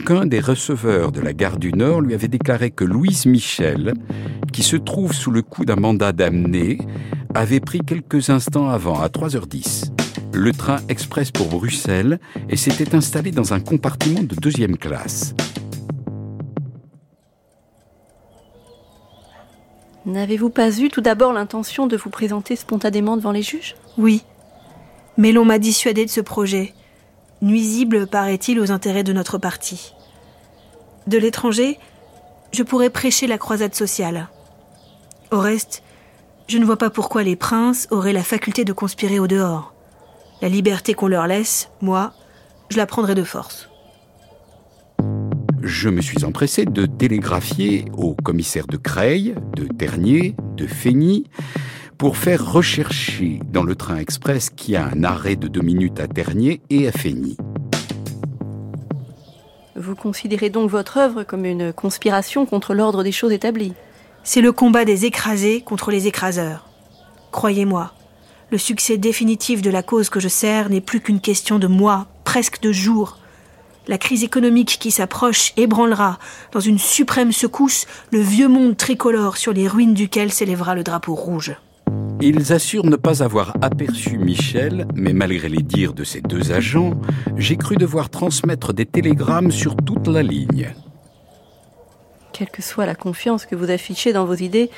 qu'un 0.04 0.26
des 0.26 0.40
receveurs 0.40 1.10
de 1.10 1.20
la 1.20 1.32
gare 1.32 1.56
du 1.56 1.72
Nord 1.72 2.00
lui 2.00 2.14
avait 2.14 2.28
déclaré 2.28 2.70
que 2.70 2.84
Louise 2.84 3.26
Michel, 3.26 3.94
qui 4.52 4.62
se 4.62 4.76
trouve 4.76 5.12
sous 5.12 5.30
le 5.30 5.42
coup 5.42 5.64
d'un 5.64 5.76
mandat 5.76 6.12
d'amener, 6.12 6.78
avait 7.34 7.60
pris 7.60 7.80
quelques 7.80 8.30
instants 8.30 8.68
avant, 8.68 9.00
à 9.00 9.08
3h10, 9.08 9.90
le 10.32 10.52
train 10.52 10.80
express 10.88 11.30
pour 11.30 11.48
Bruxelles 11.48 12.18
et 12.48 12.56
s'était 12.56 12.94
installé 12.94 13.30
dans 13.30 13.52
un 13.52 13.60
compartiment 13.60 14.22
de 14.22 14.34
deuxième 14.34 14.76
classe. 14.76 15.34
N'avez-vous 20.04 20.50
pas 20.50 20.76
eu 20.78 20.88
tout 20.88 21.00
d'abord 21.00 21.32
l'intention 21.32 21.86
de 21.86 21.96
vous 21.96 22.10
présenter 22.10 22.56
spontanément 22.56 23.16
devant 23.16 23.30
les 23.30 23.42
juges? 23.42 23.76
Oui. 23.98 24.24
Mais 25.16 25.32
l'on 25.32 25.44
m'a 25.44 25.58
dissuadé 25.58 26.04
de 26.04 26.10
ce 26.10 26.20
projet, 26.20 26.74
nuisible, 27.40 28.06
paraît-il, 28.06 28.58
aux 28.58 28.72
intérêts 28.72 29.04
de 29.04 29.12
notre 29.12 29.38
parti. 29.38 29.94
De 31.06 31.18
l'étranger, 31.18 31.78
je 32.52 32.62
pourrais 32.62 32.90
prêcher 32.90 33.26
la 33.26 33.38
croisade 33.38 33.74
sociale. 33.74 34.28
Au 35.30 35.38
reste, 35.38 35.82
je 36.48 36.58
ne 36.58 36.64
vois 36.64 36.78
pas 36.78 36.90
pourquoi 36.90 37.22
les 37.22 37.36
princes 37.36 37.86
auraient 37.90 38.12
la 38.12 38.24
faculté 38.24 38.64
de 38.64 38.72
conspirer 38.72 39.18
au 39.18 39.26
dehors. 39.26 39.71
La 40.42 40.48
liberté 40.48 40.92
qu'on 40.92 41.08
leur 41.08 41.26
laisse, 41.26 41.70
moi, 41.80 42.12
je 42.68 42.76
la 42.76 42.86
prendrai 42.86 43.14
de 43.14 43.24
force 43.24 43.68
je 45.62 45.88
me 45.88 46.00
suis 46.00 46.24
empressé 46.24 46.64
de 46.64 46.86
télégraphier 46.86 47.84
aux 47.96 48.14
commissaires 48.14 48.66
de 48.66 48.76
Creil, 48.76 49.34
de 49.56 49.64
Ternier, 49.64 50.34
de 50.56 50.66
Feigny, 50.66 51.24
pour 51.98 52.16
faire 52.16 52.52
rechercher 52.52 53.40
dans 53.52 53.62
le 53.62 53.76
train 53.76 53.96
express 53.96 54.50
qui 54.50 54.76
a 54.76 54.84
un 54.84 55.04
arrêt 55.04 55.36
de 55.36 55.48
deux 55.48 55.62
minutes 55.62 56.00
à 56.00 56.08
Ternier 56.08 56.60
et 56.68 56.88
à 56.88 56.92
Feigny. 56.92 57.36
Vous 59.76 59.94
considérez 59.94 60.50
donc 60.50 60.70
votre 60.70 60.98
œuvre 60.98 61.22
comme 61.22 61.44
une 61.44 61.72
conspiration 61.72 62.44
contre 62.44 62.74
l'ordre 62.74 63.02
des 63.02 63.12
choses 63.12 63.32
établies? 63.32 63.74
C'est 64.24 64.40
le 64.40 64.52
combat 64.52 64.84
des 64.84 65.06
écrasés 65.06 65.62
contre 65.62 65.90
les 65.90 66.06
écraseurs. 66.06 66.68
Croyez-moi, 67.30 67.92
le 68.52 68.58
succès 68.58 68.98
définitif 68.98 69.62
de 69.62 69.70
la 69.70 69.82
cause 69.82 70.10
que 70.10 70.20
je 70.20 70.28
sers 70.28 70.68
n'est 70.68 70.82
plus 70.82 71.00
qu'une 71.00 71.20
question 71.20 71.58
de 71.58 71.66
mois, 71.66 72.06
presque 72.22 72.60
de 72.60 72.70
jours. 72.70 73.18
La 73.88 73.96
crise 73.96 74.24
économique 74.24 74.76
qui 74.78 74.90
s'approche 74.90 75.54
ébranlera, 75.56 76.18
dans 76.52 76.60
une 76.60 76.78
suprême 76.78 77.32
secousse, 77.32 77.86
le 78.10 78.20
vieux 78.20 78.48
monde 78.48 78.76
tricolore 78.76 79.38
sur 79.38 79.54
les 79.54 79.66
ruines 79.66 79.94
duquel 79.94 80.30
s'élèvera 80.30 80.74
le 80.74 80.84
drapeau 80.84 81.14
rouge. 81.14 81.56
Ils 82.20 82.52
assurent 82.52 82.84
ne 82.84 82.96
pas 82.96 83.22
avoir 83.22 83.56
aperçu 83.62 84.18
Michel, 84.18 84.86
mais 84.94 85.14
malgré 85.14 85.48
les 85.48 85.62
dires 85.62 85.94
de 85.94 86.04
ces 86.04 86.20
deux 86.20 86.52
agents, 86.52 86.92
j'ai 87.38 87.56
cru 87.56 87.76
devoir 87.76 88.10
transmettre 88.10 88.74
des 88.74 88.86
télégrammes 88.86 89.50
sur 89.50 89.76
toute 89.76 90.08
la 90.08 90.22
ligne. 90.22 90.74
Quelle 92.34 92.50
que 92.50 92.62
soit 92.62 92.86
la 92.86 92.94
confiance 92.94 93.46
que 93.46 93.56
vous 93.56 93.70
affichez 93.70 94.12
dans 94.12 94.26
vos 94.26 94.34
idées, 94.34 94.70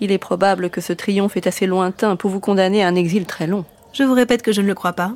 il 0.00 0.12
est 0.12 0.18
probable 0.18 0.70
que 0.70 0.80
ce 0.80 0.92
triomphe 0.92 1.36
est 1.36 1.46
assez 1.46 1.66
lointain 1.66 2.16
pour 2.16 2.30
vous 2.30 2.40
condamner 2.40 2.82
à 2.82 2.88
un 2.88 2.94
exil 2.94 3.26
très 3.26 3.46
long. 3.46 3.64
Je 3.92 4.02
vous 4.02 4.14
répète 4.14 4.42
que 4.42 4.52
je 4.52 4.60
ne 4.60 4.66
le 4.66 4.74
crois 4.74 4.92
pas. 4.92 5.12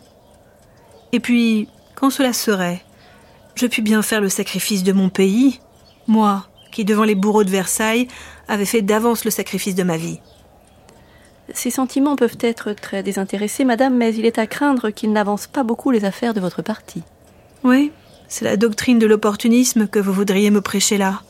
Et 1.12 1.20
puis, 1.20 1.68
quand 1.94 2.10
cela 2.10 2.32
serait, 2.32 2.82
je 3.54 3.66
puis 3.66 3.82
bien 3.82 4.02
faire 4.02 4.20
le 4.20 4.28
sacrifice 4.28 4.82
de 4.82 4.92
mon 4.92 5.08
pays, 5.08 5.60
moi, 6.06 6.46
qui 6.70 6.84
devant 6.84 7.04
les 7.04 7.14
bourreaux 7.14 7.44
de 7.44 7.50
Versailles 7.50 8.08
avais 8.48 8.64
fait 8.64 8.82
d'avance 8.82 9.24
le 9.24 9.30
sacrifice 9.30 9.74
de 9.74 9.84
ma 9.84 9.96
vie. 9.96 10.20
Ces 11.52 11.70
sentiments 11.70 12.16
peuvent 12.16 12.38
être 12.40 12.72
très 12.72 13.02
désintéressés, 13.02 13.64
madame, 13.64 13.96
mais 13.96 14.14
il 14.14 14.24
est 14.24 14.38
à 14.38 14.46
craindre 14.46 14.90
qu'ils 14.90 15.12
n'avancent 15.12 15.46
pas 15.46 15.62
beaucoup 15.62 15.90
les 15.90 16.04
affaires 16.04 16.34
de 16.34 16.40
votre 16.40 16.62
parti. 16.62 17.02
Oui, 17.62 17.92
c'est 18.28 18.44
la 18.44 18.56
doctrine 18.56 18.98
de 18.98 19.06
l'opportunisme 19.06 19.86
que 19.86 19.98
vous 19.98 20.12
voudriez 20.12 20.50
me 20.50 20.60
prêcher 20.62 20.98
là. 20.98 21.22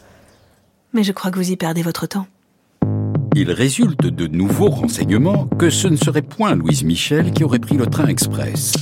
Mais 0.93 1.03
je 1.03 1.13
crois 1.13 1.31
que 1.31 1.37
vous 1.37 1.51
y 1.51 1.57
perdez 1.57 1.83
votre 1.83 2.07
temps. 2.07 2.27
Il 3.37 3.51
résulte 3.51 4.07
de 4.07 4.28
nouveaux 4.28 4.70
renseignements 4.70 5.47
que 5.47 5.68
ce 5.68 5.89
ne 5.89 5.97
serait 5.97 6.22
point 6.22 6.55
Louise 6.55 6.85
Michel 6.85 7.32
qui 7.32 7.43
aurait 7.43 7.59
pris 7.59 7.76
le 7.76 7.87
train 7.87 8.07
express. 8.07 8.74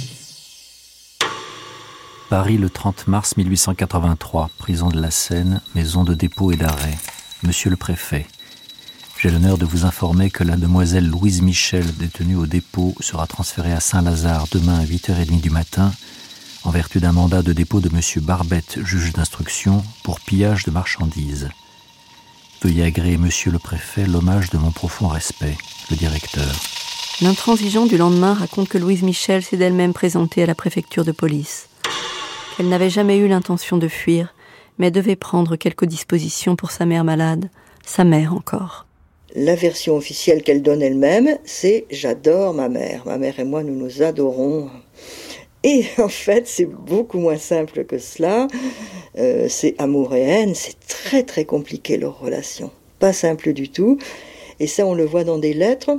Paris 2.28 2.58
le 2.58 2.68
30 2.68 3.08
mars 3.08 3.38
1883, 3.38 4.50
prison 4.58 4.90
de 4.90 5.00
la 5.00 5.10
Seine, 5.10 5.62
maison 5.74 6.04
de 6.04 6.12
dépôt 6.12 6.52
et 6.52 6.56
d'arrêt. 6.56 6.98
Monsieur 7.42 7.70
le 7.70 7.76
préfet, 7.76 8.26
j'ai 9.18 9.30
l'honneur 9.30 9.56
de 9.56 9.64
vous 9.64 9.86
informer 9.86 10.28
que 10.30 10.44
la 10.44 10.56
demoiselle 10.56 11.08
Louise 11.08 11.40
Michel, 11.40 11.86
détenue 11.96 12.36
au 12.36 12.46
dépôt, 12.46 12.94
sera 13.00 13.26
transférée 13.26 13.72
à 13.72 13.80
Saint-Lazare 13.80 14.48
demain 14.52 14.80
à 14.80 14.84
8h30 14.84 15.40
du 15.40 15.50
matin, 15.50 15.92
en 16.64 16.70
vertu 16.70 17.00
d'un 17.00 17.12
mandat 17.12 17.42
de 17.42 17.54
dépôt 17.54 17.80
de 17.80 17.88
monsieur 17.88 18.20
Barbette, 18.20 18.80
juge 18.84 19.14
d'instruction, 19.14 19.82
pour 20.02 20.20
pillage 20.20 20.64
de 20.64 20.70
marchandises. 20.70 21.48
Veuillez 22.62 22.84
agréer, 22.84 23.16
monsieur 23.16 23.50
le 23.50 23.58
préfet, 23.58 24.06
l'hommage 24.06 24.50
de 24.50 24.56
mon 24.56 24.70
profond 24.70 25.08
respect, 25.08 25.56
le 25.90 25.96
directeur. 25.96 26.46
L'intransigeant 27.20 27.86
du 27.86 27.96
lendemain 27.96 28.34
raconte 28.34 28.68
que 28.68 28.78
Louise 28.78 29.02
Michel 29.02 29.42
s'est 29.42 29.56
d'elle-même 29.56 29.92
présentée 29.92 30.44
à 30.44 30.46
la 30.46 30.54
préfecture 30.54 31.04
de 31.04 31.12
police 31.12 31.68
qu'elle 32.56 32.68
n'avait 32.68 32.90
jamais 32.90 33.16
eu 33.18 33.28
l'intention 33.28 33.78
de 33.78 33.88
fuir, 33.88 34.34
mais 34.78 34.90
devait 34.90 35.16
prendre 35.16 35.56
quelques 35.56 35.86
dispositions 35.86 36.56
pour 36.56 36.70
sa 36.70 36.86
mère 36.86 37.04
malade, 37.04 37.50
sa 37.84 38.04
mère 38.04 38.34
encore. 38.34 38.86
La 39.34 39.54
version 39.54 39.96
officielle 39.96 40.42
qu'elle 40.42 40.62
donne 40.62 40.82
elle-même, 40.82 41.38
c'est 41.44 41.86
J'adore 41.90 42.52
ma 42.52 42.68
mère. 42.68 43.02
Ma 43.06 43.16
mère 43.16 43.40
et 43.40 43.44
moi, 43.44 43.62
nous 43.62 43.74
nous 43.74 44.02
adorons. 44.02 44.68
Et 45.64 45.84
en 45.98 46.08
fait, 46.08 46.46
c'est 46.46 46.64
beaucoup 46.64 47.18
moins 47.18 47.38
simple 47.38 47.84
que 47.84 47.98
cela. 47.98 48.48
Euh, 49.18 49.46
c'est 49.48 49.74
amour 49.78 50.14
et 50.14 50.22
haine, 50.22 50.54
c'est 50.54 50.78
très 50.88 51.22
très 51.22 51.44
compliqué 51.44 51.96
leur 51.96 52.18
relation. 52.18 52.70
Pas 52.98 53.12
simple 53.12 53.52
du 53.52 53.68
tout. 53.68 53.98
Et 54.60 54.66
ça, 54.66 54.86
on 54.86 54.94
le 54.94 55.04
voit 55.04 55.24
dans 55.24 55.38
des 55.38 55.52
lettres, 55.52 55.98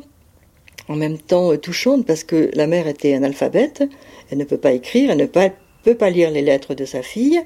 en 0.87 0.95
même 0.95 1.17
temps 1.17 1.51
euh, 1.51 1.57
touchantes, 1.57 2.05
parce 2.05 2.23
que 2.23 2.49
la 2.53 2.67
mère 2.67 2.87
était 2.87 3.13
analphabète, 3.13 3.83
elle 4.31 4.37
ne 4.37 4.43
peut 4.43 4.57
pas 4.57 4.73
écrire, 4.73 5.11
elle 5.11 5.17
ne 5.17 5.25
peut 5.25 5.31
pas 5.31 5.49
peut 5.83 5.95
pas 5.95 6.09
lire 6.09 6.31
les 6.31 6.41
lettres 6.41 6.73
de 6.73 6.85
sa 6.85 7.01
fille, 7.01 7.41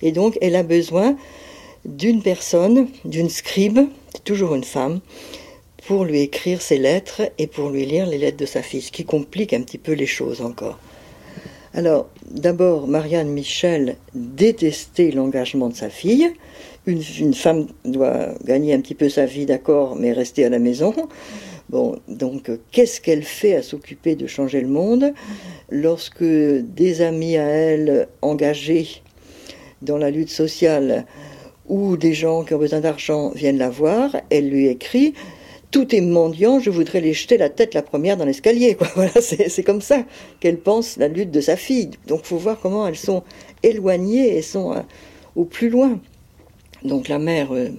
et 0.00 0.12
donc 0.12 0.38
elle 0.40 0.56
a 0.56 0.62
besoin 0.62 1.14
d'une 1.84 2.22
personne, 2.22 2.88
d'une 3.04 3.28
scribe, 3.28 3.80
toujours 4.24 4.54
une 4.54 4.64
femme, 4.64 5.00
pour 5.86 6.04
lui 6.04 6.20
écrire 6.20 6.62
ses 6.62 6.78
lettres 6.78 7.22
et 7.38 7.46
pour 7.46 7.68
lui 7.68 7.84
lire 7.84 8.06
les 8.06 8.18
lettres 8.18 8.38
de 8.38 8.46
sa 8.46 8.62
fille, 8.62 8.82
ce 8.82 8.92
qui 8.92 9.04
complique 9.04 9.52
un 9.52 9.60
petit 9.62 9.78
peu 9.78 9.92
les 9.92 10.06
choses 10.06 10.40
encore. 10.40 10.78
Alors, 11.74 12.10
d'abord, 12.30 12.86
Marianne 12.86 13.28
Michel 13.28 13.96
détestait 14.14 15.10
l'engagement 15.10 15.70
de 15.70 15.74
sa 15.74 15.88
fille. 15.88 16.30
Une, 16.86 17.32
femme 17.32 17.66
doit 17.84 18.34
gagner 18.44 18.74
un 18.74 18.80
petit 18.80 18.94
peu 18.94 19.08
sa 19.08 19.24
vie, 19.24 19.46
d'accord, 19.46 19.96
mais 19.96 20.12
rester 20.12 20.44
à 20.44 20.50
la 20.50 20.58
maison. 20.58 20.94
Bon, 21.70 21.96
donc 22.08 22.50
qu'est-ce 22.72 23.00
qu'elle 23.00 23.22
fait 23.22 23.54
à 23.54 23.62
s'occuper 23.62 24.16
de 24.16 24.26
changer 24.26 24.60
le 24.60 24.68
monde 24.68 25.14
lorsque 25.70 26.22
des 26.22 27.00
amis 27.00 27.38
à 27.38 27.46
elle 27.46 28.08
engagés 28.20 29.02
dans 29.80 29.96
la 29.96 30.10
lutte 30.10 30.28
sociale 30.28 31.06
ou 31.68 31.96
des 31.96 32.12
gens 32.12 32.44
qui 32.44 32.52
ont 32.52 32.58
besoin 32.58 32.80
d'argent 32.80 33.30
viennent 33.30 33.56
la 33.56 33.70
voir, 33.70 34.14
elle 34.28 34.50
lui 34.50 34.66
écrit 34.66 35.14
tout 35.72 35.94
est 35.94 36.02
mendiant, 36.02 36.60
je 36.60 36.70
voudrais 36.70 37.00
les 37.00 37.14
jeter 37.14 37.38
la 37.38 37.48
tête 37.48 37.74
la 37.74 37.82
première 37.82 38.16
dans 38.16 38.26
l'escalier. 38.26 38.76
Voilà, 38.94 39.20
c'est 39.20 39.64
comme 39.64 39.80
ça 39.80 40.04
qu'elle 40.38 40.58
pense 40.58 40.98
la 40.98 41.08
lutte 41.08 41.30
de 41.30 41.40
sa 41.40 41.56
fille. 41.56 41.90
Donc 42.06 42.24
faut 42.24 42.36
voir 42.36 42.60
comment 42.60 42.86
elles 42.86 42.96
sont 42.96 43.24
éloignées 43.62 44.36
et 44.36 44.42
sont 44.42 44.72
euh, 44.72 44.80
au 45.34 45.44
plus 45.44 45.70
loin. 45.70 45.98
Donc 46.84 47.08
la 47.08 47.18
mère 47.18 47.54
euh, 47.54 47.70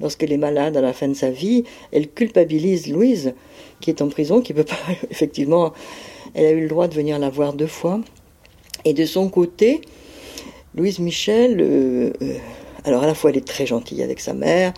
lorsqu'elle 0.00 0.32
est 0.32 0.38
malade 0.38 0.76
à 0.76 0.82
la 0.82 0.92
fin 0.92 1.08
de 1.08 1.14
sa 1.14 1.30
vie, 1.30 1.64
elle 1.92 2.08
culpabilise 2.08 2.88
Louise, 2.88 3.32
qui 3.80 3.90
est 3.90 4.02
en 4.02 4.08
prison, 4.08 4.42
qui 4.42 4.52
peut 4.52 4.64
pas, 4.64 4.76
effectivement, 5.10 5.72
elle 6.34 6.46
a 6.46 6.50
eu 6.50 6.60
le 6.60 6.68
droit 6.68 6.88
de 6.88 6.94
venir 6.94 7.18
la 7.18 7.30
voir 7.30 7.54
deux 7.54 7.66
fois. 7.66 8.00
Et 8.84 8.92
de 8.92 9.06
son 9.06 9.30
côté, 9.30 9.80
Louise 10.74 10.98
Michel, 10.98 11.56
euh, 11.60 12.12
alors 12.84 13.02
à 13.02 13.06
la 13.06 13.14
fois 13.14 13.30
elle 13.30 13.38
est 13.38 13.46
très 13.46 13.64
gentille 13.64 14.02
avec 14.02 14.20
sa 14.20 14.34
mère, 14.34 14.74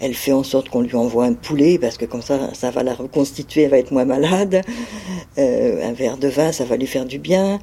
elle 0.00 0.14
fait 0.14 0.32
en 0.32 0.42
sorte 0.42 0.68
qu'on 0.68 0.80
lui 0.80 0.96
envoie 0.96 1.26
un 1.26 1.34
poulet 1.34 1.78
parce 1.78 1.98
que 1.98 2.06
comme 2.06 2.22
ça, 2.22 2.54
ça 2.54 2.70
va 2.70 2.82
la 2.82 2.94
reconstituer, 2.94 3.62
elle 3.62 3.70
va 3.70 3.78
être 3.78 3.92
moins 3.92 4.04
malade. 4.04 4.62
Euh, 5.38 5.88
un 5.88 5.92
verre 5.92 6.16
de 6.16 6.28
vin, 6.28 6.52
ça 6.52 6.64
va 6.64 6.76
lui 6.76 6.86
faire 6.86 7.06
du 7.06 7.18
bien. 7.18 7.60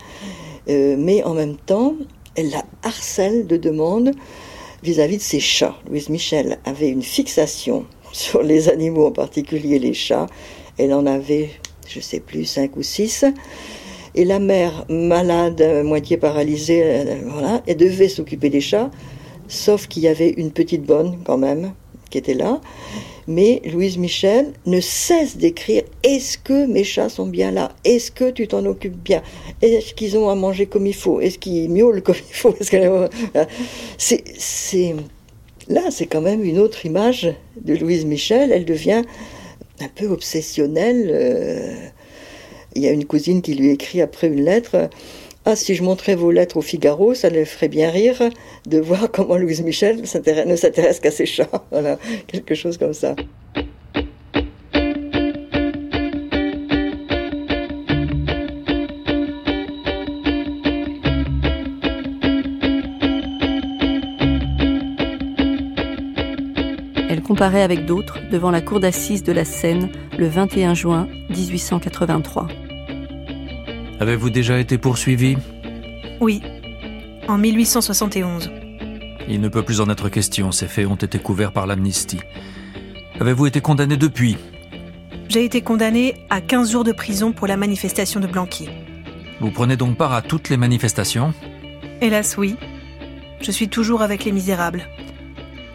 mais 0.67 1.23
en 1.23 1.33
même 1.33 1.55
temps, 1.57 1.95
elle 2.35 2.51
la 2.51 2.63
harcèle 2.83 3.47
de 3.47 3.57
demandes 3.57 4.11
vis-à-vis 4.83 5.17
de 5.17 5.21
ses 5.21 5.39
chats. 5.39 5.75
Louise 5.89 6.09
Michel 6.09 6.59
avait 6.65 6.89
une 6.89 7.01
fixation 7.01 7.85
sur 8.13 8.43
les 8.43 8.69
animaux, 8.69 9.07
en 9.07 9.11
particulier 9.11 9.79
les 9.79 9.93
chats. 9.93 10.27
Elle 10.77 10.93
en 10.93 11.05
avait, 11.05 11.49
je 11.87 11.99
sais 11.99 12.19
plus, 12.19 12.45
cinq 12.45 12.77
ou 12.77 12.83
six. 12.83 13.25
Et 14.15 14.25
la 14.25 14.39
mère, 14.39 14.85
malade, 14.89 15.63
moitié 15.83 16.17
paralysée, 16.17 16.81
euh, 16.83 17.15
voilà, 17.25 17.61
elle 17.67 17.77
devait 17.77 18.07
s'occuper 18.07 18.49
des 18.49 18.61
chats, 18.61 18.89
sauf 19.47 19.87
qu'il 19.87 20.03
y 20.03 20.07
avait 20.07 20.29
une 20.29 20.51
petite 20.51 20.83
bonne 20.83 21.19
quand 21.23 21.37
même 21.37 21.73
qui 22.09 22.17
était 22.17 22.33
là. 22.33 22.61
Mais 23.27 23.61
Louise 23.65 23.97
Michel 23.97 24.53
ne 24.65 24.79
cesse 24.79 25.35
d'écrire 25.37 25.83
Est-ce 26.03 26.37
que 26.37 26.65
mes 26.65 26.85
chats 26.85 27.09
sont 27.09 27.27
bien 27.27 27.51
là? 27.51 27.73
Est-ce 27.83 28.09
que 28.09 28.29
tu 28.29 28.47
t'en 28.47 28.65
occupes 28.65 28.95
bien? 28.95 29.21
Est-ce 29.61 29.93
qu'ils 29.93 30.17
ont 30.17 30.29
à 30.29 30.35
manger 30.35 30.65
comme 30.65 30.87
il 30.87 30.95
faut? 30.95 31.19
Est-ce 31.19 31.37
qu'ils 31.37 31.69
miaulent 31.69 32.01
comme 32.01 32.15
il 32.15 32.35
faut? 32.35 32.55
C'est 33.97 34.95
là, 35.67 35.81
c'est 35.91 36.05
quand 36.05 36.21
même 36.21 36.43
une 36.43 36.59
autre 36.59 36.85
image 36.85 37.33
de 37.61 37.75
Louise 37.75 38.05
Michel. 38.05 38.51
Elle 38.53 38.65
devient 38.65 39.01
un 39.81 39.89
peu 39.93 40.07
obsessionnelle. 40.07 41.09
Euh, 41.11 41.75
il 42.75 42.83
y 42.83 42.87
a 42.87 42.91
une 42.91 43.05
cousine 43.05 43.41
qui 43.41 43.55
lui 43.55 43.71
écrit 43.71 44.01
après 44.01 44.27
une 44.27 44.43
lettre 44.43 44.89
ah, 45.49 45.55
si 45.55 45.75
je 45.75 45.81
montrais 45.81 46.15
vos 46.15 46.29
lettres 46.29 46.57
au 46.57 46.61
Figaro, 46.61 47.13
ça 47.13 47.29
les 47.29 47.45
ferait 47.45 47.69
bien 47.69 47.89
rire 47.89 48.21
de 48.65 48.79
voir 48.79 49.09
comment 49.13 49.37
Louise 49.37 49.61
Michel 49.61 50.01
ne 50.01 50.55
s'intéresse 50.57 50.99
qu'à 50.99 51.09
ses 51.09 51.25
chats. 51.25 51.47
Voilà, 51.71 51.97
quelque 52.27 52.53
chose 52.53 52.77
comme 52.77 52.93
ça. 52.93 53.15
Elle 67.09 67.21
comparait 67.21 67.61
avec 67.61 67.85
d'autres 67.85 68.19
devant 68.29 68.51
la 68.51 68.59
cour 68.59 68.81
d'assises 68.81 69.23
de 69.23 69.31
la 69.31 69.45
Seine 69.45 69.91
le 70.17 70.27
21 70.27 70.73
juin 70.73 71.07
1883. 71.29 72.66
Avez-vous 73.99 74.29
déjà 74.29 74.59
été 74.59 74.77
poursuivi 74.77 75.37
Oui, 76.19 76.41
en 77.27 77.37
1871. 77.37 78.51
Il 79.27 79.41
ne 79.41 79.49
peut 79.49 79.63
plus 79.63 79.81
en 79.81 79.89
être 79.89 80.09
question, 80.09 80.51
ces 80.51 80.67
faits 80.67 80.87
ont 80.87 80.95
été 80.95 81.17
couverts 81.17 81.51
par 81.51 81.65
l'amnistie. 81.65 82.21
Avez-vous 83.19 83.47
été 83.47 83.59
condamné 83.59 83.97
depuis 83.97 84.37
J'ai 85.29 85.43
été 85.43 85.61
condamné 85.61 86.13
à 86.29 86.41
15 86.41 86.71
jours 86.71 86.83
de 86.83 86.91
prison 86.91 87.31
pour 87.31 87.47
la 87.47 87.57
manifestation 87.57 88.19
de 88.19 88.27
Blanqui. 88.27 88.69
Vous 89.39 89.51
prenez 89.51 89.77
donc 89.77 89.97
part 89.97 90.13
à 90.13 90.21
toutes 90.21 90.49
les 90.49 90.57
manifestations 90.57 91.33
Hélas 91.99 92.37
oui. 92.37 92.55
Je 93.41 93.51
suis 93.51 93.67
toujours 93.67 94.03
avec 94.03 94.25
les 94.25 94.31
misérables. 94.31 94.87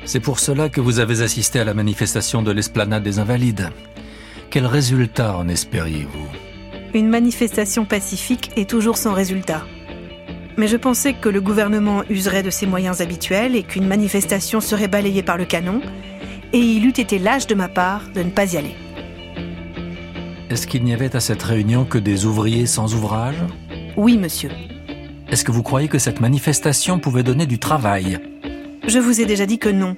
C'est 0.05 0.20
pour 0.20 0.39
cela 0.39 0.68
que 0.68 0.81
vous 0.81 1.01
avez 1.01 1.23
assisté 1.23 1.59
à 1.59 1.64
la 1.64 1.75
manifestation 1.75 2.43
de 2.43 2.53
l'esplanade 2.53 3.03
des 3.03 3.18
Invalides. 3.18 3.70
Quel 4.51 4.66
résultat 4.66 5.37
en 5.37 5.49
espériez-vous? 5.49 6.51
Une 6.95 7.09
manifestation 7.09 7.84
pacifique 7.84 8.51
est 8.57 8.68
toujours 8.68 8.99
sans 8.99 9.12
résultat. 9.12 9.66
Mais 10.57 10.68
je 10.68 10.76
pensais 10.76 11.14
que 11.14 11.28
le 11.28 11.40
gouvernement 11.40 12.03
userait 12.11 12.43
de 12.43 12.51
ses 12.51 12.66
moyens 12.66 13.01
habituels 13.01 13.57
et 13.57 13.62
qu'une 13.62 13.86
manifestation 13.86 14.61
serait 14.61 14.88
balayée 14.88 15.22
par 15.22 15.38
le 15.38 15.47
canon, 15.47 15.80
et 16.53 16.59
il 16.59 16.84
eût 16.84 16.90
été 16.90 17.18
lâche 17.18 17.47
de 17.47 17.55
ma 17.55 17.68
part 17.68 18.03
de 18.14 18.22
ne 18.22 18.30
pas 18.30 18.53
y 18.53 18.59
aller. 18.59 18.74
Est-ce 20.51 20.66
qu'il 20.66 20.84
n'y 20.84 20.93
avait 20.93 21.16
à 21.16 21.20
cette 21.20 21.43
réunion 21.43 21.86
que 21.86 21.97
des 21.97 22.26
ouvriers 22.26 22.66
sans 22.66 22.95
ouvrage? 22.95 23.43
Oui, 23.97 24.18
monsieur. 24.18 24.51
Est-ce 25.30 25.45
que 25.45 25.53
vous 25.53 25.62
croyez 25.62 25.88
que 25.88 25.99
cette 25.99 26.20
manifestation 26.20 26.99
pouvait 26.99 27.22
donner 27.22 27.47
du 27.47 27.59
travail? 27.59 28.18
Je 28.86 28.99
vous 28.99 29.22
ai 29.22 29.24
déjà 29.24 29.47
dit 29.47 29.59
que 29.59 29.70
non. 29.70 29.97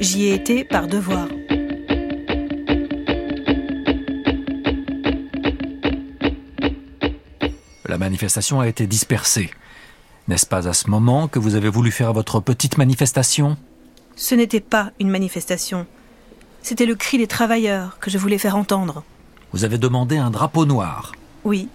J'y 0.00 0.26
ai 0.26 0.34
été 0.34 0.64
par 0.64 0.86
devoir. 0.86 1.28
La 7.94 7.98
manifestation 7.98 8.58
a 8.58 8.66
été 8.66 8.88
dispersée. 8.88 9.52
N'est-ce 10.26 10.46
pas 10.46 10.66
à 10.66 10.72
ce 10.72 10.90
moment 10.90 11.28
que 11.28 11.38
vous 11.38 11.54
avez 11.54 11.68
voulu 11.68 11.92
faire 11.92 12.12
votre 12.12 12.40
petite 12.40 12.76
manifestation? 12.76 13.56
Ce 14.16 14.34
n'était 14.34 14.58
pas 14.58 14.90
une 14.98 15.10
manifestation. 15.10 15.86
C'était 16.60 16.86
le 16.86 16.96
cri 16.96 17.18
des 17.18 17.28
travailleurs 17.28 18.00
que 18.00 18.10
je 18.10 18.18
voulais 18.18 18.38
faire 18.38 18.56
entendre. 18.56 19.04
Vous 19.52 19.62
avez 19.62 19.78
demandé 19.78 20.16
un 20.16 20.32
drapeau 20.32 20.66
noir 20.66 21.12
Oui. 21.44 21.68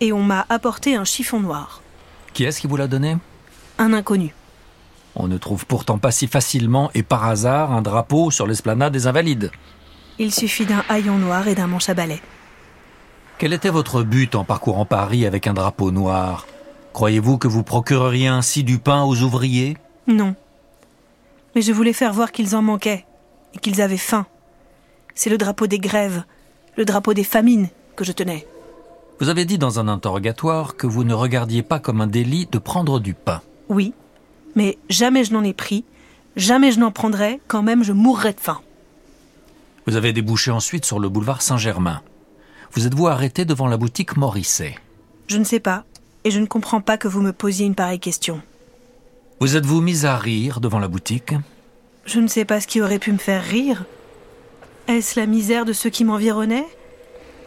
Et 0.00 0.14
on 0.14 0.22
m'a 0.22 0.46
apporté 0.48 0.96
un 0.96 1.04
chiffon 1.04 1.40
noir. 1.40 1.82
Qui 2.32 2.44
est-ce 2.44 2.62
qui 2.62 2.66
vous 2.66 2.78
l'a 2.78 2.88
donné? 2.88 3.18
Un 3.76 3.92
inconnu. 3.92 4.34
On 5.14 5.28
ne 5.28 5.36
trouve 5.36 5.66
pourtant 5.66 5.98
pas 5.98 6.10
si 6.10 6.26
facilement 6.26 6.90
et 6.94 7.02
par 7.02 7.26
hasard 7.26 7.70
un 7.70 7.82
drapeau 7.82 8.30
sur 8.30 8.46
l'esplanade 8.46 8.94
des 8.94 9.06
Invalides. 9.06 9.50
Il 10.18 10.32
suffit 10.32 10.64
d'un 10.64 10.84
haillon 10.88 11.18
noir 11.18 11.48
et 11.48 11.54
d'un 11.54 11.66
manche 11.66 11.90
à 11.90 11.94
balai. 11.94 12.22
Quel 13.38 13.52
était 13.52 13.70
votre 13.70 14.02
but 14.02 14.36
en 14.36 14.44
parcourant 14.44 14.84
Paris 14.84 15.26
avec 15.26 15.46
un 15.46 15.54
drapeau 15.54 15.90
noir? 15.90 16.46
Croyez-vous 16.92 17.36
que 17.36 17.48
vous 17.48 17.64
procureriez 17.64 18.28
ainsi 18.28 18.62
du 18.62 18.78
pain 18.78 19.02
aux 19.02 19.22
ouvriers? 19.22 19.76
Non. 20.06 20.36
Mais 21.54 21.62
je 21.62 21.72
voulais 21.72 21.92
faire 21.92 22.12
voir 22.12 22.30
qu'ils 22.30 22.54
en 22.54 22.62
manquaient 22.62 23.04
et 23.54 23.58
qu'ils 23.58 23.82
avaient 23.82 23.96
faim. 23.96 24.26
C'est 25.16 25.30
le 25.30 25.38
drapeau 25.38 25.66
des 25.66 25.80
grèves, 25.80 26.22
le 26.76 26.84
drapeau 26.84 27.12
des 27.12 27.24
famines 27.24 27.68
que 27.96 28.04
je 28.04 28.12
tenais. 28.12 28.46
Vous 29.20 29.28
avez 29.28 29.44
dit 29.44 29.58
dans 29.58 29.80
un 29.80 29.88
interrogatoire 29.88 30.76
que 30.76 30.86
vous 30.86 31.02
ne 31.02 31.14
regardiez 31.14 31.62
pas 31.62 31.80
comme 31.80 32.00
un 32.00 32.06
délit 32.06 32.46
de 32.50 32.58
prendre 32.58 33.00
du 33.00 33.14
pain. 33.14 33.42
Oui, 33.68 33.94
mais 34.54 34.78
jamais 34.88 35.24
je 35.24 35.32
n'en 35.32 35.42
ai 35.42 35.52
pris, 35.52 35.84
jamais 36.36 36.70
je 36.70 36.78
n'en 36.78 36.92
prendrai, 36.92 37.40
quand 37.48 37.62
même 37.62 37.82
je 37.82 37.92
mourrais 37.92 38.32
de 38.32 38.40
faim. 38.40 38.60
Vous 39.86 39.96
avez 39.96 40.12
débouché 40.12 40.50
ensuite 40.50 40.84
sur 40.84 40.98
le 40.98 41.08
boulevard 41.08 41.42
Saint-Germain. 41.42 42.00
Vous 42.74 42.88
êtes-vous 42.88 43.06
arrêté 43.06 43.44
devant 43.44 43.68
la 43.68 43.76
boutique 43.76 44.16
Morisset? 44.16 44.74
Je 45.28 45.38
ne 45.38 45.44
sais 45.44 45.60
pas, 45.60 45.84
et 46.24 46.32
je 46.32 46.40
ne 46.40 46.46
comprends 46.46 46.80
pas 46.80 46.98
que 46.98 47.06
vous 47.06 47.20
me 47.20 47.32
posiez 47.32 47.66
une 47.66 47.76
pareille 47.76 48.00
question. 48.00 48.42
Vous 49.40 49.54
êtes-vous 49.54 49.80
mis 49.80 50.04
à 50.04 50.16
rire 50.16 50.60
devant 50.60 50.80
la 50.80 50.88
boutique? 50.88 51.34
Je 52.04 52.18
ne 52.18 52.26
sais 52.26 52.44
pas 52.44 52.60
ce 52.60 52.66
qui 52.66 52.82
aurait 52.82 52.98
pu 52.98 53.12
me 53.12 53.18
faire 53.18 53.44
rire. 53.44 53.84
Est-ce 54.88 55.20
la 55.20 55.26
misère 55.26 55.64
de 55.64 55.72
ceux 55.72 55.88
qui 55.88 56.04
m'environnaient? 56.04 56.66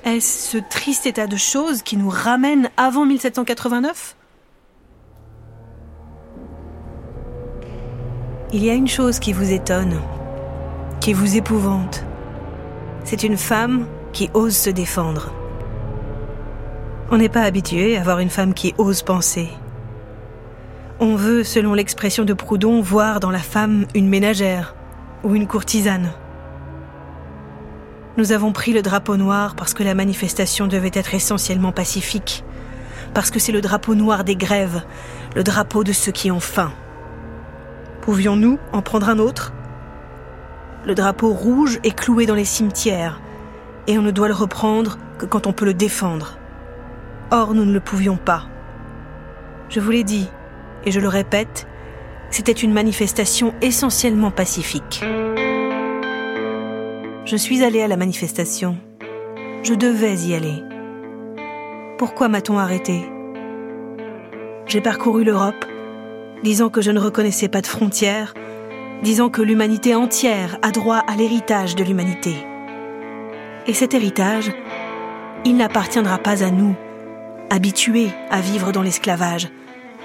Est-ce 0.06 0.52
ce 0.52 0.58
triste 0.70 1.06
état 1.06 1.28
de 1.28 1.36
choses 1.36 1.82
qui 1.82 1.98
nous 1.98 2.10
ramène 2.10 2.70
avant 2.78 3.06
1789 3.06 4.16
Il 8.54 8.64
y 8.64 8.70
a 8.70 8.74
une 8.74 8.88
chose 8.88 9.20
qui 9.20 9.34
vous 9.34 9.52
étonne, 9.52 10.00
qui 11.02 11.12
vous 11.12 11.36
épouvante. 11.36 12.06
C'est 13.04 13.24
une 13.24 13.36
femme 13.36 13.88
qui 14.18 14.32
ose 14.34 14.58
se 14.58 14.72
défendre. 14.72 15.32
On 17.12 17.20
n'est 17.20 17.30
pas 17.30 17.44
habitué 17.44 17.98
à 17.98 18.04
voir 18.04 18.18
une 18.18 18.32
femme 18.32 18.56
qui 18.56 18.74
ose 18.80 19.04
penser. 19.04 19.48
On 21.00 21.16
veut, 21.16 21.44
selon 21.44 21.76
l'expression 21.76 22.26
de 22.26 22.34
Proudhon, 22.34 22.82
voir 22.82 23.20
dans 23.20 23.30
la 23.30 23.38
femme 23.38 23.86
une 23.94 24.10
ménagère 24.10 24.74
ou 25.24 25.36
une 25.36 25.46
courtisane. 25.46 26.10
Nous 28.18 28.32
avons 28.32 28.54
pris 28.54 28.74
le 28.74 28.82
drapeau 28.82 29.18
noir 29.18 29.56
parce 29.56 29.76
que 29.76 29.84
la 29.84 29.94
manifestation 29.94 30.66
devait 30.66 30.90
être 30.94 31.14
essentiellement 31.14 31.72
pacifique, 31.72 32.44
parce 33.14 33.30
que 33.30 33.38
c'est 33.38 33.52
le 33.52 33.62
drapeau 33.62 33.94
noir 33.94 34.24
des 34.24 34.36
grèves, 34.36 34.82
le 35.36 35.44
drapeau 35.44 35.84
de 35.84 35.94
ceux 35.94 36.12
qui 36.12 36.32
ont 36.32 36.40
faim. 36.40 36.72
Pouvions-nous 38.02 38.58
en 38.74 38.82
prendre 38.82 39.10
un 39.10 39.20
autre? 39.20 39.54
Le 40.88 40.96
drapeau 40.96 41.32
rouge 41.34 41.78
est 41.84 41.96
cloué 41.96 42.26
dans 42.26 42.34
les 42.34 42.46
cimetières, 42.46 43.22
et 43.88 43.98
on 43.98 44.02
ne 44.02 44.12
doit 44.12 44.28
le 44.28 44.34
reprendre 44.34 44.98
que 45.18 45.26
quand 45.26 45.48
on 45.48 45.54
peut 45.54 45.66
le 45.66 45.74
défendre. 45.74 46.38
Or, 47.32 47.54
nous 47.54 47.66
ne 47.66 47.74
le 47.74 47.80
pouvions 47.80 48.18
pas. 48.18 48.44
Je 49.70 49.80
vous 49.80 49.92
l'ai 49.92 50.04
dit, 50.04 50.30
et 50.86 50.92
je 50.92 51.00
le 51.00 51.08
répète, 51.08 51.68
c'était 52.30 52.52
une 52.52 52.74
manifestation 52.74 53.54
essentiellement 53.62 54.32
pacifique. 54.32 55.04
Je 57.26 57.36
suis 57.36 57.64
allée 57.64 57.82
à 57.82 57.88
la 57.88 57.98
manifestation. 57.98 58.78
Je 59.64 59.74
devais 59.74 60.16
y 60.16 60.34
aller. 60.34 60.64
Pourquoi 61.98 62.28
m'a-t-on 62.28 62.58
arrêté? 62.58 63.10
J'ai 64.68 64.82
parcouru 64.82 65.24
l'Europe, 65.24 65.66
disant 66.44 66.70
que 66.70 66.82
je 66.82 66.92
ne 66.92 67.00
reconnaissais 67.00 67.50
pas 67.50 67.62
de 67.62 67.68
frontières, 67.68 68.34
disant 69.04 69.30
que 69.30 69.42
l'humanité 69.42 69.96
entière 69.96 70.58
a 70.62 70.72
droit 70.72 71.02
à 71.08 71.16
l'héritage 71.16 71.76
de 71.76 71.84
l'humanité. 71.84 72.36
Et 73.68 73.74
cet 73.74 73.94
héritage, 73.94 74.52
il 75.46 75.58
n'appartiendra 75.58 76.18
pas 76.18 76.44
à 76.44 76.52
nous, 76.52 76.76
habitués 77.50 78.10
à 78.30 78.40
vivre 78.40 78.72
dans 78.72 78.82
l'esclavage, 78.82 79.50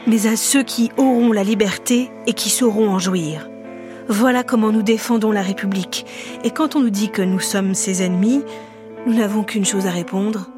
mais 0.06 0.26
à 0.26 0.36
ceux 0.36 0.64
qui 0.64 0.90
auront 0.96 1.32
la 1.32 1.44
liberté 1.44 2.10
et 2.26 2.32
qui 2.32 2.50
sauront 2.50 2.90
en 2.90 2.98
jouir. 2.98 3.48
Voilà 4.08 4.42
comment 4.42 4.72
nous 4.72 4.82
défendons 4.82 5.30
la 5.30 5.42
République. 5.42 6.06
Et 6.42 6.50
quand 6.50 6.74
on 6.74 6.80
nous 6.80 6.90
dit 6.90 7.10
que 7.10 7.22
nous 7.22 7.38
sommes 7.38 7.74
ses 7.74 8.02
ennemis, 8.02 8.42
nous 9.06 9.14
n'avons 9.14 9.44
qu'une 9.44 9.64
chose 9.64 9.86
à 9.86 9.90
répondre, 9.90 10.50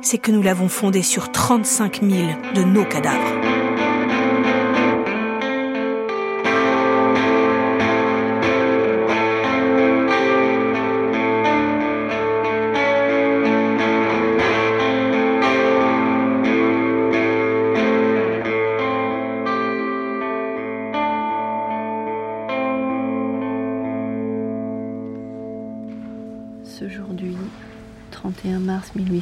c'est 0.00 0.18
que 0.18 0.32
nous 0.32 0.42
l'avons 0.42 0.68
fondée 0.68 1.02
sur 1.02 1.30
35 1.30 2.00
000 2.02 2.28
de 2.56 2.62
nos 2.62 2.84
cadavres. 2.84 3.61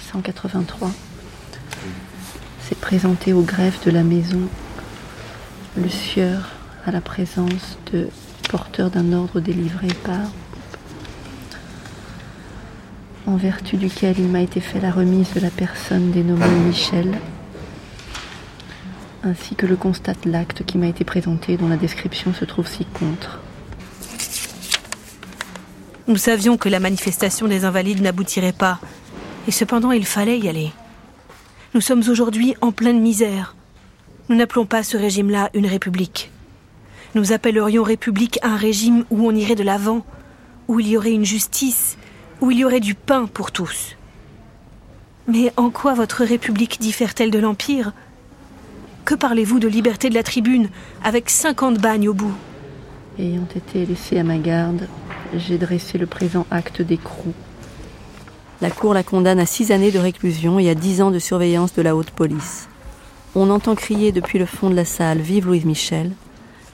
1883, 0.01 0.91
s'est 2.69 2.75
présenté 2.75 3.33
au 3.33 3.43
greffe 3.43 3.85
de 3.85 3.91
la 3.91 4.03
maison 4.03 4.41
le 5.77 5.89
sieur 5.89 6.51
à 6.87 6.91
la 6.91 7.01
présence 7.01 7.79
de 7.93 8.09
porteurs 8.49 8.91
d'un 8.91 9.13
ordre 9.13 9.41
délivré 9.41 9.89
par 10.05 10.19
en 13.27 13.37
vertu 13.37 13.77
duquel 13.77 14.19
il 14.19 14.29
m'a 14.29 14.41
été 14.41 14.61
fait 14.61 14.81
la 14.81 14.91
remise 14.91 15.33
de 15.35 15.41
la 15.41 15.51
personne 15.51 16.11
dénommée 16.11 16.47
Michel, 16.67 17.19
ainsi 19.23 19.55
que 19.55 19.67
le 19.67 19.77
constate 19.77 20.25
l'acte 20.25 20.65
qui 20.65 20.79
m'a 20.79 20.89
été 20.89 21.05
présenté 21.05 21.57
dont 21.57 21.69
la 21.69 21.77
description 21.77 22.33
se 22.35 22.45
trouve 22.45 22.67
ci-contre. 22.67 23.41
Nous 26.09 26.17
savions 26.17 26.57
que 26.57 26.69
la 26.69 26.81
manifestation 26.81 27.47
des 27.47 27.65
invalides 27.65 28.03
n'aboutirait 28.03 28.53
pas, 28.53 28.81
et 29.47 29.51
cependant 29.51 29.93
il 29.93 30.07
fallait 30.07 30.39
y 30.39 30.49
aller. 30.49 30.73
Nous 31.75 31.81
sommes 31.81 32.03
aujourd'hui 32.09 32.55
en 32.61 32.73
pleine 32.73 33.01
misère. 33.01 33.55
Nous 34.29 34.37
n'appelons 34.37 34.67
pas 34.67 34.83
ce 34.83 34.97
régime-là 34.97 35.51
une 35.55 35.67
république. 35.67 36.31
Nous 37.15 37.33
appellerions 37.33 37.83
république 37.83 38.39
un 38.43 38.57
régime 38.57 39.05
où 39.11 39.27
on 39.27 39.35
irait 39.35 39.57
de 39.57 39.65
l'avant, 39.65 40.05
où 40.69 40.79
il 40.79 40.89
y 40.89 40.97
aurait 40.97 41.13
une 41.13 41.25
justice, 41.25 41.97
où 42.41 42.51
il 42.51 42.59
y 42.59 42.65
aurait 42.65 42.81
du 42.81 42.95
pain 42.95 43.27
pour 43.27 43.51
tous. 43.51 43.97
Mais 45.27 45.53
en 45.57 45.71
quoi 45.71 45.95
votre 45.95 46.25
république 46.25 46.81
diffère-t-elle 46.81 47.31
de 47.31 47.39
l'Empire? 47.39 47.93
Que 49.05 49.15
parlez-vous 49.15 49.59
de 49.59 49.69
liberté 49.69 50.09
de 50.09 50.15
la 50.15 50.23
tribune, 50.23 50.69
avec 51.03 51.31
50 51.31 51.79
bagnes 51.79 52.09
au 52.09 52.15
bout? 52.15 52.35
Ayant 53.19 53.47
été 53.55 53.87
laissé 53.87 54.19
à 54.19 54.25
ma 54.25 54.39
garde, 54.39 54.89
j'ai 55.35 55.59
dressé 55.59 55.99
le 55.99 56.07
présent 56.07 56.47
acte 56.51 56.83
d'écrou. 56.83 57.33
La 58.63 58.71
Cour 58.71 58.93
la 58.93 59.03
condamne 59.03 59.41
à 59.41 59.47
six 59.47 59.73
années 59.73 59.91
de 59.91 59.99
réclusion 59.99 60.59
et 60.59 60.69
à 60.69 60.75
dix 60.75 61.01
ans 61.01 61.11
de 61.11 61.19
surveillance 61.19 61.73
de 61.73 61.81
la 61.81 61.97
haute 61.97 62.11
police. 62.11 62.69
On 63.35 63.49
entend 63.49 63.75
crier 63.75 64.13
depuis 64.13 64.39
le 64.39 64.45
fond 64.45 64.69
de 64.69 64.75
la 64.75 64.85
salle 64.85 65.21
Vive 65.21 65.47
Louise 65.47 65.65
Michel. 65.65 66.13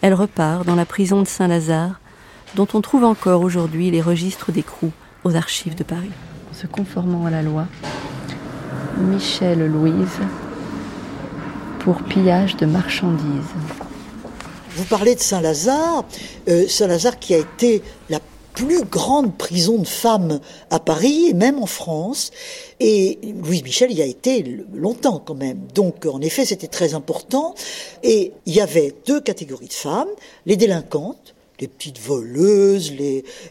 Elle 0.02 0.14
repart 0.14 0.66
dans 0.66 0.74
la 0.74 0.84
prison 0.84 1.22
de 1.22 1.28
Saint-Lazare, 1.28 2.00
dont 2.56 2.66
on 2.74 2.80
trouve 2.80 3.04
encore 3.04 3.42
aujourd'hui 3.42 3.92
les 3.92 4.02
registres 4.02 4.50
d'écrou 4.50 4.90
aux 5.22 5.36
archives 5.36 5.76
de 5.76 5.84
Paris. 5.84 6.10
En 6.50 6.54
se 6.54 6.66
conformant 6.66 7.24
à 7.24 7.30
la 7.30 7.42
loi, 7.42 7.66
Michel 8.98 9.64
Louise 9.70 10.18
pour 11.78 12.02
pillage 12.02 12.56
de 12.56 12.66
marchandises. 12.66 13.54
Vous 14.70 14.84
parlez 14.86 15.14
de 15.14 15.20
Saint-Lazare, 15.20 16.04
euh, 16.48 16.66
Saint-Lazare 16.66 17.20
qui 17.20 17.32
a 17.34 17.38
été 17.38 17.80
la 18.10 18.18
plus 18.56 18.82
grande 18.84 19.36
prison 19.36 19.78
de 19.78 19.86
femmes 19.86 20.40
à 20.70 20.80
Paris 20.80 21.28
et 21.28 21.34
même 21.34 21.62
en 21.62 21.66
France. 21.66 22.32
Et 22.80 23.18
Louise 23.44 23.62
Michel 23.62 23.92
y 23.92 24.02
a 24.02 24.06
été 24.06 24.64
longtemps 24.74 25.22
quand 25.24 25.34
même. 25.34 25.60
Donc 25.74 26.06
en 26.06 26.20
effet 26.20 26.44
c'était 26.44 26.66
très 26.66 26.94
important. 26.94 27.54
Et 28.02 28.32
il 28.46 28.54
y 28.54 28.60
avait 28.60 28.92
deux 29.06 29.20
catégories 29.20 29.68
de 29.68 29.72
femmes, 29.72 30.08
les 30.46 30.56
délinquantes, 30.56 31.34
les 31.60 31.68
petites 31.68 32.00
voleuses, 32.00 32.92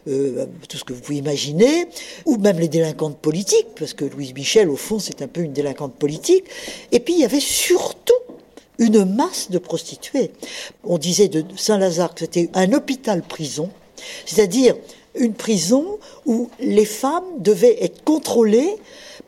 euh, 0.08 0.46
tout 0.68 0.78
ce 0.78 0.84
que 0.84 0.94
vous 0.94 1.02
pouvez 1.02 1.18
imaginer, 1.18 1.88
ou 2.26 2.38
même 2.38 2.60
les 2.60 2.68
délinquantes 2.68 3.18
politiques, 3.18 3.68
parce 3.78 3.94
que 3.94 4.06
Louise 4.06 4.34
Michel, 4.34 4.70
au 4.70 4.76
fond, 4.76 5.00
c'est 5.00 5.22
un 5.22 5.28
peu 5.28 5.42
une 5.42 5.54
délinquante 5.54 5.96
politique. 5.96 6.46
Et 6.92 7.00
puis, 7.00 7.14
il 7.16 7.20
y 7.22 7.26
avait 7.26 7.40
surtout 7.40 8.14
une 8.78 9.06
masse 9.06 9.50
de 9.50 9.58
prostituées. 9.58 10.32
On 10.84 10.98
disait 10.98 11.30
de 11.30 11.44
Saint-Lazare 11.56 12.14
que 12.14 12.22
c'était 12.22 12.50
un 12.54 12.74
hôpital-prison, 12.74 13.70
c'est-à-dire 14.26 14.76
une 15.16 15.34
prison 15.34 16.00
où 16.26 16.50
les 16.60 16.86
femmes 16.86 17.26
devaient 17.40 17.84
être 17.84 18.04
contrôlées 18.04 18.76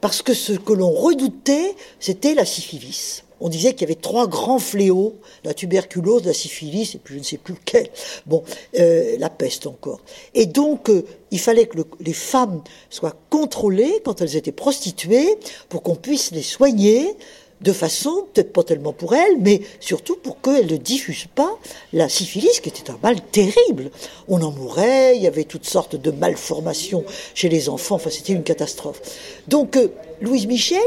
parce 0.01 0.21
que 0.21 0.33
ce 0.33 0.53
que 0.53 0.73
l'on 0.73 0.91
redoutait, 0.91 1.75
c'était 1.99 2.33
la 2.33 2.45
syphilis. 2.45 3.23
On 3.39 3.49
disait 3.49 3.73
qu'il 3.73 3.81
y 3.81 3.91
avait 3.91 3.99
trois 3.99 4.27
grands 4.27 4.59
fléaux, 4.59 5.15
la 5.43 5.53
tuberculose, 5.53 6.25
la 6.25 6.33
syphilis, 6.33 6.95
et 6.95 6.97
puis 6.97 7.15
je 7.15 7.19
ne 7.19 7.23
sais 7.23 7.37
plus 7.37 7.53
lequel, 7.53 7.87
bon, 8.25 8.43
euh, 8.79 9.15
la 9.19 9.29
peste 9.29 9.67
encore. 9.67 10.01
Et 10.33 10.47
donc, 10.47 10.89
euh, 10.89 11.05
il 11.29 11.39
fallait 11.39 11.67
que 11.67 11.77
les 11.99 12.13
femmes 12.13 12.63
soient 12.89 13.15
contrôlées 13.29 14.01
quand 14.03 14.21
elles 14.21 14.35
étaient 14.35 14.51
prostituées 14.51 15.37
pour 15.69 15.83
qu'on 15.83 15.95
puisse 15.95 16.31
les 16.31 16.41
soigner 16.41 17.15
de 17.61 17.73
façon, 17.73 18.27
peut-être 18.33 18.53
pas 18.53 18.63
tellement 18.63 18.93
pour 18.93 19.15
elle, 19.15 19.37
mais 19.39 19.61
surtout 19.79 20.15
pour 20.15 20.41
qu'elle 20.41 20.71
ne 20.71 20.77
diffuse 20.77 21.25
pas 21.33 21.57
la 21.91 22.07
syphilis, 22.07 22.59
qui 22.61 22.69
était 22.69 22.91
un 22.91 22.99
mal 23.01 23.19
terrible. 23.31 23.89
On 24.27 24.41
en 24.41 24.51
mourait, 24.51 25.15
il 25.15 25.23
y 25.23 25.27
avait 25.27 25.43
toutes 25.43 25.65
sortes 25.65 25.95
de 25.95 26.11
malformations 26.11 27.03
chez 27.33 27.49
les 27.49 27.69
enfants, 27.69 27.95
enfin 27.95 28.09
c'était 28.09 28.33
une 28.33 28.43
catastrophe. 28.43 29.01
Donc 29.47 29.75
euh, 29.75 29.87
Louise 30.21 30.45
Michel, 30.45 30.79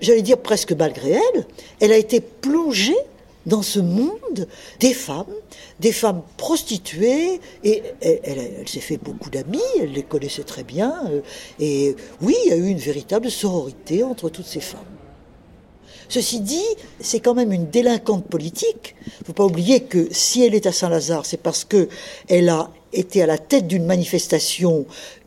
j'allais 0.00 0.22
dire 0.22 0.38
presque 0.38 0.72
malgré 0.72 1.12
elle, 1.12 1.46
elle 1.80 1.92
a 1.92 1.96
été 1.96 2.20
plongée 2.20 2.96
dans 3.46 3.62
ce 3.62 3.78
monde 3.78 4.48
des 4.80 4.92
femmes, 4.92 5.32
des 5.80 5.92
femmes 5.92 6.22
prostituées, 6.36 7.40
et 7.62 7.82
elle, 8.02 8.68
s'est 8.68 8.80
fait 8.80 8.96
beaucoup 8.96 9.30
d'amis, 9.30 9.60
elle 9.80 9.92
les 9.92 10.02
connaissait 10.02 10.42
très 10.42 10.64
bien, 10.64 11.00
euh, 11.10 11.20
et 11.60 11.94
oui, 12.20 12.34
il 12.44 12.50
y 12.50 12.52
a 12.52 12.56
eu 12.56 12.66
une 12.66 12.78
véritable 12.78 13.30
sororité 13.30 14.02
entre 14.02 14.28
toutes 14.28 14.46
ces 14.46 14.60
femmes. 14.60 14.95
Ceci 16.08 16.40
dit, 16.40 16.64
c'est 17.00 17.20
quand 17.20 17.34
même 17.34 17.52
une 17.52 17.68
délinquante 17.68 18.26
politique. 18.26 18.94
Il 19.06 19.20
ne 19.20 19.24
faut 19.26 19.32
pas 19.32 19.44
oublier 19.44 19.80
que 19.80 20.08
si 20.10 20.42
elle 20.44 20.54
est 20.54 20.66
à 20.66 20.72
Saint-Lazare, 20.72 21.26
c'est 21.26 21.40
parce 21.40 21.64
que 21.64 21.88
elle 22.28 22.48
a 22.48 22.70
été 22.92 23.22
à 23.22 23.26
la 23.26 23.38
tête 23.38 23.66
d'une 23.66 23.84
manifestation 23.84 24.86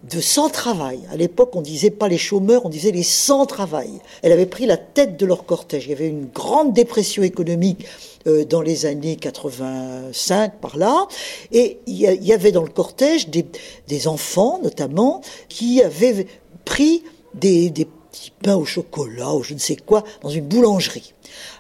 de 0.10 0.22
sans-travail. 0.22 1.00
À 1.12 1.18
l'époque, 1.18 1.56
on 1.56 1.62
disait 1.62 1.90
pas 1.90 2.08
les 2.08 2.18
chômeurs, 2.18 2.66
on 2.66 2.70
disait 2.70 2.92
les 2.92 3.04
sans-travail. 3.04 3.90
Elle 4.22 4.32
avait 4.32 4.46
pris 4.46 4.66
la 4.66 4.78
tête 4.78 5.18
de 5.18 5.26
leur 5.26 5.46
cortège. 5.46 5.86
Il 5.86 5.90
y 5.90 5.94
avait 5.94 6.08
une 6.08 6.28
grande 6.28 6.74
dépression 6.74 7.22
économique 7.22 7.86
euh, 8.28 8.46
dans 8.46 8.62
les 8.62 8.86
années 8.86 9.16
85 9.16 10.60
par 10.60 10.78
là, 10.78 11.08
et 11.52 11.80
il 11.86 11.98
y 11.98 12.34
avait 12.34 12.52
dans 12.52 12.64
le 12.64 12.70
cortège 12.70 13.30
des, 13.30 14.08
enfants 14.08 14.60
notamment 14.64 15.22
qui 15.50 15.82
avaient 15.82 16.26
pris 16.66 17.04
des 17.34 17.70
petits 18.12 18.32
pains 18.42 18.56
au 18.56 18.66
chocolat 18.66 19.34
ou 19.34 19.44
je 19.44 19.54
ne 19.54 19.60
sais 19.60 19.76
quoi 19.76 20.04
dans 20.22 20.30
une 20.30 20.46
boulangerie. 20.46 21.14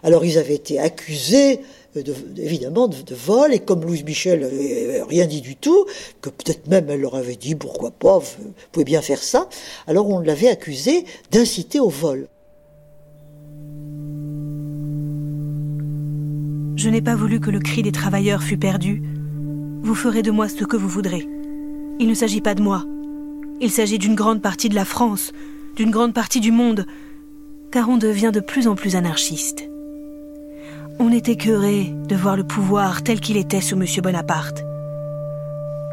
Alors 0.03 0.25
ils 0.25 0.37
avaient 0.37 0.55
été 0.55 0.79
accusés 0.79 1.61
euh, 1.97 2.03
évidemment 2.37 2.87
de, 2.87 3.15
vol, 3.15 3.53
et 3.53 3.59
comme 3.59 3.81
Louise 3.81 4.03
Michel 4.03 4.41
n'avait 4.41 5.01
rien 5.03 5.25
dit 5.25 5.41
du 5.41 5.55
tout, 5.55 5.85
que 6.21 6.29
peut-être 6.29 6.67
même 6.67 6.89
elle 6.89 7.01
leur 7.01 7.15
avait 7.15 7.35
dit 7.35 7.55
pourquoi 7.55 7.89
pas, 7.91 8.19
vous 8.19 8.53
pouvez 8.71 8.85
bien 8.85 9.01
faire 9.01 9.23
ça, 9.23 9.49
alors 9.87 10.07
on 10.07 10.19
l'avait 10.19 10.49
accusé 10.49 11.05
d'inciter 11.31 11.79
au 11.79 11.89
vol. 11.89 12.27
Je 16.75 16.89
n'ai 16.89 17.01
pas 17.01 17.15
voulu 17.15 17.39
que 17.39 17.49
le 17.49 17.59
cri 17.59 17.81
des 17.81 17.91
travailleurs 17.91 18.43
fût 18.43 18.57
perdu. 18.57 19.03
Vous 19.81 19.95
ferez 19.95 20.21
de 20.21 20.31
moi 20.31 20.47
ce 20.47 20.63
que 20.63 20.77
vous 20.77 20.87
voudrez. 20.87 21.27
Il 21.99 22.07
ne 22.07 22.13
s'agit 22.13 22.39
pas 22.39 22.55
de 22.55 22.61
moi. 22.61 22.85
Il 23.59 23.71
s'agit 23.71 23.97
d'une 23.97 24.15
grande 24.15 24.41
partie 24.41 24.69
de 24.69 24.75
la 24.75 24.85
France, 24.85 25.33
d'une 25.79 25.91
grande 25.91 26.13
partie 26.13 26.41
du 26.41 26.51
monde, 26.51 26.85
car 27.71 27.87
on 27.87 27.95
devient 27.95 28.31
de 28.33 28.41
plus 28.41 28.67
en 28.67 28.75
plus 28.75 28.97
anarchiste. 28.97 29.63
On 30.99 31.09
est 31.09 31.29
écœuré 31.29 31.93
de 32.09 32.17
voir 32.17 32.35
le 32.35 32.43
pouvoir 32.43 33.01
tel 33.01 33.21
qu'il 33.21 33.37
était 33.37 33.61
sous 33.61 33.81
M. 33.81 33.85
Bonaparte. 34.03 34.65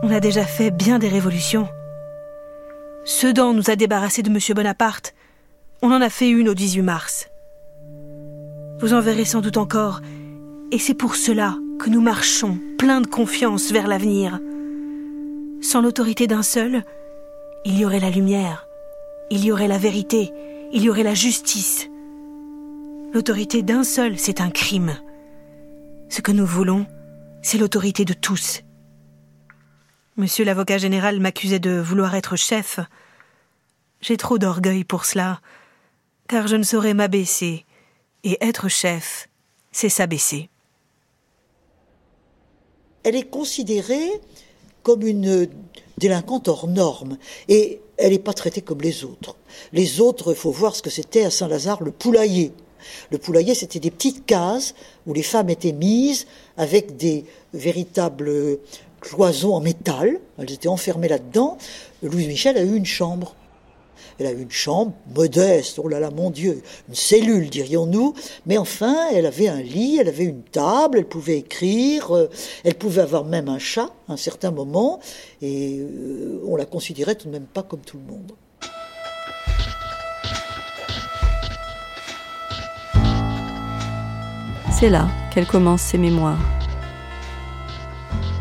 On 0.03 0.11
a 0.11 0.19
déjà 0.19 0.43
fait 0.43 0.73
bien 0.73 0.99
des 0.99 1.07
révolutions. 1.07 1.69
Sedan 3.05 3.53
nous 3.53 3.71
a 3.71 3.77
débarrassés 3.77 4.25
de 4.25 4.29
M. 4.29 4.39
Bonaparte. 4.57 5.15
On 5.83 5.93
en 5.93 6.01
a 6.01 6.11
fait 6.11 6.31
une 6.31 6.49
au 6.49 6.55
18 6.55 6.83
mars. 6.83 7.29
Vous 8.81 8.93
en 8.93 9.01
verrez 9.01 9.25
sans 9.25 9.41
doute 9.41 9.57
encore, 9.57 10.01
et 10.73 10.81
c'est 10.81 10.95
pour 10.95 11.15
cela 11.15 11.55
que 11.79 11.91
nous 11.91 12.01
marchons 12.01 12.59
plein 12.77 13.01
de 13.01 13.07
confiance 13.07 13.71
vers 13.71 13.87
l'avenir. 13.87 14.41
Sans 15.61 15.81
l'autorité 15.81 16.27
d'un 16.27 16.43
seul, 16.43 16.83
il 17.65 17.79
y 17.79 17.85
aurait 17.85 18.01
la 18.01 18.11
lumière, 18.11 18.66
il 19.31 19.45
y 19.45 19.53
aurait 19.53 19.69
la 19.69 19.79
vérité, 19.79 20.33
il 20.73 20.83
y 20.83 20.91
aurait 20.91 21.03
la 21.03 21.15
justice. 21.15 21.89
L'autorité 23.13 23.63
d'un 23.63 23.85
seul, 23.85 24.19
c'est 24.19 24.41
un 24.41 24.51
crime. 24.51 24.99
Ce 26.09 26.21
que 26.21 26.33
nous 26.33 26.47
voulons, 26.47 26.87
c'est 27.43 27.59
l'autorité 27.59 28.05
de 28.05 28.13
tous. 28.13 28.63
Monsieur 30.17 30.45
l'avocat 30.45 30.79
général 30.79 31.21
m'accusait 31.21 31.59
de 31.59 31.79
vouloir 31.79 32.15
être 32.15 32.37
chef. 32.37 32.81
J'ai 34.01 34.17
trop 34.17 34.39
d'orgueil 34.39 34.85
pour 34.85 35.05
cela, 35.05 35.41
car 36.29 36.47
je 36.47 36.57
ne 36.57 36.63
saurais 36.63 36.95
m'abaisser, 36.95 37.65
et 38.25 38.39
être 38.41 38.69
chef, 38.69 39.29
c'est 39.73 39.89
s'abaisser. 39.89 40.49
Elle 43.03 43.15
est 43.15 43.31
considérée 43.31 44.11
comme 44.83 45.07
une 45.07 45.49
délinquante 45.99 46.49
hors 46.49 46.67
norme, 46.67 47.19
et 47.49 47.81
elle 47.97 48.13
n'est 48.13 48.19
pas 48.19 48.33
traitée 48.33 48.61
comme 48.61 48.81
les 48.83 49.05
autres. 49.05 49.37
Les 49.73 50.01
autres, 50.01 50.33
il 50.33 50.37
faut 50.37 50.51
voir 50.51 50.77
ce 50.77 50.83
que 50.83 50.91
c'était 50.91 51.25
à 51.25 51.31
Saint-Lazare, 51.31 51.83
le 51.83 51.93
poulailler. 51.93 52.53
Le 53.11 53.19
poulailler, 53.19 53.55
c'était 53.55 53.81
des 53.81 53.91
petites 53.91 54.27
cases 54.27 54.75
où 55.07 55.15
les 55.15 55.23
femmes 55.23 55.51
étaient 55.51 55.73
mises 55.73 56.27
avec 56.57 56.97
des 56.97 57.25
véritables 57.55 58.59
cloisons 59.01 59.55
en 59.55 59.61
métal. 59.61 60.19
Elles 60.39 60.53
étaient 60.53 60.69
enfermées 60.69 61.09
là-dedans. 61.09 61.59
Louise 62.03 62.27
Michel 62.27 62.57
a 62.59 62.63
eu 62.63 62.77
une 62.77 62.87
chambre. 62.87 63.35
Elle 64.19 64.27
a 64.27 64.31
une 64.31 64.51
chambre 64.51 64.93
modeste, 65.15 65.79
oh 65.83 65.89
là 65.89 66.01
là, 66.01 66.11
mon 66.11 66.31
Dieu, 66.31 66.63
une 66.89 66.95
cellule, 66.95 67.51
dirions-nous, 67.51 68.15
mais 68.47 68.57
enfin, 68.57 68.97
elle 69.13 69.27
avait 69.27 69.49
un 69.49 69.61
lit, 69.61 69.99
elle 70.01 70.09
avait 70.09 70.25
une 70.25 70.43
table, 70.43 70.99
elle 70.99 71.07
pouvait 71.07 71.39
écrire, 71.39 72.17
euh, 72.17 72.31
elle 72.65 72.75
pouvait 72.75 73.03
avoir 73.03 73.25
même 73.25 73.49
un 73.49 73.59
chat 73.59 73.91
à 74.09 74.15
un 74.15 74.17
certain 74.17 74.51
moment, 74.51 75.01
et 75.43 75.79
euh, 75.81 76.41
on 76.47 76.57
la 76.57 76.65
considérait 76.65 77.15
tout 77.15 77.27
de 77.27 77.33
même 77.33 77.47
pas 77.47 77.63
comme 77.63 77.81
tout 77.81 77.99
le 77.99 78.11
monde. 78.11 78.33
C'est 84.79 84.91
là 84.91 85.09
qu'elle 85.33 85.47
commence 85.47 85.83
ses 85.83 85.99
mémoires. 85.99 86.39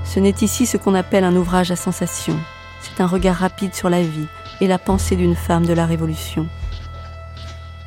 Ce 0.06 0.20
n'est 0.20 0.36
ici 0.42 0.66
ce 0.66 0.78
qu'on 0.78 0.96
appelle 0.96 1.26
un 1.26 1.36
ouvrage 1.36 1.72
à 1.72 1.76
sensation. 1.76 2.38
C'est 2.82 3.02
un 3.02 3.08
regard 3.08 3.36
rapide 3.36 3.74
sur 3.74 3.90
la 3.90 4.02
vie 4.02 4.28
et 4.62 4.68
la 4.68 4.80
pensée 4.80 5.16
d'une 5.16 5.36
femme 5.36 5.66
de 5.66 5.74
la 5.74 5.86
Révolution. 5.86 6.48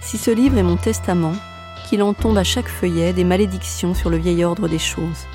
Si 0.01 0.19
ce 0.19 0.31
livre 0.31 0.59
est 0.59 0.63
mon 0.63 0.77
testament, 0.77 1.35
qu'il 1.89 2.03
en 2.03 2.15
tombe 2.15 2.39
à 2.39 2.45
chaque 2.45 2.69
feuillet 2.69 3.13
des 3.13 3.25
malédictions 3.25 3.95
sur 3.95 4.11
le 4.11 4.19
vieil 4.19 4.45
ordre 4.45 4.69
des 4.69 4.79
choses. 4.79 5.27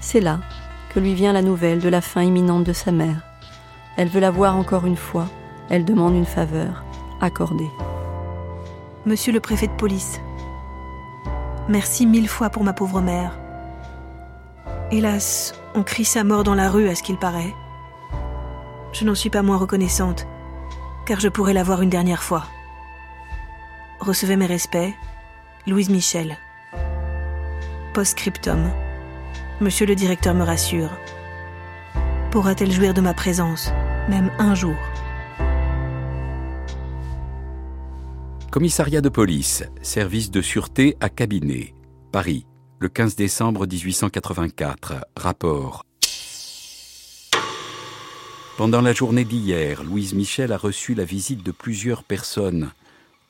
C'est 0.00 0.20
là 0.20 0.40
que 0.94 1.00
lui 1.00 1.14
vient 1.14 1.32
la 1.32 1.42
nouvelle 1.42 1.80
de 1.80 1.88
la 1.88 2.00
fin 2.00 2.22
imminente 2.22 2.64
de 2.64 2.72
sa 2.72 2.92
mère. 2.92 3.20
Elle 3.96 4.08
veut 4.08 4.20
la 4.20 4.30
voir 4.30 4.56
encore 4.56 4.86
une 4.86 4.96
fois, 4.96 5.28
elle 5.70 5.84
demande 5.84 6.14
une 6.14 6.26
faveur, 6.26 6.84
accordée. 7.20 7.70
Monsieur 9.06 9.32
le 9.32 9.40
préfet 9.40 9.66
de 9.66 9.72
police, 9.72 10.20
Merci 11.68 12.04
mille 12.04 12.28
fois 12.28 12.50
pour 12.50 12.62
ma 12.62 12.74
pauvre 12.74 13.00
mère. 13.00 13.38
Hélas, 14.90 15.54
on 15.74 15.82
crie 15.82 16.04
sa 16.04 16.22
mort 16.22 16.44
dans 16.44 16.54
la 16.54 16.68
rue 16.68 16.88
à 16.88 16.94
ce 16.94 17.02
qu'il 17.02 17.16
paraît. 17.16 17.54
Je 18.94 19.04
n'en 19.04 19.16
suis 19.16 19.28
pas 19.28 19.42
moins 19.42 19.56
reconnaissante, 19.56 20.24
car 21.04 21.18
je 21.18 21.28
pourrais 21.28 21.52
la 21.52 21.64
voir 21.64 21.82
une 21.82 21.90
dernière 21.90 22.22
fois. 22.22 22.44
Recevez 23.98 24.36
mes 24.36 24.46
respects, 24.46 24.94
Louise 25.66 25.90
Michel. 25.90 26.38
Post-scriptum. 27.92 28.70
Monsieur 29.60 29.86
le 29.86 29.96
directeur 29.96 30.32
me 30.34 30.44
rassure. 30.44 30.90
Pourra-t-elle 32.30 32.70
jouir 32.70 32.94
de 32.94 33.00
ma 33.00 33.14
présence, 33.14 33.72
même 34.08 34.30
un 34.38 34.54
jour? 34.54 34.76
Commissariat 38.52 39.00
de 39.00 39.08
police, 39.08 39.64
service 39.82 40.30
de 40.30 40.40
sûreté 40.40 40.96
à 41.00 41.08
cabinet, 41.08 41.74
Paris, 42.12 42.46
le 42.78 42.88
15 42.88 43.16
décembre 43.16 43.66
1884. 43.66 45.04
Rapport. 45.16 45.84
Pendant 48.56 48.80
la 48.80 48.92
journée 48.92 49.24
d'hier, 49.24 49.82
Louise 49.82 50.14
Michel 50.14 50.52
a 50.52 50.56
reçu 50.56 50.94
la 50.94 51.04
visite 51.04 51.42
de 51.42 51.50
plusieurs 51.50 52.04
personnes, 52.04 52.70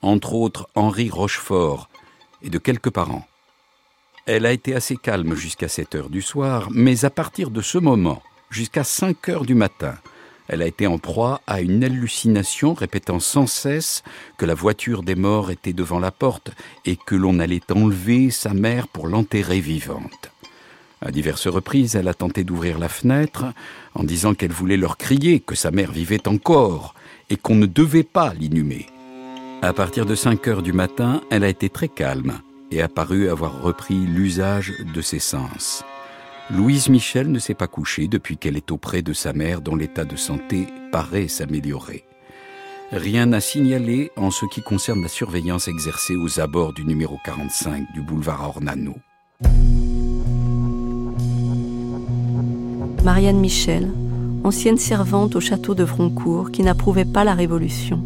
entre 0.02 0.34
autres 0.34 0.68
Henri 0.74 1.08
Rochefort 1.08 1.88
et 2.42 2.50
de 2.50 2.58
quelques 2.58 2.90
parents. 2.90 3.26
Elle 4.26 4.44
a 4.44 4.52
été 4.52 4.74
assez 4.74 4.96
calme 4.96 5.34
jusqu'à 5.34 5.68
7 5.68 5.94
heures 5.94 6.10
du 6.10 6.20
soir, 6.20 6.68
mais 6.70 7.06
à 7.06 7.10
partir 7.10 7.50
de 7.50 7.62
ce 7.62 7.78
moment, 7.78 8.22
jusqu'à 8.50 8.84
5 8.84 9.30
heures 9.30 9.46
du 9.46 9.54
matin, 9.54 9.94
elle 10.46 10.60
a 10.60 10.66
été 10.66 10.86
en 10.86 10.98
proie 10.98 11.40
à 11.46 11.62
une 11.62 11.82
hallucination 11.82 12.74
répétant 12.74 13.18
sans 13.18 13.46
cesse 13.46 14.02
que 14.36 14.44
la 14.44 14.54
voiture 14.54 15.02
des 15.02 15.14
morts 15.14 15.50
était 15.50 15.72
devant 15.72 16.00
la 16.00 16.10
porte 16.10 16.50
et 16.84 16.96
que 16.96 17.14
l'on 17.14 17.38
allait 17.38 17.72
enlever 17.72 18.30
sa 18.30 18.52
mère 18.52 18.88
pour 18.88 19.08
l'enterrer 19.08 19.60
vivante. 19.60 20.33
À 21.04 21.10
diverses 21.10 21.48
reprises, 21.48 21.96
elle 21.96 22.08
a 22.08 22.14
tenté 22.14 22.44
d'ouvrir 22.44 22.78
la 22.78 22.88
fenêtre 22.88 23.44
en 23.94 24.04
disant 24.04 24.32
qu'elle 24.32 24.52
voulait 24.52 24.78
leur 24.78 24.96
crier 24.96 25.38
que 25.38 25.54
sa 25.54 25.70
mère 25.70 25.92
vivait 25.92 26.26
encore 26.26 26.94
et 27.28 27.36
qu'on 27.36 27.56
ne 27.56 27.66
devait 27.66 28.04
pas 28.04 28.32
l'inhumer. 28.32 28.86
À 29.60 29.74
partir 29.74 30.06
de 30.06 30.14
5 30.14 30.48
heures 30.48 30.62
du 30.62 30.72
matin, 30.72 31.20
elle 31.30 31.44
a 31.44 31.48
été 31.48 31.68
très 31.68 31.88
calme 31.88 32.40
et 32.70 32.80
a 32.80 32.88
paru 32.88 33.28
avoir 33.28 33.60
repris 33.60 33.94
l'usage 33.94 34.72
de 34.94 35.00
ses 35.02 35.18
sens. 35.18 35.84
Louise 36.50 36.88
Michel 36.88 37.30
ne 37.30 37.38
s'est 37.38 37.54
pas 37.54 37.68
couchée 37.68 38.08
depuis 38.08 38.38
qu'elle 38.38 38.56
est 38.56 38.70
auprès 38.70 39.02
de 39.02 39.12
sa 39.12 39.34
mère 39.34 39.60
dont 39.60 39.76
l'état 39.76 40.04
de 40.04 40.16
santé 40.16 40.66
paraît 40.90 41.28
s'améliorer. 41.28 42.04
rien 42.92 43.26
n'a 43.26 43.40
signalé 43.40 44.10
en 44.16 44.30
ce 44.30 44.46
qui 44.46 44.62
concerne 44.62 45.02
la 45.02 45.08
surveillance 45.08 45.68
exercée 45.68 46.16
aux 46.16 46.40
abords 46.40 46.72
du 46.72 46.84
numéro 46.84 47.18
45 47.24 47.92
du 47.92 48.02
boulevard 48.02 48.42
Ornano. 48.48 48.94
Marianne 53.04 53.38
Michel, 53.38 53.90
ancienne 54.44 54.78
servante 54.78 55.36
au 55.36 55.40
château 55.40 55.74
de 55.74 55.84
Froncourt 55.84 56.50
qui 56.50 56.62
n'approuvait 56.62 57.04
pas 57.04 57.22
la 57.22 57.34
Révolution, 57.34 58.02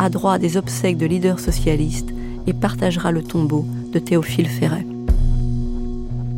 a 0.00 0.08
droit 0.10 0.32
à 0.32 0.38
des 0.40 0.56
obsèques 0.56 0.96
de 0.96 1.06
leaders 1.06 1.38
socialistes 1.38 2.12
et 2.48 2.52
partagera 2.52 3.12
le 3.12 3.22
tombeau 3.22 3.64
de 3.92 4.00
Théophile 4.00 4.48
Ferret. 4.48 4.84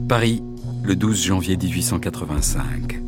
Paris, 0.06 0.42
le 0.84 0.96
12 0.96 1.24
janvier 1.24 1.56
1885. 1.56 3.00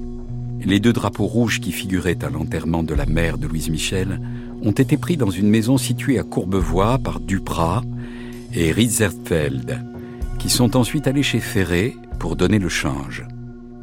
Les 0.65 0.81
deux 0.81 0.95
drapeaux 0.95 1.27
rouges 1.27 1.61
qui 1.61 1.73
figuraient 1.73 2.25
à 2.25 2.31
l'enterrement 2.31 2.83
de 2.83 2.95
la 2.95 3.05
mère 3.05 3.37
de 3.37 3.47
Louise 3.47 3.69
Michel 3.69 4.19
ont 4.63 4.73
été 4.73 4.97
pris 4.97 5.19
dans 5.19 5.31
une 5.31 5.49
maison 5.51 5.77
située 5.77 6.19
à 6.19 6.23
Courbevoie 6.23 6.97
par 6.97 7.21
Duprat 7.21 7.83
et 8.55 8.73
Ritzerfeld, 8.73 9.79
qui 10.39 10.49
sont 10.49 10.75
ensuite 10.75 11.07
allés 11.07 11.23
chez 11.23 11.41
Ferré 11.41 11.99
pour 12.19 12.35
donner 12.35 12.59
le 12.59 12.71
change. 12.71 13.27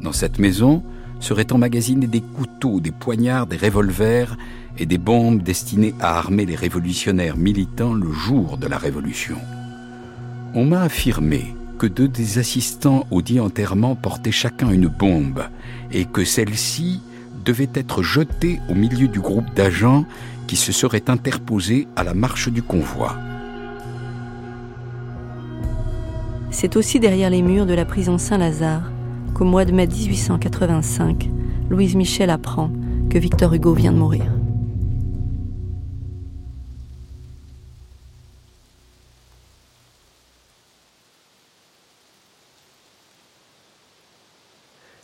Dans 0.02 0.12
cette 0.12 0.38
maison 0.38 0.82
seraient 1.20 1.52
emmagasinés 1.52 2.06
des 2.06 2.20
couteaux, 2.20 2.80
des 2.80 2.92
poignards, 2.92 3.46
des 3.46 3.56
revolvers 3.56 4.36
et 4.78 4.86
des 4.86 4.98
bombes 4.98 5.42
destinées 5.42 5.94
à 6.00 6.16
armer 6.18 6.46
les 6.46 6.54
révolutionnaires 6.54 7.36
militants 7.36 7.94
le 7.94 8.12
jour 8.12 8.58
de 8.58 8.68
la 8.68 8.78
Révolution. 8.78 9.36
On 10.54 10.64
m'a 10.64 10.82
affirmé 10.82 11.54
que 11.78 11.86
deux 11.86 12.08
des 12.08 12.38
assistants 12.38 13.06
au 13.10 13.22
dit 13.22 13.40
enterrement 13.40 13.96
portaient 13.96 14.32
chacun 14.32 14.70
une 14.70 14.88
bombe 14.88 15.42
et 15.92 16.04
que 16.04 16.24
celle-ci 16.24 17.00
devait 17.44 17.70
être 17.74 18.02
jetée 18.02 18.60
au 18.68 18.74
milieu 18.74 19.08
du 19.08 19.20
groupe 19.20 19.52
d'agents 19.54 20.04
qui 20.46 20.56
se 20.56 20.72
seraient 20.72 21.10
interposés 21.10 21.88
à 21.96 22.04
la 22.04 22.14
marche 22.14 22.48
du 22.48 22.62
convoi. 22.62 23.16
C'est 26.50 26.76
aussi 26.76 26.98
derrière 26.98 27.30
les 27.30 27.42
murs 27.42 27.66
de 27.66 27.74
la 27.74 27.84
prison 27.84 28.18
Saint-Lazare 28.18 28.90
qu'au 29.38 29.44
mois 29.44 29.64
de 29.64 29.70
mai 29.70 29.86
1885, 29.86 31.30
Louise 31.70 31.94
Michel 31.94 32.28
apprend 32.28 32.72
que 33.08 33.18
Victor 33.18 33.54
Hugo 33.54 33.72
vient 33.72 33.92
de 33.92 33.98
mourir. 33.98 34.24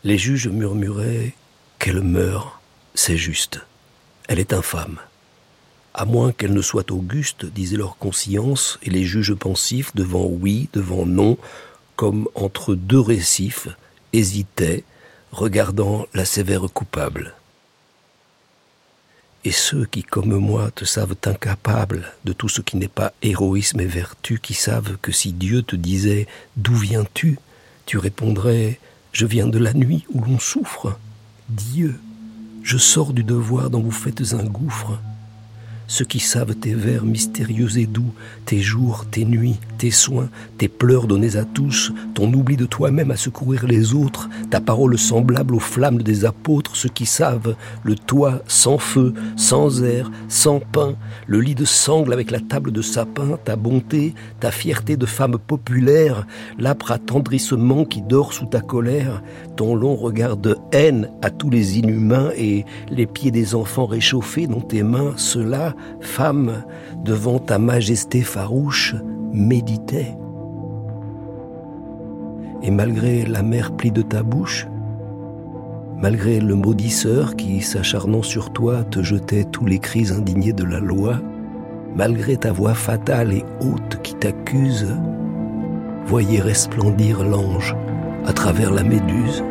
Les 0.03 0.18
juges 0.18 0.49
murmuraient 0.49 1.35
Qu'elle 1.78 2.01
meure, 2.01 2.61
c'est 2.95 3.16
juste. 3.16 3.61
Elle 4.26 4.41
est 4.41 4.53
infâme. 4.53 4.99
À 5.93 6.07
moins 6.07 6.32
qu'elle 6.32 6.55
ne 6.55 6.62
soit 6.62 6.91
auguste, 6.91 7.45
disait 7.45 7.76
leur 7.76 7.99
conscience, 7.99 8.80
et 8.82 8.91
les 8.91 9.05
juges 9.05 9.35
pensifs, 9.35 9.95
devant 9.95 10.24
oui, 10.24 10.68
devant 10.72 11.07
non, 11.07 11.37
comme 11.95 12.26
entre 12.35 12.74
deux 12.74 13.01
récifs, 13.01 13.68
hésitaient, 14.18 14.84
regardant 15.32 16.06
la 16.14 16.24
sévère 16.24 16.66
coupable. 16.72 17.34
Et 19.44 19.52
ceux 19.52 19.84
qui, 19.84 20.02
comme 20.02 20.36
moi, 20.36 20.70
te 20.74 20.84
savent 20.84 21.16
incapable 21.26 22.12
de 22.24 22.32
tout 22.32 22.48
ce 22.48 22.62
qui 22.62 22.78
n'est 22.78 22.88
pas 22.88 23.12
héroïsme 23.22 23.80
et 23.80 23.86
vertu, 23.86 24.38
qui 24.40 24.54
savent 24.54 24.96
que 25.02 25.12
si 25.12 25.32
Dieu 25.32 25.62
te 25.62 25.76
disait 25.76 26.26
D'où 26.56 26.74
viens-tu? 26.74 27.38
tu 27.86 27.98
répondrais 27.98 28.78
je 29.12 29.26
viens 29.26 29.46
de 29.46 29.58
la 29.58 29.72
nuit 29.72 30.04
où 30.12 30.24
l'on 30.24 30.40
souffre. 30.40 30.98
Dieu, 31.48 32.00
je 32.64 32.76
sors 32.78 33.12
du 33.12 33.22
devoir 33.22 33.70
dont 33.70 33.80
vous 33.80 33.92
faites 33.92 34.32
un 34.32 34.42
gouffre 34.42 34.98
ceux 35.87 36.05
qui 36.05 36.20
savent 36.20 36.55
tes 36.55 36.74
vers 36.74 37.05
mystérieux 37.05 37.78
et 37.78 37.87
doux, 37.87 38.12
tes 38.47 38.61
jours, 38.61 39.05
tes 39.11 39.24
nuits, 39.24 39.59
tes 39.78 39.91
soins, 39.91 40.28
tes 40.59 40.68
pleurs 40.68 41.07
donnés 41.07 41.37
à 41.37 41.45
tous, 41.45 41.93
ton 42.14 42.32
oubli 42.32 42.57
de 42.57 42.66
toi-même 42.66 43.11
à 43.11 43.16
secourir 43.16 43.66
les 43.66 43.95
autres, 43.95 44.28
ta 44.51 44.61
parole 44.61 44.99
semblable 44.99 45.55
aux 45.55 45.61
flammes 45.61 46.03
des 46.03 46.24
apôtres, 46.24 46.76
ceux 46.76 46.89
qui 46.89 47.07
savent 47.07 47.55
le 47.82 47.95
toit 47.95 48.43
sans 48.47 48.78
feu, 48.78 49.14
sans 49.37 49.82
air, 49.82 50.11
sans 50.28 50.61
pain, 50.61 50.95
le 51.26 51.41
lit 51.41 51.55
de 51.55 51.64
sangle 51.64 52.12
avec 52.12 52.30
la 52.30 52.41
table 52.41 52.72
de 52.72 52.82
sapin, 52.82 53.39
ta 53.45 53.57
bonté, 53.57 54.14
ta 54.41 54.51
fierté 54.51 54.97
de 54.97 55.07
femme 55.07 55.39
populaire, 55.39 56.26
l'âpre 56.59 56.93
attendrissement 56.93 57.85
qui 57.85 58.03
dort 58.03 58.32
sous 58.32 58.47
ta 58.47 58.61
colère, 58.61 59.22
ton 59.57 59.74
long 59.74 59.95
regard 59.95 60.37
de 60.37 60.57
haine 60.72 61.11
à 61.22 61.30
tous 61.30 61.51
les 61.51 61.78
inhumains 61.78 62.30
et 62.37 62.64
les 62.91 63.07
pieds 63.07 63.30
des 63.30 63.55
enfants 63.55 63.87
réchauffés 63.87 64.47
dans 64.47 64.61
tes 64.61 64.82
mains, 64.82 65.12
femme, 66.01 66.64
devant 67.05 67.39
ta 67.39 67.59
majesté 67.59 68.22
farouche, 68.22 68.95
méditait. 69.33 70.16
Et 72.62 72.70
malgré 72.70 73.27
la 73.27 73.43
mer 73.43 73.72
plie 73.72 73.93
de 73.93 74.03
ta 74.03 74.22
bouche, 74.22 74.66
malgré 75.99 76.41
le 76.41 76.55
maudisseur 76.55 77.37
qui, 77.37 77.61
s'acharnant 77.61 78.22
sur 78.22 78.53
toi, 78.53 78.85
te 78.85 79.03
jetait 79.03 79.45
tous 79.45 79.66
les 79.66 79.79
cris 79.79 80.12
indignés 80.12 80.53
de 80.53 80.64
la 80.64 80.81
loi, 80.81 81.20
malgré 81.95 82.37
ta 82.37 82.53
voix 82.53 82.75
fatale 82.75 83.33
et 83.33 83.45
haute 83.61 84.01
qui 84.03 84.14
t'accuse, 84.14 84.89
voyez 86.07 86.41
resplendir 86.41 87.25
l'ange 87.25 87.77
à 88.25 88.33
travers 88.33 88.72
la 88.72 88.83
méduse. 88.83 89.43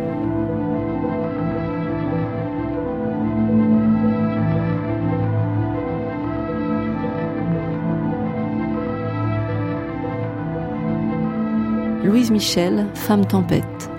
Louise 12.24 12.32
Michel, 12.32 12.88
Femme 12.94 13.26
Tempête. 13.26 13.92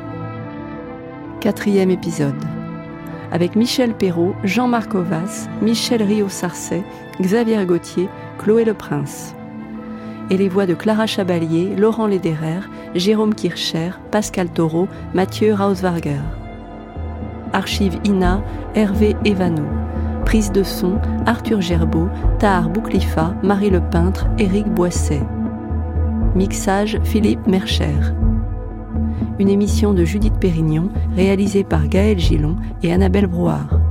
Quatrième 1.40 1.90
épisode. 1.90 2.42
Avec 3.30 3.54
Michel 3.54 3.92
Perrault, 3.92 4.34
Jean-Marc 4.44 4.94
Ovas, 4.94 5.46
Michel 5.60 6.02
Rio-Sarcey, 6.02 6.82
Xavier 7.20 7.66
Gauthier, 7.66 8.08
Chloé 8.38 8.64
Le 8.64 8.72
Prince. 8.72 9.34
Et 10.30 10.38
les 10.38 10.48
voix 10.48 10.64
de 10.64 10.72
Clara 10.72 11.06
Chabalier, 11.06 11.76
Laurent 11.76 12.06
Lederer, 12.06 12.60
Jérôme 12.94 13.34
Kircher, 13.34 13.90
Pascal 14.10 14.48
Taureau, 14.48 14.88
Mathieu 15.12 15.52
Rauswarger. 15.52 16.22
Archive 17.52 17.98
INA, 18.04 18.42
Hervé 18.74 19.16
Evano. 19.26 19.64
Prise 20.24 20.50
de 20.50 20.62
son, 20.62 20.98
Arthur 21.26 21.60
Gerbeau, 21.60 22.08
Tahar 22.38 22.70
Bouclifa, 22.70 23.34
Marie 23.42 23.68
Le 23.68 23.82
Peintre, 23.82 24.28
Éric 24.38 24.66
Boisset. 24.68 25.20
Mixage 26.34 26.98
Philippe 27.04 27.46
Mercher. 27.46 27.94
Une 29.38 29.48
émission 29.48 29.94
de 29.94 30.04
Judith 30.04 30.34
Pérignon 30.40 30.88
réalisée 31.14 31.62
par 31.62 31.86
Gaël 31.86 32.18
Gillon 32.18 32.56
et 32.82 32.92
Annabelle 32.92 33.28
Brouard. 33.28 33.83